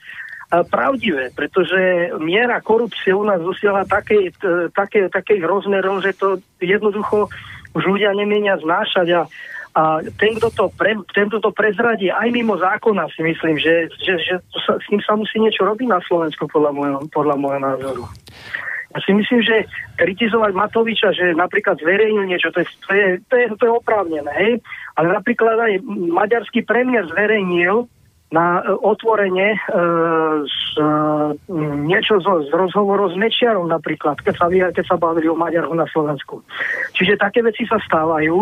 [0.65, 7.29] pravdivé, pretože miera korupcie u nás dosiahla také, t- také, takých rozmerov, že to jednoducho
[7.77, 9.21] už ľudia nemienia znášať a,
[9.75, 13.91] a ten, kto to, pre, ten, kto to prezradí aj mimo zákona, si myslím, že,
[13.99, 17.59] že, že sa, s ním sa musí niečo robiť na Slovensku podľa môjho, podľa môjho
[17.59, 18.03] názoru.
[18.95, 19.67] Ja si myslím, že
[19.99, 24.31] kritizovať Matoviča, že napríklad zverejnil niečo, to je, to je, to je, to je oprávnené,
[24.39, 24.63] hej?
[24.95, 27.91] Ale napríklad aj maďarský premiér zverejnil
[28.35, 29.59] na e, otvorenie e,
[30.43, 30.87] z, e,
[31.87, 35.87] niečo z, z rozhovoru s Mečiarom napríklad, keď sa, keď sa bavili o Maďaroch na
[35.87, 36.43] Slovensku.
[36.91, 38.35] Čiže také veci sa stávajú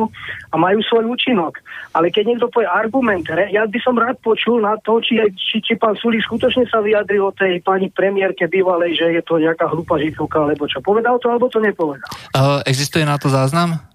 [0.49, 1.61] a majú svoj účinok.
[1.94, 5.78] Ale keď niekto povie argument, ja by som rád počul na to, či, či, či
[5.78, 10.02] pán Sulík skutočne sa vyjadril o tej pani premiérke bývalej, že je to nejaká hlúpa
[10.02, 10.82] žitovka, alebo čo.
[10.82, 12.10] Povedal to, alebo to nepovedal.
[12.34, 13.93] Uh, existuje na to záznam?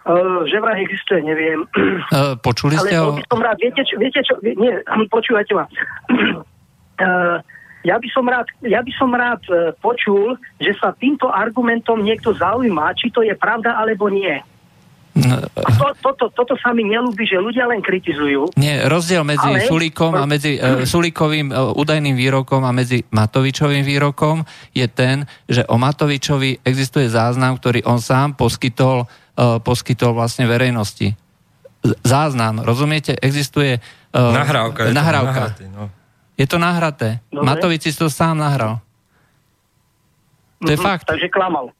[0.00, 1.60] Uh, že vraj existuje, neviem.
[2.08, 3.18] Uh, počuli Ale ste bol o...
[3.20, 4.72] by som rád, viete čo, viete čo, nie,
[5.14, 5.68] počúvajte ma.
[5.68, 7.36] Uh,
[7.90, 12.32] ja by som rád, ja by som rád uh, počul, že sa týmto argumentom niekto
[12.32, 14.40] zaujíma, či to je pravda alebo nie.
[15.20, 18.54] A to, toto, toto sa mi nelúbi, že ľudia len kritizujú.
[18.54, 23.84] Nie, rozdiel medzi Ale- Sulíkom a medzi uh, Sulíkovým uh, údajným výrokom a medzi Matovičovým
[23.84, 29.04] výrokom je ten, že o Matovičovi existuje záznam, ktorý on sám poskytol,
[29.60, 31.16] poskytol vlastne verejnosti.
[32.04, 33.16] Záznam, rozumiete?
[33.16, 34.84] Existuje uh, Nahrávka.
[34.84, 35.40] je to nahrávka.
[35.48, 35.84] nahratý, no.
[36.36, 37.08] Je to nahraté.
[37.28, 37.44] Dobre.
[37.48, 38.80] Matovič si to sám nahral.
[40.60, 41.08] To je Mhm, fakt.
[41.08, 41.72] Takže klamal.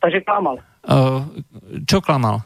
[0.00, 0.60] Takže klamal.
[0.84, 1.24] Uh,
[1.88, 2.44] čo klamal?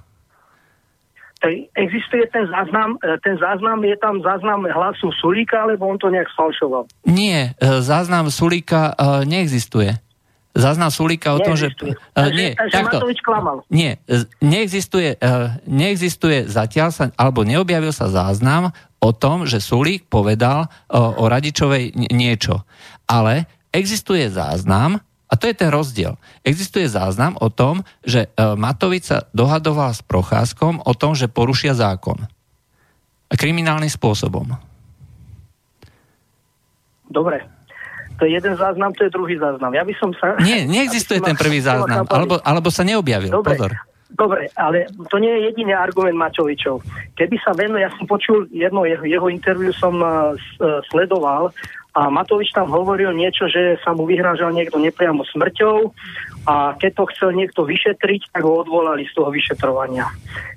[1.73, 6.29] Existuje ten záznam, e, ten záznam, je tam záznam hlasu Sulíka, alebo on to nejak
[6.37, 6.85] sfalšoval.
[7.09, 9.97] Nie, e, záznam Sulíka e, neexistuje.
[10.51, 11.70] Záznam Sulíka o tom, že...
[11.70, 12.98] Takže- nie, takže takto.
[12.98, 13.62] Matovič klamal.
[13.70, 14.02] Nie,
[14.43, 15.28] neexistuje, e,
[15.70, 21.94] neexistuje zatiaľ sa, alebo neobjavil sa záznam o tom, že Sulík povedal o, o Radičovej
[22.10, 22.66] niečo.
[23.06, 24.98] Ale existuje záznam,
[25.31, 26.18] a to je ten rozdiel.
[26.43, 28.28] Existuje záznam o tom, že e,
[28.59, 32.27] Matovič sa dohadoval s Procházkom o tom, že porušia zákon.
[33.31, 34.59] Kriminálnym spôsobom.
[37.06, 37.60] Dobre.
[38.21, 39.73] To je jeden záznam, to je druhý záznam.
[39.73, 40.37] Ja by som sa...
[40.45, 43.33] Nie, neexistuje ten prvý záznam, alebo, alebo sa neobjavil.
[43.33, 43.73] Dobre, Pozor.
[44.15, 46.82] Dobre, ale to nie je jediný argument Mačovičov.
[47.15, 50.35] Keby sa venuje, ja som počul jedno jeho, jeho interviu, som uh,
[50.91, 51.55] sledoval
[51.91, 55.91] a Matovič tam hovoril niečo, že sa mu vyhrážal niekto nepriamo smrťou
[56.47, 60.07] a keď to chcel niekto vyšetriť, tak ho odvolali z toho vyšetrovania.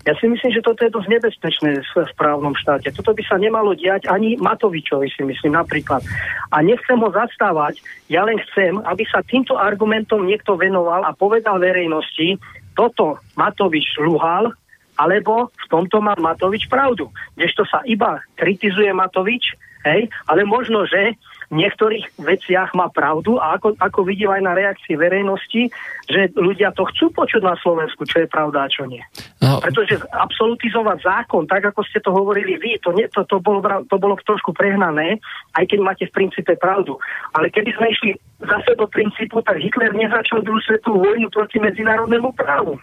[0.06, 2.94] Ja si myslím, že toto je dosť nebezpečné v právnom štáte.
[2.94, 6.06] Toto by sa nemalo diať ani Matovičovi, si myslím napríklad.
[6.54, 7.82] A nechcem ho zastávať,
[8.14, 12.38] ja len chcem, aby sa týmto argumentom niekto venoval a povedal verejnosti,
[12.74, 14.52] toto Matovič luhal,
[14.98, 17.10] alebo v tomto má Matovič pravdu.
[17.34, 21.18] Kdežto sa iba kritizuje Matovič, hej, ale možno, že
[21.54, 25.70] niektorých veciach má pravdu a ako, ako vidím aj na reakcii verejnosti,
[26.10, 29.02] že ľudia to chcú počuť na Slovensku, čo je pravda a čo nie.
[29.40, 33.62] No, Pretože absolutizovať zákon, tak ako ste to hovorili vy, to, nie, to, to, bolo,
[33.64, 35.22] to bolo trošku prehnané,
[35.56, 36.98] aj keď máte v princípe pravdu.
[37.38, 38.12] Ale keby sme išli
[38.44, 42.82] zase do princípu, tak Hitler nezačal druhú svetovú vojnu proti medzinárodnému právu.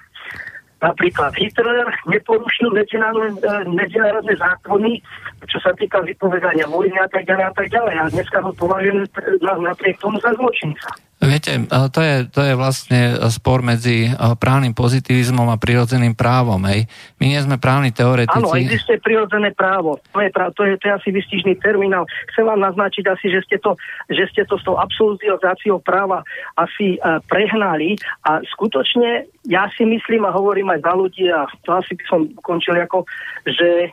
[0.80, 4.96] Napríklad Hitler neporušil e, medzinárodné zákony,
[5.44, 7.94] čo sa týka vypovedania vojny a tak ďalej a tak ďalej.
[8.00, 9.04] A dneska ho považujeme
[9.44, 10.88] napriek tomu za zločinca.
[11.20, 14.10] Viete, e, to je, to je vlastne spor medzi e,
[14.40, 16.64] právnym pozitivizmom a prirodzeným právom.
[16.64, 16.88] Hej.
[17.20, 18.40] My nie sme právni teoretici.
[18.40, 20.00] Áno, existuje prirodzené právo.
[20.16, 22.08] To je, to je, to je asi vystižný terminál.
[22.32, 23.76] Chcem vám naznačiť asi, že ste to,
[24.08, 26.24] že ste to s tou absolutizáciou práva
[26.56, 31.76] asi uh, prehnali a skutočne ja si myslím a hovorím aj za ľudí a to
[31.76, 33.04] asi by som ukončil ako,
[33.44, 33.92] že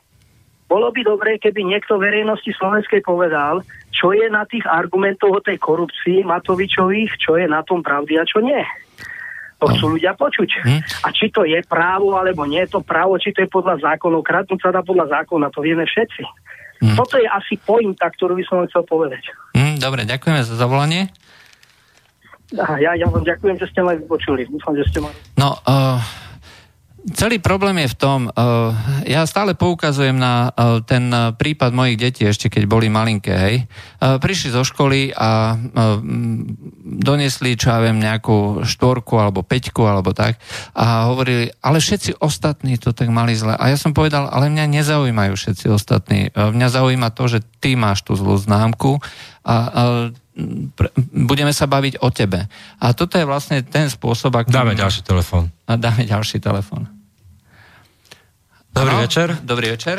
[0.68, 3.64] bolo by dobré, keby niekto verejnosti slovenskej povedal,
[3.96, 8.28] čo je na tých argumentoch o tej korupcii Matovičových, čo je na tom pravdy a
[8.28, 8.60] čo nie.
[9.58, 10.50] To chcú ľudia počuť.
[10.62, 10.82] Hm.
[11.02, 14.22] A či to je právo, alebo nie je to právo, či to je podľa zákonov.
[14.22, 16.24] Kradnúť sa dá podľa zákona, to vieme všetci.
[16.84, 16.94] Hm.
[16.94, 19.34] Toto je asi pointa, ktorú by som chcel povedať.
[19.58, 21.10] Hm, dobre, ďakujeme za zavolanie.
[22.54, 24.46] Ja, ja vám ďakujem, že ste ma vypočuli.
[24.48, 25.10] Dúfam, že ste ma...
[25.36, 26.00] No, uh,
[27.14, 28.76] celý problém je v tom, uh,
[29.08, 33.56] ja stále poukazujem na uh, ten uh, prípad mojich detí, ešte keď boli malinké, hej.
[33.98, 35.58] Prišli zo školy a
[36.86, 40.38] donesli, čo ja viem, nejakú štvorku alebo peťku alebo tak
[40.78, 43.58] a hovorili, ale všetci ostatní to tak mali zle.
[43.58, 46.30] A ja som povedal, ale mňa nezaujímajú všetci ostatní.
[46.30, 49.02] Mňa zaujíma to, že ty máš tú zlú známku
[49.42, 49.56] a
[50.78, 52.46] pre, budeme sa baviť o tebe.
[52.78, 54.54] A toto je vlastne ten spôsob, aký...
[54.54, 55.50] Dáme ďalší telefón.
[55.66, 56.97] A dáme ďalší telefón.
[58.78, 59.06] Dobrý Áno?
[59.10, 59.28] večer.
[59.42, 59.98] Dobrý večer.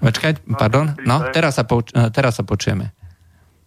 [0.00, 0.96] Počkaj, pardon.
[1.04, 2.88] No, teraz sa, pouč- eh, teraz sa počujeme.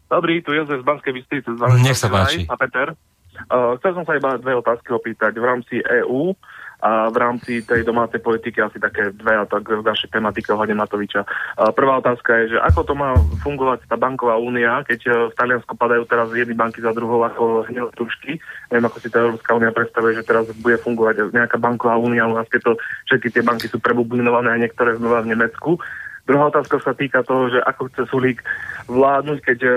[0.10, 1.50] Dobrý, tu Jozef z Banskej Bystrice.
[1.82, 2.46] Nech sa páči.
[2.50, 2.94] A Peter.
[3.50, 5.34] Uh, chcel som sa iba dve otázky opýtať.
[5.34, 6.38] V rámci EÚ
[6.84, 10.76] a v rámci tej domácej politiky asi také dve a tak v našej tematike ohľadne
[10.76, 11.24] Matoviča.
[11.72, 15.74] Prvá otázka je, že ako to má fungovať tá banková únia, keď uh, v Taliansku
[15.80, 18.36] padajú teraz jedny banky za druhou ako hnelotušky.
[18.68, 22.28] Neviem, ako si tá Európska únia predstavuje, že teraz bude fungovať nejaká banková únia.
[22.28, 22.72] U nás keď to
[23.08, 25.80] všetky tie banky sú prebublinované a niektoré znova v Nemecku.
[26.24, 28.40] Druhá otázka sa týka toho, že ako chce Sulík
[28.88, 29.72] vládnuť, keď e,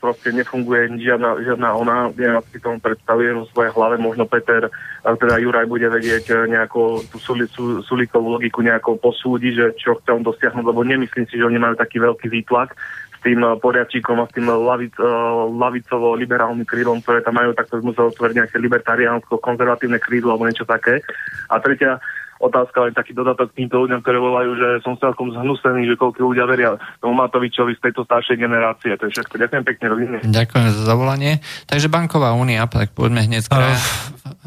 [0.00, 4.72] proste nefunguje žiadna, žiadna ona, ako si tomu predstavuje vo svojej hlave, možno Peter,
[5.04, 10.00] teda Juraj bude vedieť e, nejako tú Suli, Su, Sulíkovú logiku nejako posúdiť, že čo
[10.00, 12.72] chce on dosiahnuť, lebo nemyslím si, že oni majú taký veľký výtlak
[13.12, 14.96] s tým e, poriadčíkom a s tým lavic,
[15.52, 21.04] lavicovo-liberálnym krídlom, ktoré tam majú, tak to muselo otvoriť nejaké libertariánsko-konzervatívne krídlo alebo niečo také.
[21.52, 22.00] A tretia
[22.40, 26.24] otázka, len taký dodatok k týmto ľuďom, ktoré volajú, že som celkom zhnusený, že koľko
[26.24, 28.96] ľudia veria tomu Matovičovi z tejto staršej generácie.
[28.96, 29.36] To je všetko.
[29.36, 30.16] Ďakujem pekne, rodine.
[30.24, 31.44] Ďakujem za zavolanie.
[31.68, 33.76] Takže Banková únia, tak poďme hneď kraja.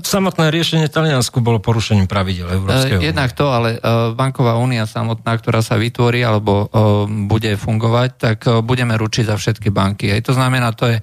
[0.01, 3.13] Samotné riešenie Taliansku bolo porušením pravidel Európskej únie.
[3.13, 8.37] Jednak to, ale eh, Banková únia samotná, ktorá sa vytvorí alebo eh, bude fungovať, tak
[8.65, 10.09] budeme ručiť za všetky banky.
[10.09, 10.97] Aj to znamená, to je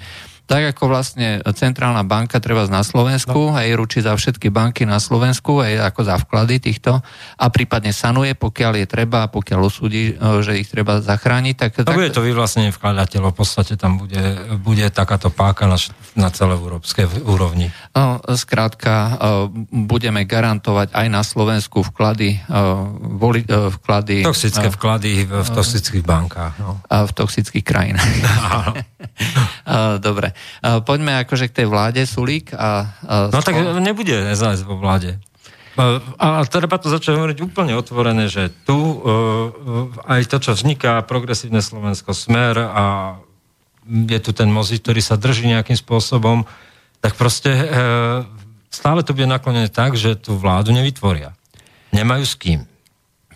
[0.51, 5.63] tak ako vlastne centrálna banka treba na Slovensku, aj ručí za všetky banky na Slovensku,
[5.63, 6.99] aj ako za vklady týchto
[7.39, 11.55] a prípadne sanuje, pokiaľ je treba, pokiaľ usúdi, e, že ich treba zachrániť.
[11.55, 14.19] Tak, tak, bude to vyvlastnenie vkladateľov, v podstate tam bude,
[14.59, 15.79] bude takáto páka na,
[16.19, 17.71] na celé európskej úrovni.
[17.95, 19.11] No, skrátka, e,
[19.87, 22.59] budeme garantovať aj na Slovensku vklady, e,
[23.23, 26.59] voli, vklady Toxické vklady v, toxických bankách.
[26.59, 26.83] No.
[26.91, 28.15] a v toxických krajinách.
[30.07, 30.37] Dobre.
[30.63, 32.53] Poďme akože k tej vláde Sulík.
[32.55, 35.19] A, a no tak nebude SAS vo vláde.
[36.21, 39.01] A treba to začať hovoriť úplne otvorené, že tu
[40.05, 42.85] aj to, čo vzniká, progresívne Slovensko, smer a
[43.89, 46.45] je tu ten mozit, ktorý sa drží nejakým spôsobom,
[47.01, 47.51] tak proste
[48.69, 51.33] stále to bude naklonené tak, že tú vládu nevytvoria.
[51.91, 52.70] Nemajú s kým.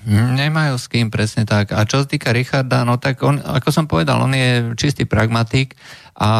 [0.04, 1.72] Nemajú s kým, presne tak.
[1.72, 5.80] A čo sa týka Richarda, no tak on, ako som povedal, on je čistý pragmatik
[6.20, 6.30] a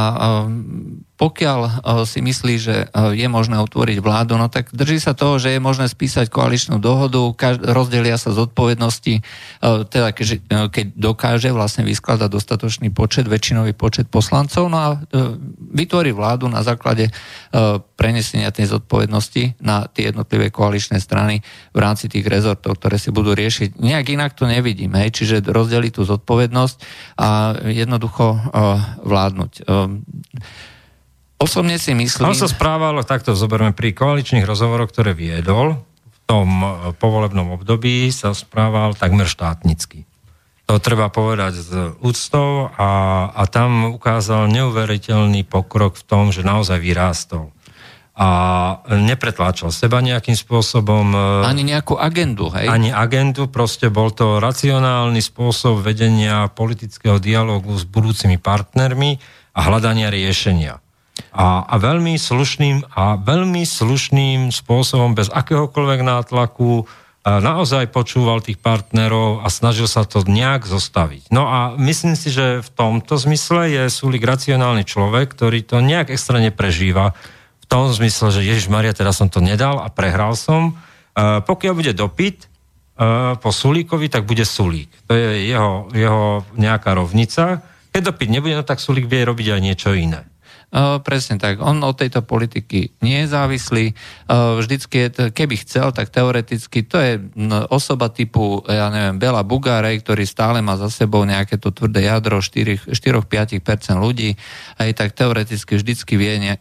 [0.45, 5.15] um, pokiaľ uh, si myslí, že uh, je možné otvoriť vládu, no tak drží sa
[5.15, 7.23] toho, že je možné spísať koaličnú dohodu,
[7.71, 14.79] rozdelia sa zodpovednosti, uh, teda keď, dokáže vlastne vyskladať dostatočný počet, väčšinový počet poslancov, no
[14.79, 14.89] a
[15.75, 17.11] vytvorí vládu na základe
[17.95, 21.41] prenesenia tej zodpovednosti na tie jednotlivé koaličné strany
[21.73, 23.79] v rámci tých rezortov, ktoré si budú riešiť.
[23.79, 26.77] Nejak inak to nevidím, hej, čiže rozdeliť tú zodpovednosť
[27.19, 28.53] a jednoducho
[29.03, 29.53] vládnuť.
[31.45, 32.33] Osobne si myslím...
[32.33, 35.77] On sa správal, takto zoberme pri koaličných rozhovoroch, ktoré viedol,
[36.09, 36.67] v tom e,
[36.97, 40.09] povolebnom období sa správal takmer štátnicky.
[40.65, 46.81] To treba povedať s úctou a, a tam ukázal neuveriteľný pokrok v tom, že naozaj
[46.81, 47.53] vyrástol.
[48.15, 48.29] A
[48.89, 51.13] nepretláčal seba nejakým spôsobom.
[51.13, 52.71] e, Ani nejakú agendu, hej?
[52.73, 59.21] Ani agendu, proste bol to racionálny spôsob vedenia politického dialogu s budúcimi partnermi
[59.53, 60.84] a hľadania riešenia.
[61.31, 66.87] A, a veľmi slušným a veľmi slušným spôsobom, bez akéhokoľvek nátlaku,
[67.25, 71.33] a naozaj počúval tých partnerov a snažil sa to nejak zostaviť.
[71.33, 76.13] No a myslím si, že v tomto zmysle je Sulik racionálny človek, ktorý to nejak
[76.13, 77.17] extra neprežíva
[77.65, 80.77] v tom zmysle, že Ježiš Maria, teraz som to nedal a prehral som.
[81.17, 84.93] Uh, pokiaľ bude dopyt uh, po Sulíkovi, tak bude Sulík.
[85.09, 87.65] To je jeho, jeho nejaká rovnica.
[87.89, 90.29] Keď dopyt nebude, no tak Sulík vie robiť aj niečo iné.
[91.07, 91.63] Presne tak.
[91.63, 93.95] On od tejto politiky nie je závislý.
[94.31, 97.23] Vždycky, keby chcel, tak teoreticky to je
[97.71, 102.43] osoba typu, ja neviem, Bela Bugárej, ktorý stále má za sebou nejaké to tvrdé jadro
[102.43, 102.91] 4-5%
[103.99, 104.35] ľudí,
[104.83, 106.53] aj tak teoreticky vždycky vie ne,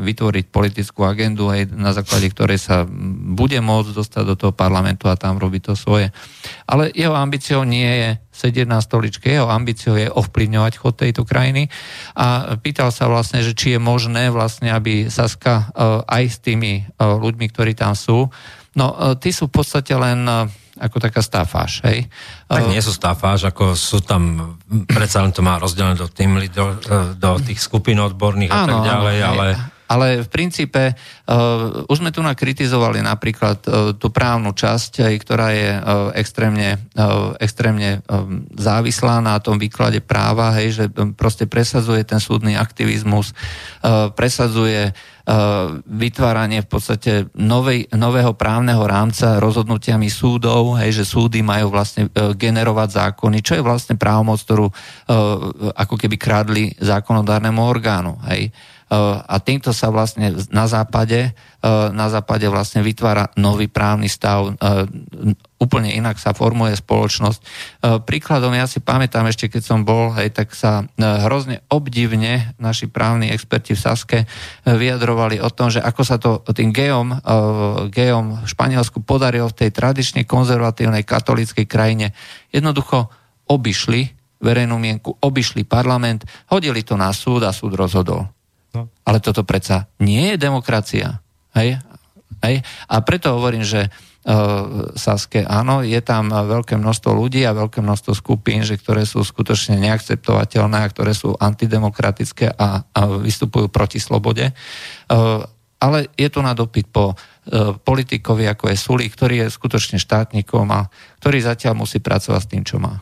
[0.00, 2.88] vytvoriť politickú agendu, aj na základe ktorej sa
[3.34, 6.08] bude môcť dostať do toho parlamentu a tam robiť to svoje.
[6.64, 9.26] Ale jeho ambíciou nie je sedieť na stoličke.
[9.26, 11.66] Jeho ambíciou je ovplyvňovať chod tejto krajiny
[12.14, 15.64] a pýtal sa vlastne, že či je možné vlastne, aby Saska e,
[16.06, 18.30] aj s tými e, ľuďmi, ktorí tam sú,
[18.78, 20.22] no e, tí sú v podstate len
[20.78, 22.06] ako taká stafáž, hej?
[22.46, 24.54] Tak nie sú stafáž, ako sú tam,
[24.86, 26.78] predsa len to má rozdelené do tým, do,
[27.18, 29.46] do tých skupín odborných a tak ďalej, áno, ale...
[29.88, 35.48] Ale v princípe uh, už sme tu nakritizovali napríklad uh, tú právnu časť, aj, ktorá
[35.56, 35.80] je uh,
[36.12, 42.20] extrémne, uh, extrémne um, závislá na tom výklade práva, hej, že um, proste presadzuje ten
[42.20, 43.32] súdny aktivizmus,
[43.80, 44.92] uh, presadzuje
[45.84, 52.88] vytváranie v podstate novej, nového právneho rámca rozhodnutiami súdov, hej, že súdy majú vlastne generovať
[52.96, 54.72] zákony, čo je vlastne právomoc, ktorú
[55.76, 58.16] ako keby kradli zákonodárnemu orgánu.
[58.24, 58.56] Hej.
[58.90, 61.36] A týmto sa vlastne na západe,
[61.92, 64.56] na západe vlastne vytvára nový právny stav,
[65.60, 67.40] úplne inak sa formuje spoločnosť.
[68.08, 73.28] Príkladom, ja si pamätám ešte, keď som bol, hej, tak sa hrozne obdivne naši právni
[73.28, 74.18] experti v Saske
[74.64, 77.20] vyjadrovali o tom, že ako sa to tým gejom,
[77.92, 82.16] gejom v Španielsku podarilo v tej tradične konzervatívnej katolíckej krajine
[82.48, 83.12] jednoducho
[83.52, 88.37] obišli verejnú mienku, obišli parlament, hodili to na súd a súd rozhodol.
[88.76, 88.92] No.
[89.08, 91.24] Ale toto predsa nie je demokracia.
[91.56, 91.80] Hej?
[92.44, 92.62] Hej?
[92.86, 98.12] A preto hovorím, že uh, Saske, áno, je tam veľké množstvo ľudí a veľké množstvo
[98.12, 104.52] skupín, že ktoré sú skutočne neakceptovateľné a ktoré sú antidemokratické a, a vystupujú proti slobode.
[105.08, 105.42] Uh,
[105.78, 107.16] ale je tu na dopyt po uh,
[107.78, 110.90] politikovi, ako je Suli, ktorý je skutočne štátnikom a
[111.22, 113.00] ktorý zatiaľ musí pracovať s tým, čo má.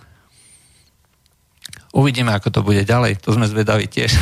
[1.97, 3.25] Uvidíme, ako to bude ďalej.
[3.25, 4.13] To sme zvedaví tiež.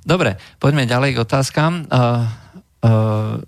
[0.00, 1.72] Dobre, poďme ďalej k otázkam.
[1.86, 2.24] Uh,
[2.84, 3.40] uh,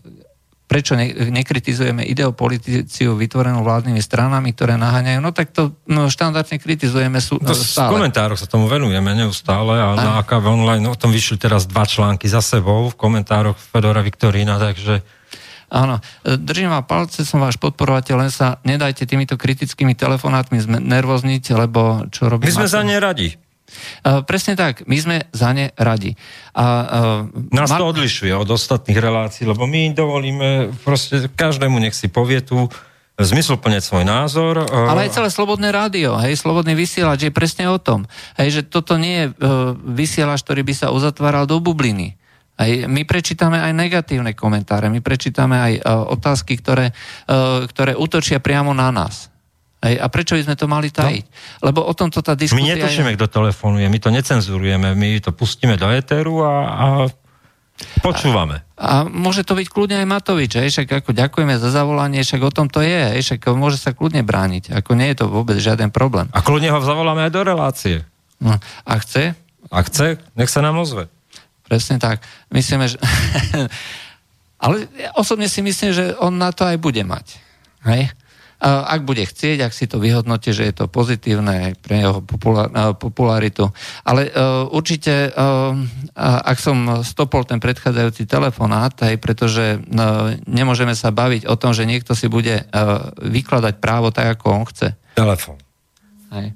[0.73, 5.21] prečo ne, nekritizujeme ideopolitíciu vytvorenú vládnymi stranami, ktoré naháňajú?
[5.21, 7.93] No tak to no, štandardne kritizujeme sú, to stále.
[7.93, 11.69] V komentároch sa tomu venujeme neustále a, a na AKV online o tom vyšli teraz
[11.69, 15.05] dva články za sebou v komentároch Fedora Viktorína, takže
[15.73, 22.13] Áno, držím vám palce, som váš podporovateľ, len sa nedajte týmito kritickými telefonátmi nervozniť, lebo
[22.13, 22.53] čo robíme...
[22.53, 23.33] My sme za ne radi.
[24.05, 26.13] Uh, presne tak, my sme za ne radi.
[26.53, 26.65] A,
[27.25, 32.45] uh, Nás to odlišuje od ostatných relácií, lebo my dovolíme proste každému nech si povie
[32.45, 32.69] tú
[33.17, 34.69] zmysluplne svoj názor.
[34.69, 34.93] Uh...
[34.93, 38.05] Ale aj celé slobodné rádio, hej, slobodný vysielač je presne o tom.
[38.37, 42.21] Hej, že toto nie je uh, vysielač, ktorý by sa uzatváral do bubliny.
[42.61, 48.45] Hej, my prečítame aj negatívne komentáre, my prečítame aj uh, otázky, ktoré, uh, ktoré útočia
[48.45, 49.32] priamo na nás.
[49.83, 51.25] Hej, a prečo by sme to mali tajiť?
[51.27, 51.67] No.
[51.67, 52.79] Lebo o tomto tá diskusia...
[52.79, 53.17] My netušíme, je...
[53.19, 56.87] kto telefonuje, my to necenzurujeme, my to pustíme do éteru a, a
[57.99, 58.63] počúvame.
[58.79, 62.41] A, a môže to byť kľudne aj Matovič, hej, však ako ďakujeme za zavolanie, však
[62.47, 65.59] o tom to je, hej, však môže sa kľudne brániť, ako nie je to vôbec
[65.59, 66.31] žiaden problém.
[66.31, 68.07] A kľudne ho zavoláme aj do relácie.
[68.39, 68.55] No,
[68.87, 69.35] a chce?
[69.67, 71.11] A chce, nech sa nám ozve.
[71.67, 72.23] Presne tak.
[72.55, 73.03] Myslíme, že...
[74.63, 77.43] Ale ja osobne si myslím, že on na to aj bude mať.
[77.83, 78.15] Hej?
[78.63, 82.23] Ak bude chcieť, ak si to vyhodnote, že je to pozitívne pre jeho
[82.95, 83.75] popularitu.
[84.07, 85.75] Ale uh, určite, uh,
[86.23, 91.89] ak som stopol ten predchádzajúci telefonát, aj pretože uh, nemôžeme sa baviť o tom, že
[91.89, 92.65] niekto si bude
[93.19, 94.95] vykladať právo tak, ako on chce.
[95.19, 95.59] Telefón.
[96.31, 96.55] Hej.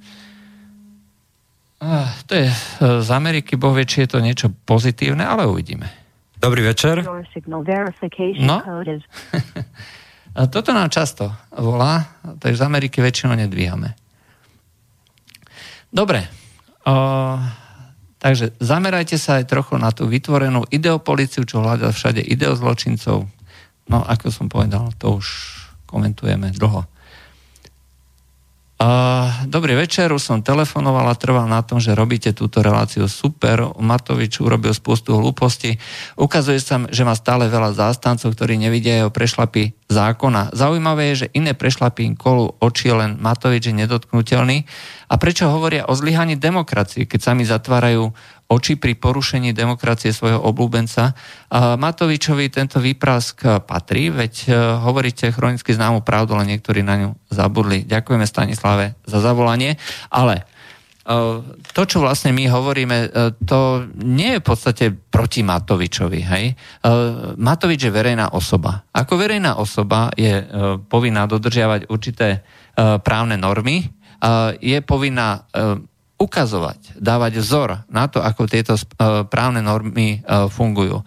[2.27, 2.49] To je
[2.81, 5.91] z Ameriky, boh vie, či je to niečo pozitívne, ale uvidíme.
[6.41, 7.05] Dobrý večer.
[8.41, 8.63] No.
[10.37, 13.97] Toto nám často volá, takže z Ameriky väčšinou nedvíhame.
[15.89, 16.29] Dobre.
[16.85, 16.93] O,
[18.21, 23.25] takže zamerajte sa aj trochu na tú vytvorenú ideopoliciu, čo hľadá všade ideozločincov.
[23.89, 25.27] No, ako som povedal, to už
[25.89, 26.85] komentujeme dlho.
[29.49, 33.73] Dobrý večer, už som telefonoval a trval na tom, že robíte túto reláciu super.
[33.81, 35.81] Matovič urobil spustu hlúposti.
[36.21, 40.53] Ukazuje sa, že má stále veľa zástancov, ktorí nevidia jeho prešlapy zákona.
[40.53, 44.69] Zaujímavé je, že iné prešlapy im kolu oči, len Matovič je nedotknutelný.
[45.09, 48.13] A prečo hovoria o zlyhaní demokracie, keď sami zatvárajú
[48.47, 51.19] oči pri porušení demokracie svojho obľúbenca.
[51.51, 54.49] Matovičovi tento výprask patrí, veď e,
[54.87, 57.83] hovoríte chronicky známu pravdu, ale niektorí na ňu zabudli.
[57.83, 59.75] Ďakujeme Stanislave za zavolanie,
[60.11, 60.47] ale
[61.71, 63.09] to, čo vlastne my hovoríme, e,
[63.47, 66.19] to nie je v podstate proti Matovičovi.
[66.19, 66.45] Hej?
[66.51, 66.55] E,
[67.39, 68.83] Matovič je verejná osoba.
[68.91, 70.43] Ako verejná osoba je
[70.91, 72.43] povinná dodržiavať určité
[72.77, 73.87] právne normy,
[74.59, 75.47] je povinná
[76.17, 78.73] ukazovať, dávať vzor na to, ako tieto
[79.29, 81.05] právne normy fungujú.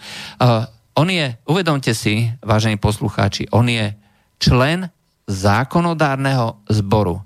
[0.94, 3.96] On je, uvedomte si, vážení poslucháči, on je
[4.38, 4.94] člen
[5.26, 7.26] zákonodárneho zboru.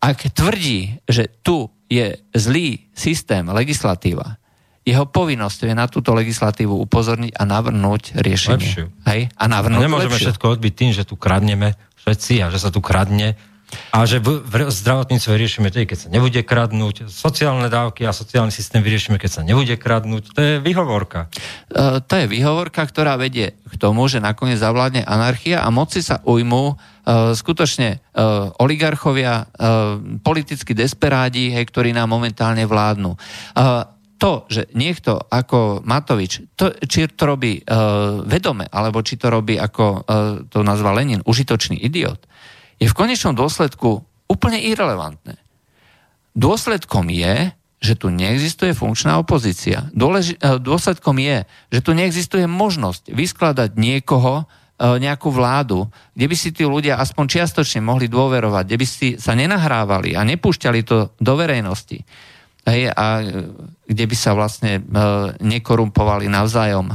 [0.00, 4.40] Ak tvrdí, že tu je zlý systém, legislatíva,
[4.82, 8.58] jeho povinnosť je na túto legislatívu upozorniť a navrhnúť riešenie.
[8.58, 8.86] Lepšiu.
[9.06, 9.30] Hej?
[9.38, 10.26] A navrhnúť A nemôžeme lepšiu.
[10.34, 13.38] všetko odbiť tým, že tu kradneme všetci a že sa tu kradne
[13.92, 17.08] a že v, v zdravotníctve vyriešime tedy, keď sa nebude kradnúť.
[17.08, 20.32] Sociálne dávky a sociálny systém vyriešime, keď sa nebude kradnúť.
[20.32, 21.28] To je výhovorka.
[21.72, 26.20] E, to je výhovorka, ktorá vedie k tomu, že nakoniec zavládne anarchia a moci sa
[26.24, 26.74] ujmú e,
[27.36, 27.98] skutočne e,
[28.60, 29.44] oligarchovia, e,
[30.20, 33.16] politickí desperádi, hej, ktorí nám momentálne vládnu.
[33.16, 33.18] E,
[34.22, 37.62] to, že niekto ako Matovič, to, či to robí e,
[38.22, 39.98] vedome, alebo či to robí, ako e,
[40.46, 42.22] to nazval Lenin, užitočný idiot,
[42.82, 45.38] je v konečnom dôsledku úplne irrelevantné.
[46.34, 49.90] Dôsledkom je, že tu neexistuje funkčná opozícia.
[49.90, 54.44] Dôleži- e, dôsledkom je, že tu neexistuje možnosť vyskladať niekoho, e,
[55.02, 59.34] nejakú vládu, kde by si tí ľudia aspoň čiastočne mohli dôverovať, kde by si sa
[59.34, 62.06] nenahrávali a nepúšťali to do verejnosti.
[62.62, 63.50] Hej, a e,
[63.90, 64.78] kde by sa vlastne
[65.42, 66.86] nekorumpovali navzájom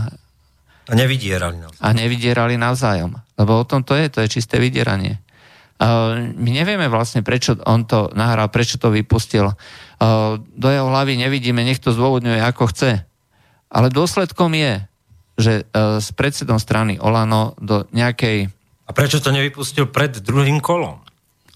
[0.87, 1.75] A nevydierali nás.
[1.83, 3.11] a nevydierali navzájom.
[3.35, 5.19] Lebo o tom to je, to je čisté vydieranie.
[5.77, 9.53] Uh, my nevieme vlastne, prečo on to nahral, prečo to vypustil.
[9.53, 13.05] Uh, do jeho hlavy nevidíme, nech to zdôvodňuje ako chce.
[13.69, 14.81] Ale dôsledkom je,
[15.37, 18.49] že uh, s predsedom strany Olano do nejakej...
[18.89, 20.97] A prečo to nevypustil pred druhým kolom?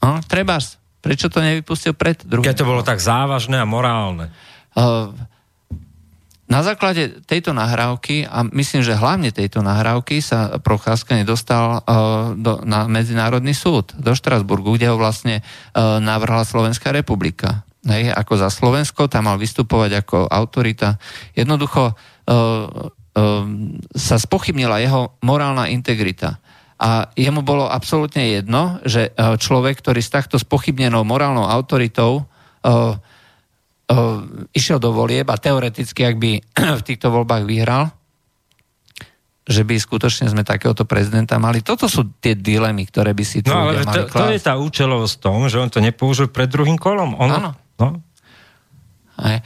[0.06, 2.46] Uh, trebárs, prečo to nevypustil pred druhým?
[2.46, 4.30] Keď to bolo tak závažné a morálne.
[4.78, 5.18] Uh,
[6.52, 12.60] na základe tejto nahrávky, a myslím, že hlavne tejto nahrávky sa Procházka nedostal uh, do,
[12.68, 17.64] na Medzinárodný súd do Štrasburgu, kde ho vlastne uh, navrhla Slovenská republika.
[17.88, 21.00] Hej, ako za Slovensko, tam mal vystupovať ako autorita.
[21.32, 22.92] Jednoducho uh,
[23.92, 26.40] sa spochybnila jeho morálna integrita.
[26.80, 32.24] A jemu bolo absolútne jedno, že človek, ktorý s takto spochybnenou morálnou autoritou
[34.56, 36.32] išiel do volieb a teoreticky, ak by
[36.80, 37.92] v týchto voľbách vyhral,
[39.42, 41.66] že by skutočne sme takéhoto prezidenta mali.
[41.66, 45.16] Toto sú tie dilemy, ktoré by si tu No ale to, to je tá účelovosť
[45.18, 47.18] tom, že on to nepoužil pred druhým kolom.
[47.18, 47.52] On, Áno.
[47.82, 47.98] No.
[49.22, 49.38] A,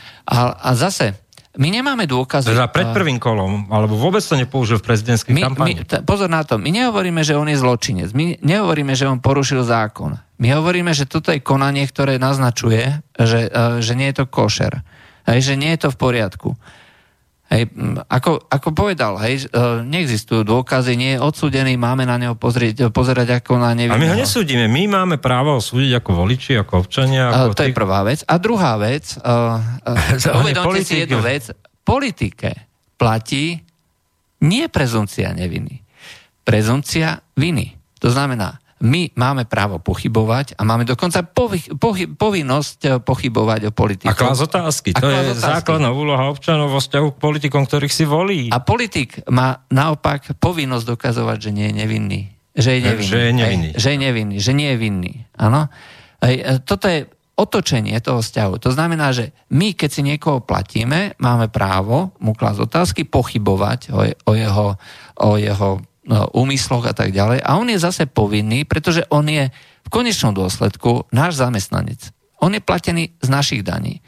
[0.56, 1.25] a zase,
[1.56, 2.52] my nemáme dôkazy.
[2.52, 5.73] teda pred prvým kolom, alebo vôbec to nepoužil v prezidentskej my, my, kampani.
[5.84, 9.64] t- pozor na to, my nehovoríme, že on je zločinec, my nehovoríme, že on porušil
[9.64, 10.19] zákon.
[10.36, 14.84] My hovoríme, že toto je konanie, ktoré naznačuje, že, e, že nie je to košer.
[15.26, 16.49] Hej, že nie je to v poriadku.
[17.56, 17.72] Hej,
[18.11, 19.56] ako, ako povedal, hej, e,
[19.88, 23.95] neexistujú dôkazy, nie je odsudený, máme na neho pozrieť, pozerať ako na A my ho
[23.95, 24.19] nevinného.
[24.19, 24.68] nesúdime.
[24.68, 27.32] My máme právo súdiť ako voliči, ako občania.
[27.32, 28.27] A Ako to je tí- prvá vec.
[28.27, 29.56] A druhá vec, uh,
[29.88, 31.48] uh, je uvedomte si jednu vec.
[31.88, 32.68] Politike
[32.99, 33.64] platí
[34.44, 35.80] nie prezumcia neviny.
[36.44, 37.72] Prezumcia viny.
[38.03, 43.72] To znamená, my máme právo pochybovať a máme dokonca povi, pohy, povinnosť eh, pochybovať o
[43.72, 44.12] politiku.
[44.12, 44.92] A klás otázky.
[44.92, 45.48] To je otázky.
[45.64, 48.52] základná úloha občanov vo vzťahu k politikom, ktorých si volí.
[48.52, 52.22] A politik má naopak povinnosť dokazovať, že nie je nevinný.
[52.56, 53.08] Že je nevinný.
[53.08, 53.70] že je nevinný.
[53.72, 55.14] Hej, že je nevinný, že nie je vinný.
[55.36, 55.68] Áno.
[56.24, 58.64] Hej, e, toto je otočenie toho vzťahu.
[58.64, 64.08] To znamená, že my, keď si niekoho platíme, máme právo mu klásť otázky, pochybovať o,
[64.08, 64.68] je- o jeho,
[65.20, 67.41] o jeho úmysloch a tak ďalej.
[67.41, 69.49] A on je zase povinný, pretože on je
[69.86, 72.14] v konečnom dôsledku náš zamestnanec.
[72.41, 74.02] On je platený z našich daní.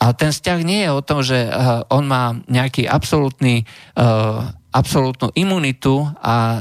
[0.00, 3.68] A ten vzťah nie je o tom, že uh, on má nejaký absolútny,
[4.00, 6.60] uh, absolútnu imunitu, a, uh,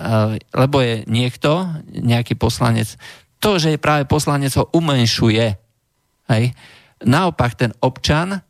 [0.52, 2.99] lebo je niekto, nejaký poslanec.
[3.40, 5.56] To, že je práve poslanec, ho umenšuje.
[6.27, 6.52] Hej.
[7.07, 8.44] Naopak ten občan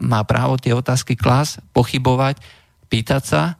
[0.00, 2.40] má právo tie otázky klas, pochybovať,
[2.88, 3.59] pýtať sa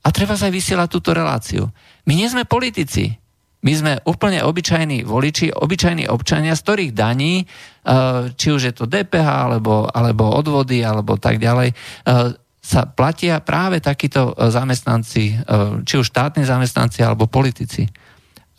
[0.00, 1.68] a treba sa aj vysielať túto reláciu.
[2.08, 3.20] My nie sme politici.
[3.60, 8.88] My sme úplne obyčajní voliči, obyčajní občania, z ktorých daní, eh, či už je to
[8.88, 15.44] DPH, alebo, alebo odvody, alebo tak ďalej, eh, sa platia práve takíto eh, zamestnanci,
[15.84, 17.84] či už štátni zamestnanci, alebo politici.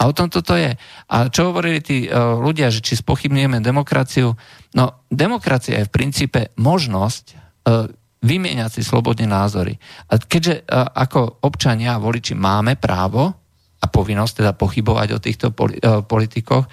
[0.01, 0.73] A o tom toto je.
[1.13, 2.09] A čo hovorili tí
[2.41, 4.33] ľudia, že či spochybňujeme demokraciu?
[4.73, 7.37] No, demokracia je v princípe možnosť
[8.21, 9.77] vymieňať si slobodne názory.
[10.09, 13.33] A keďže uh, ako občania a voliči máme právo
[13.81, 16.69] a povinnosť teda pochybovať o týchto uh, politikoch,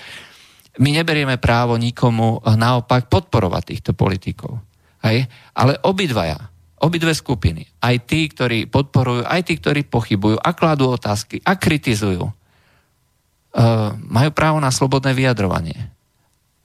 [0.78, 4.62] My neberieme právo nikomu naopak podporovať týchto politikov.
[5.02, 5.26] Hej?
[5.58, 6.38] Ale obidvaja,
[6.78, 12.30] obidve skupiny, aj tí, ktorí podporujú, aj tí, ktorí pochybujú a kladú otázky a kritizujú,
[12.30, 12.32] uh,
[13.98, 15.90] majú právo na slobodné vyjadrovanie.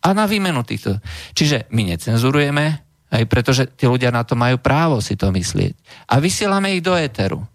[0.05, 1.01] A na výmenu týchto.
[1.33, 2.82] Čiže my necenzurujeme,
[3.13, 5.77] aj pretože tí ľudia na to majú právo si to myslieť.
[6.09, 7.45] A vysielame ich do éteru,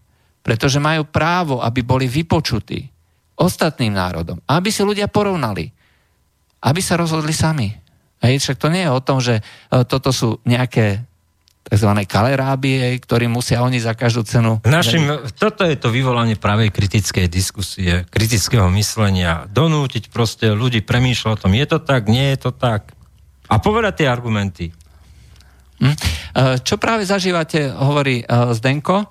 [0.46, 2.86] pretože majú právo, aby boli vypočutí
[3.34, 4.38] ostatným národom.
[4.46, 5.66] Aby si ľudia porovnali.
[6.62, 7.74] Aby sa rozhodli sami.
[8.22, 9.42] Hej, však to nie je o tom, že e,
[9.86, 11.06] toto sú nejaké
[11.68, 11.90] tzv.
[12.08, 14.58] kalerábie, ktorí musia oni za každú cenu...
[14.64, 19.46] Našim, toto je to vyvolanie pravej kritickej diskusie, kritického myslenia.
[19.52, 22.90] Donútiť proste ľudí premýšľať o tom, je to tak, nie je to tak.
[23.52, 24.72] A povedať tie argumenty.
[25.78, 25.94] Hm?
[25.94, 25.96] E,
[26.62, 28.24] Čo práve zažívate, hovorí e,
[28.54, 29.06] Zdenko,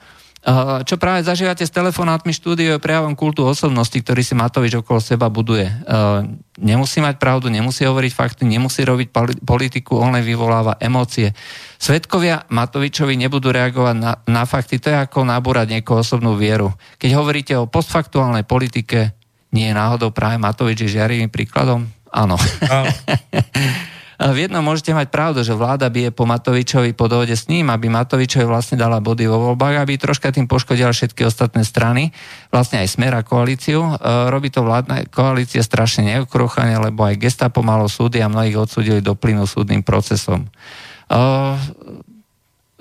[0.47, 5.03] Eh, čo práve zažívate s telefonátmi štúdio je prejavom kultu osobnosti, ktorý si Matovič okolo
[5.03, 5.67] seba buduje.
[5.67, 6.23] Eh,
[6.63, 9.11] nemusí mať pravdu, nemusí hovoriť fakty, nemusí robiť
[9.43, 11.35] politiku, on len vyvoláva emócie.
[11.75, 16.71] Svetkovia Matovičovi nebudú reagovať na, na fakty, to je ako nabúrať niekoho osobnú vieru.
[16.95, 19.19] Keď hovoríte o postfaktuálnej politike,
[19.51, 21.91] nie je náhodou práve Matovič žiarivým príkladom?
[22.07, 22.39] Áno.
[22.71, 22.87] Áno.
[24.17, 27.85] v jednom môžete mať pravdu, že vláda bije po Matovičovi po dohode s ním, aby
[27.85, 32.09] Matovičovi vlastne dala body vo voľbách, aby troška tým poškodila všetky ostatné strany,
[32.49, 33.77] vlastne aj smer a koalíciu.
[33.77, 33.93] E,
[34.33, 39.13] robí to vládna koalícia strašne neokrochane, lebo aj gestapo malo súdy a mnohých odsúdili do
[39.13, 40.49] plynu súdnym procesom.
[40.49, 41.19] E,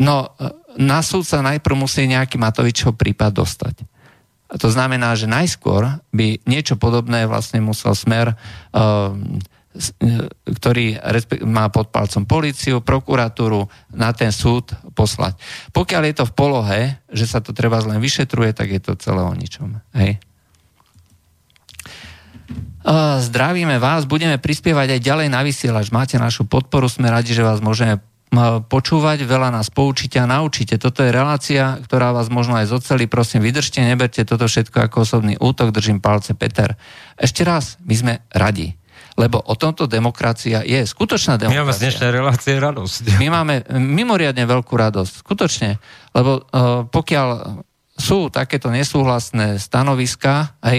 [0.01, 0.17] no,
[0.81, 3.85] na súd sa najprv musí nejaký Matovičov prípad dostať.
[4.57, 9.11] To znamená, že najskôr by niečo podobné vlastne musel smer uh,
[10.48, 10.97] ktorý
[11.44, 15.36] má pod palcom policiu, prokuratúru na ten súd poslať.
[15.77, 16.81] Pokiaľ je to v polohe,
[17.12, 19.81] že sa to treba len vyšetruje, tak je to celé o ničom.
[19.93, 20.16] Hej.
[23.20, 25.90] Zdravíme vás, budeme prispievať aj ďalej na vysielač.
[25.90, 27.98] Máte našu podporu, sme radi, že vás môžeme
[28.70, 30.78] počúvať, veľa nás poučíte a naučíte.
[30.78, 33.11] Toto je relácia, ktorá vás možno aj zoceli.
[33.11, 35.74] Prosím, vydržte, neberte toto všetko ako osobný útok.
[35.74, 36.78] Držím palce, Peter.
[37.19, 38.78] Ešte raz, my sme radi
[39.16, 41.56] lebo o tomto demokracia je skutočná demokracia.
[41.56, 43.02] My máme z dnešnej relácie radosť.
[43.16, 45.80] My máme mimoriadne veľkú radosť, skutočne,
[46.12, 47.28] lebo uh, pokiaľ
[47.97, 50.76] sú takéto nesúhlasné stanoviska, aj,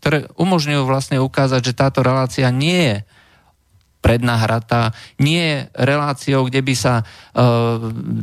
[0.00, 2.96] ktoré umožňujú vlastne ukázať, že táto relácia nie je
[4.00, 7.04] prednahratá, nie je reláciou, kde by sa e,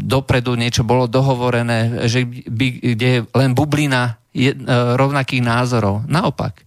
[0.06, 2.68] dopredu niečo bolo dohovorené, že by,
[2.98, 4.58] kde je len bublina je, e,
[4.94, 6.06] rovnakých názorov.
[6.06, 6.62] Naopak,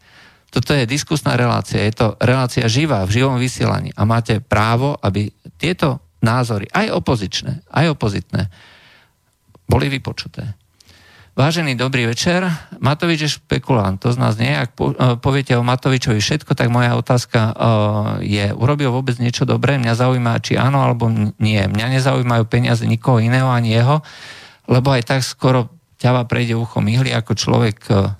[0.54, 5.34] toto je diskusná relácia, je to relácia živá, v živom vysielaní a máte právo, aby
[5.58, 8.46] tieto názory, aj opozičné, aj opozitné,
[9.66, 10.54] boli vypočuté.
[11.34, 12.46] Vážený dobrý večer.
[12.78, 13.98] Matovič je špekulant.
[14.06, 14.54] To z nás nie.
[14.54, 17.52] Ak e, poviete o Matovičovi všetko, tak moja otázka e,
[18.22, 19.74] je, urobil vôbec niečo dobré?
[19.74, 21.10] Mňa zaujíma, či áno alebo
[21.42, 21.58] nie.
[21.58, 23.98] Mňa nezaujímajú peniaze nikoho iného ani jeho,
[24.70, 27.82] lebo aj tak skoro ťava prejde ucho myhli ako človek.
[27.90, 28.14] E,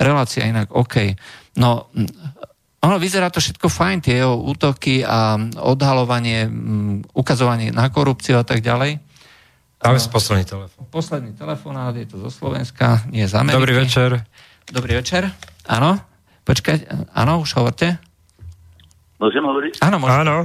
[0.00, 1.12] relácia inak OK.
[1.56, 1.88] No,
[2.84, 6.46] ono vyzerá to všetko fajn, tie jeho útoky a odhalovanie,
[7.16, 9.00] ukazovanie na korupciu a tak ďalej.
[9.76, 10.82] Dáme si posledný telefon.
[10.88, 13.56] Posledný telefonát, je to zo Slovenska, nie z Ameriky.
[13.60, 14.10] Dobrý večer.
[14.66, 15.32] Dobrý večer,
[15.68, 16.00] áno.
[16.46, 17.98] Počkaj, áno, už hovorte.
[19.18, 19.80] Môžem hovoriť?
[19.82, 20.28] Áno, môžem.
[20.28, 20.36] Áno.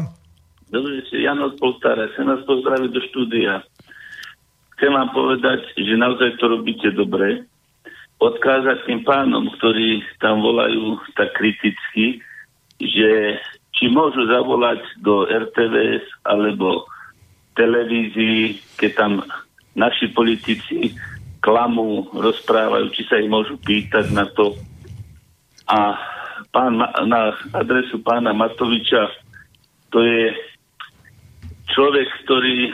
[0.72, 2.08] Dobrý večer, Jano z Poltára.
[2.16, 3.60] Chcem vás pozdraviť do štúdia.
[4.80, 7.46] Chcem vám povedať, že naozaj to robíte dobre
[8.22, 12.22] odkázať tým pánom, ktorí tam volajú tak kriticky,
[12.77, 13.41] že
[13.73, 16.85] či môžu zavolať do RTVS alebo
[17.57, 19.11] televízii, keď tam
[19.73, 20.93] naši politici
[21.41, 24.53] klamu, rozprávajú, či sa ich môžu pýtať na to.
[25.65, 25.98] A
[26.53, 26.77] pán,
[27.10, 29.10] na adresu pána Matoviča
[29.89, 30.30] to je
[31.73, 32.69] človek, ktorý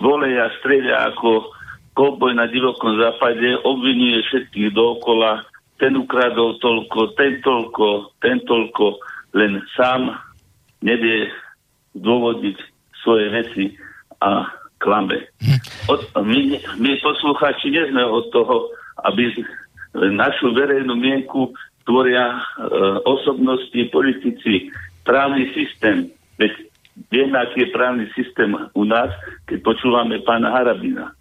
[0.00, 1.52] voleja streľa ako
[1.92, 5.44] Koboj na divokom západe obvinuje všetkých dookola,
[5.76, 8.96] ten ukradol toľko, ten toľko, ten toľko,
[9.36, 10.14] len sám
[10.80, 11.28] nevie
[11.98, 12.56] zdôvodiť
[13.02, 13.64] svoje veci
[14.22, 14.46] a
[14.78, 15.26] klame.
[15.90, 16.40] Od, my,
[16.80, 18.70] my poslucháči nie sme od toho,
[19.04, 19.28] aby
[19.94, 21.52] našu verejnú mienku
[21.84, 22.40] tvoria e,
[23.04, 24.70] osobnosti, politici,
[25.04, 26.10] právny systém.
[26.38, 26.52] Veď
[27.12, 29.10] aký je právny systém u nás,
[29.48, 31.12] keď počúvame pána Harabina.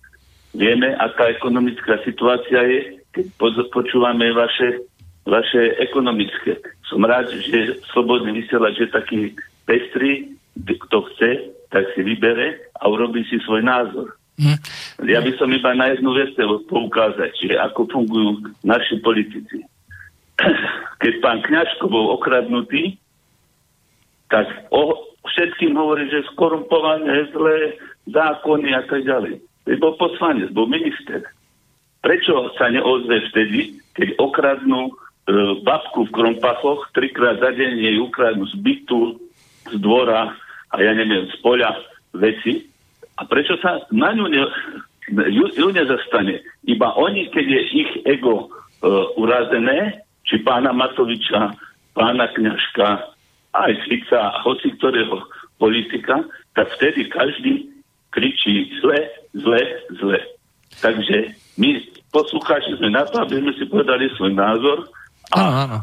[0.51, 2.79] Vieme, aká ekonomická situácia je,
[3.15, 3.25] keď
[3.71, 4.83] počúvame vaše,
[5.23, 6.59] vaše ekonomické.
[6.87, 9.19] Som rád, že slobodný vysielač je taký
[9.63, 10.35] pestrý,
[10.67, 14.11] kto chce, tak si vybere a urobí si svoj názor.
[14.35, 14.59] Hm.
[15.07, 18.31] Ja by som iba na jednu vec chcel poukázať, že ako fungujú
[18.65, 19.63] naši politici.
[21.01, 22.97] Keď pán Kňažko bol okradnutý,
[24.27, 24.97] tak o,
[25.27, 27.77] všetkým hovorí, že skorumpované, zlé
[28.09, 29.43] zákony a tak ďalej.
[29.65, 31.21] Bol poslanec, bol minister.
[32.01, 34.93] Prečo sa neozve vtedy, keď okradnú e,
[35.61, 39.21] babku v Krompachoch, trikrát za deň jej ukradnú z bytu,
[39.69, 40.33] z dvora
[40.73, 41.77] a ja neviem, z poľa
[42.17, 42.65] veci.
[43.21, 44.43] A prečo sa na ňu ne,
[45.29, 46.41] ju, ju nezastane?
[46.65, 48.49] Iba oni, keď je ich ego
[48.81, 48.87] e,
[49.21, 51.53] urazené, či pána Matoviča,
[51.93, 53.13] pána Kňažka,
[53.51, 55.21] aj Fica hoci ktorého
[55.59, 56.23] politika,
[56.55, 57.70] tak vtedy každý
[58.11, 58.99] kričí zle,
[59.33, 59.61] zle,
[59.95, 60.19] zle.
[60.77, 61.15] Takže
[61.55, 61.69] my
[62.09, 64.77] poslucháči sme na to, aby sme si povedali svoj názor
[65.29, 65.77] a Áno, áno.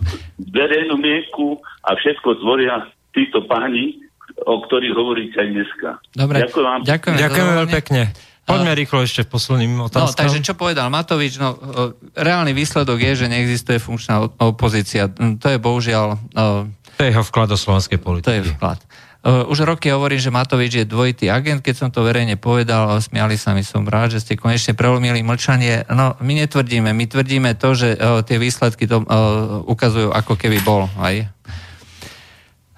[0.46, 3.96] verejnú mienku a všetko tvoria títo páni,
[4.38, 5.88] o ktorých hovoríte aj dneska.
[6.12, 6.80] Dobre, Ďakujem vám.
[6.84, 7.16] ďakujem.
[7.16, 8.02] Ďakujeme veľmi pekne.
[8.44, 10.16] Poďme rýchlo ešte v posledným No, otázkam.
[10.18, 11.56] takže čo povedal Matovič, no, o,
[12.14, 15.04] reálny výsledok je, že neexistuje funkčná opozícia.
[15.06, 16.16] Mm, To je bohužiaľ, o,
[16.96, 18.40] To je jeho vklad do slovenskej to politiky.
[18.42, 18.80] je vklad.
[19.18, 23.34] O, Už roky hovorím, že Matovič je dvojitý agent, keď som to verejne povedal, smiali
[23.34, 25.82] sa mi, som rád, že ste konečne prelomili mlčanie.
[25.90, 29.06] No, my netvrdíme, my tvrdíme to, že o, tie výsledky to o,
[29.66, 30.86] ukazujú, ako keby bol.
[30.94, 31.26] Aj?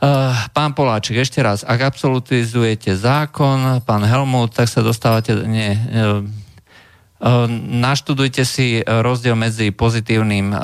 [0.01, 5.37] Uh, pán Poláček, ešte raz, ak absolutizujete zákon, pán Helmut, tak sa dostávate...
[5.45, 6.40] Nie, uh, uh,
[7.81, 10.61] naštudujte si uh, rozdiel medzi pozitívnym, uh,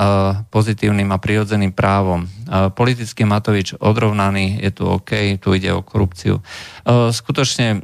[0.49, 2.25] pozitívnym a prirodzeným právom.
[2.47, 6.39] Politický Matovič odrovnaný, je tu OK, tu ide o korupciu.
[6.87, 7.83] Skutočne,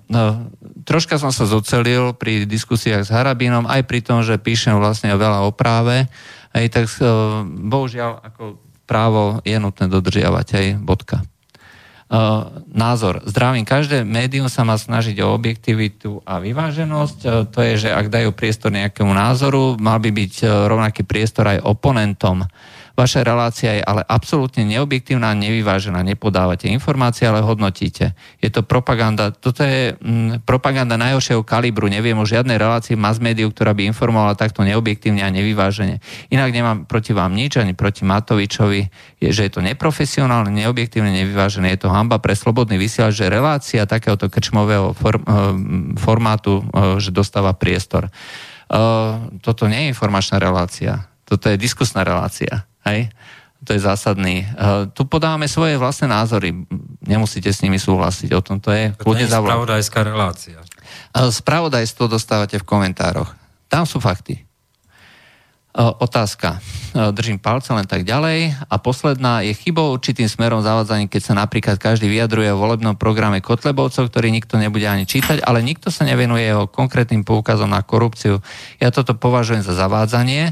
[0.87, 5.43] troška som sa zocelil pri diskusiách s Harabínom, aj pri tom, že píšem vlastne veľa
[5.43, 6.07] o práve,
[6.55, 6.87] aj tak
[7.43, 8.55] bohužiaľ ako
[8.87, 11.27] právo je nutné dodržiavať, aj bodka.
[12.14, 13.26] Uh, názor.
[13.26, 17.19] Zdravím, každé médium sa má snažiť o objektivitu a vyváženosť.
[17.26, 21.49] Uh, to je, že ak dajú priestor nejakému názoru, mal by byť uh, rovnaký priestor
[21.49, 22.45] aj oponentom.
[22.93, 26.05] Vaša relácia je ale absolútne neobjektívna nevyvážená.
[26.05, 28.13] Nepodávate informácie, ale hodnotíte.
[28.37, 29.33] Je to propaganda.
[29.33, 31.89] Toto je mm, propaganda najhoršieho kalibru.
[31.89, 36.05] Neviem o žiadnej relácii mass médiu, ktorá by informovala takto neobjektívne a nevyvážene.
[36.29, 38.81] Inak nemám proti vám nič, ani proti Matovičovi.
[39.17, 41.73] Je, že je to neprofesionálne, neobjektívne, nevyvážené.
[41.73, 45.33] Je to hamba pre slobodný vysielač, že relácia takéhoto krčmového form, eh,
[45.97, 48.05] formátu, eh, že dostáva priestor.
[48.05, 51.09] Eh, Toto nie je informačná relácia.
[51.25, 52.69] Toto je diskusná relácia.
[52.84, 53.11] Hej?
[53.64, 54.43] To je zásadný.
[54.43, 56.51] Uh, tu podávame svoje vlastné názory.
[56.99, 58.35] Nemusíte s nimi súhlasiť.
[58.35, 58.91] O tom to je.
[58.99, 60.60] To je spravodajská relácia.
[61.15, 63.31] Uh, Spravodajstvo dostávate v komentároch.
[63.72, 64.43] Tam sú fakty.
[65.73, 66.60] Uh, Otázka.
[66.91, 68.51] Uh, Držím palce len tak ďalej.
[68.68, 73.39] A posledná je chybou určitým smerom zavádzaním, keď sa napríklad každý vyjadruje o volebnom programe
[73.39, 78.43] Kotlebovcov, ktorý nikto nebude ani čítať, ale nikto sa nevenuje jeho konkrétnym poukazom na korupciu.
[78.84, 80.51] Ja toto považujem za zavádzanie,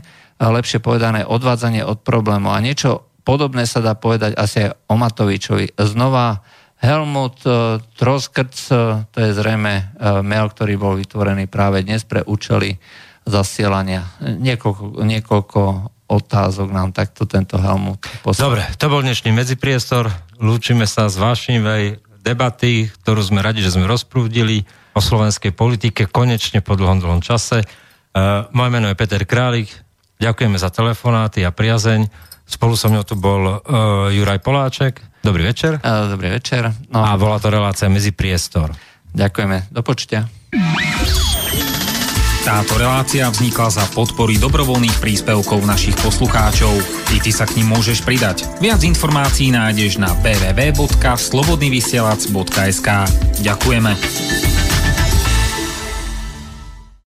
[0.50, 2.50] lepšie povedané odvádzanie od problému.
[2.50, 5.78] A niečo podobné sa dá povedať asi aj o Matovičovi.
[5.78, 6.42] Znova
[6.82, 12.26] Helmut uh, Troskrc, uh, to je zrejme uh, mail, ktorý bol vytvorený práve dnes pre
[12.26, 12.82] účely
[13.22, 14.10] zasielania.
[14.18, 15.62] Niekoľko, niekoľko
[16.10, 18.50] otázok nám takto tento Helmut poslal.
[18.50, 20.10] Dobre, to bol dnešný medzipriestor.
[20.42, 24.66] Lúčime sa s vášnivej debaty, ktorú sme radi, že sme rozprúdili
[24.98, 27.62] o slovenskej politike konečne po dlhom, dlhom čase.
[28.52, 29.70] Moje meno je Peter Králik.
[30.22, 32.06] Ďakujeme za telefonáty a priazeň.
[32.46, 35.02] Spolu so mnou tu bol uh, Juraj Poláček.
[35.26, 35.82] Dobrý večer.
[35.82, 36.70] Uh, dobrý večer.
[36.94, 38.70] No, A bola to relácia Medzipriestor.
[39.12, 39.74] ďakujeme.
[39.74, 40.30] Do počutia.
[42.42, 46.74] Táto relácia vznikla za podpory dobrovoľných príspevkov našich poslucháčov.
[47.14, 48.50] I ty sa k ním môžeš pridať.
[48.58, 52.90] Viac informácií nájdeš na www.slobodnyvysielac.sk
[53.46, 53.94] Ďakujeme.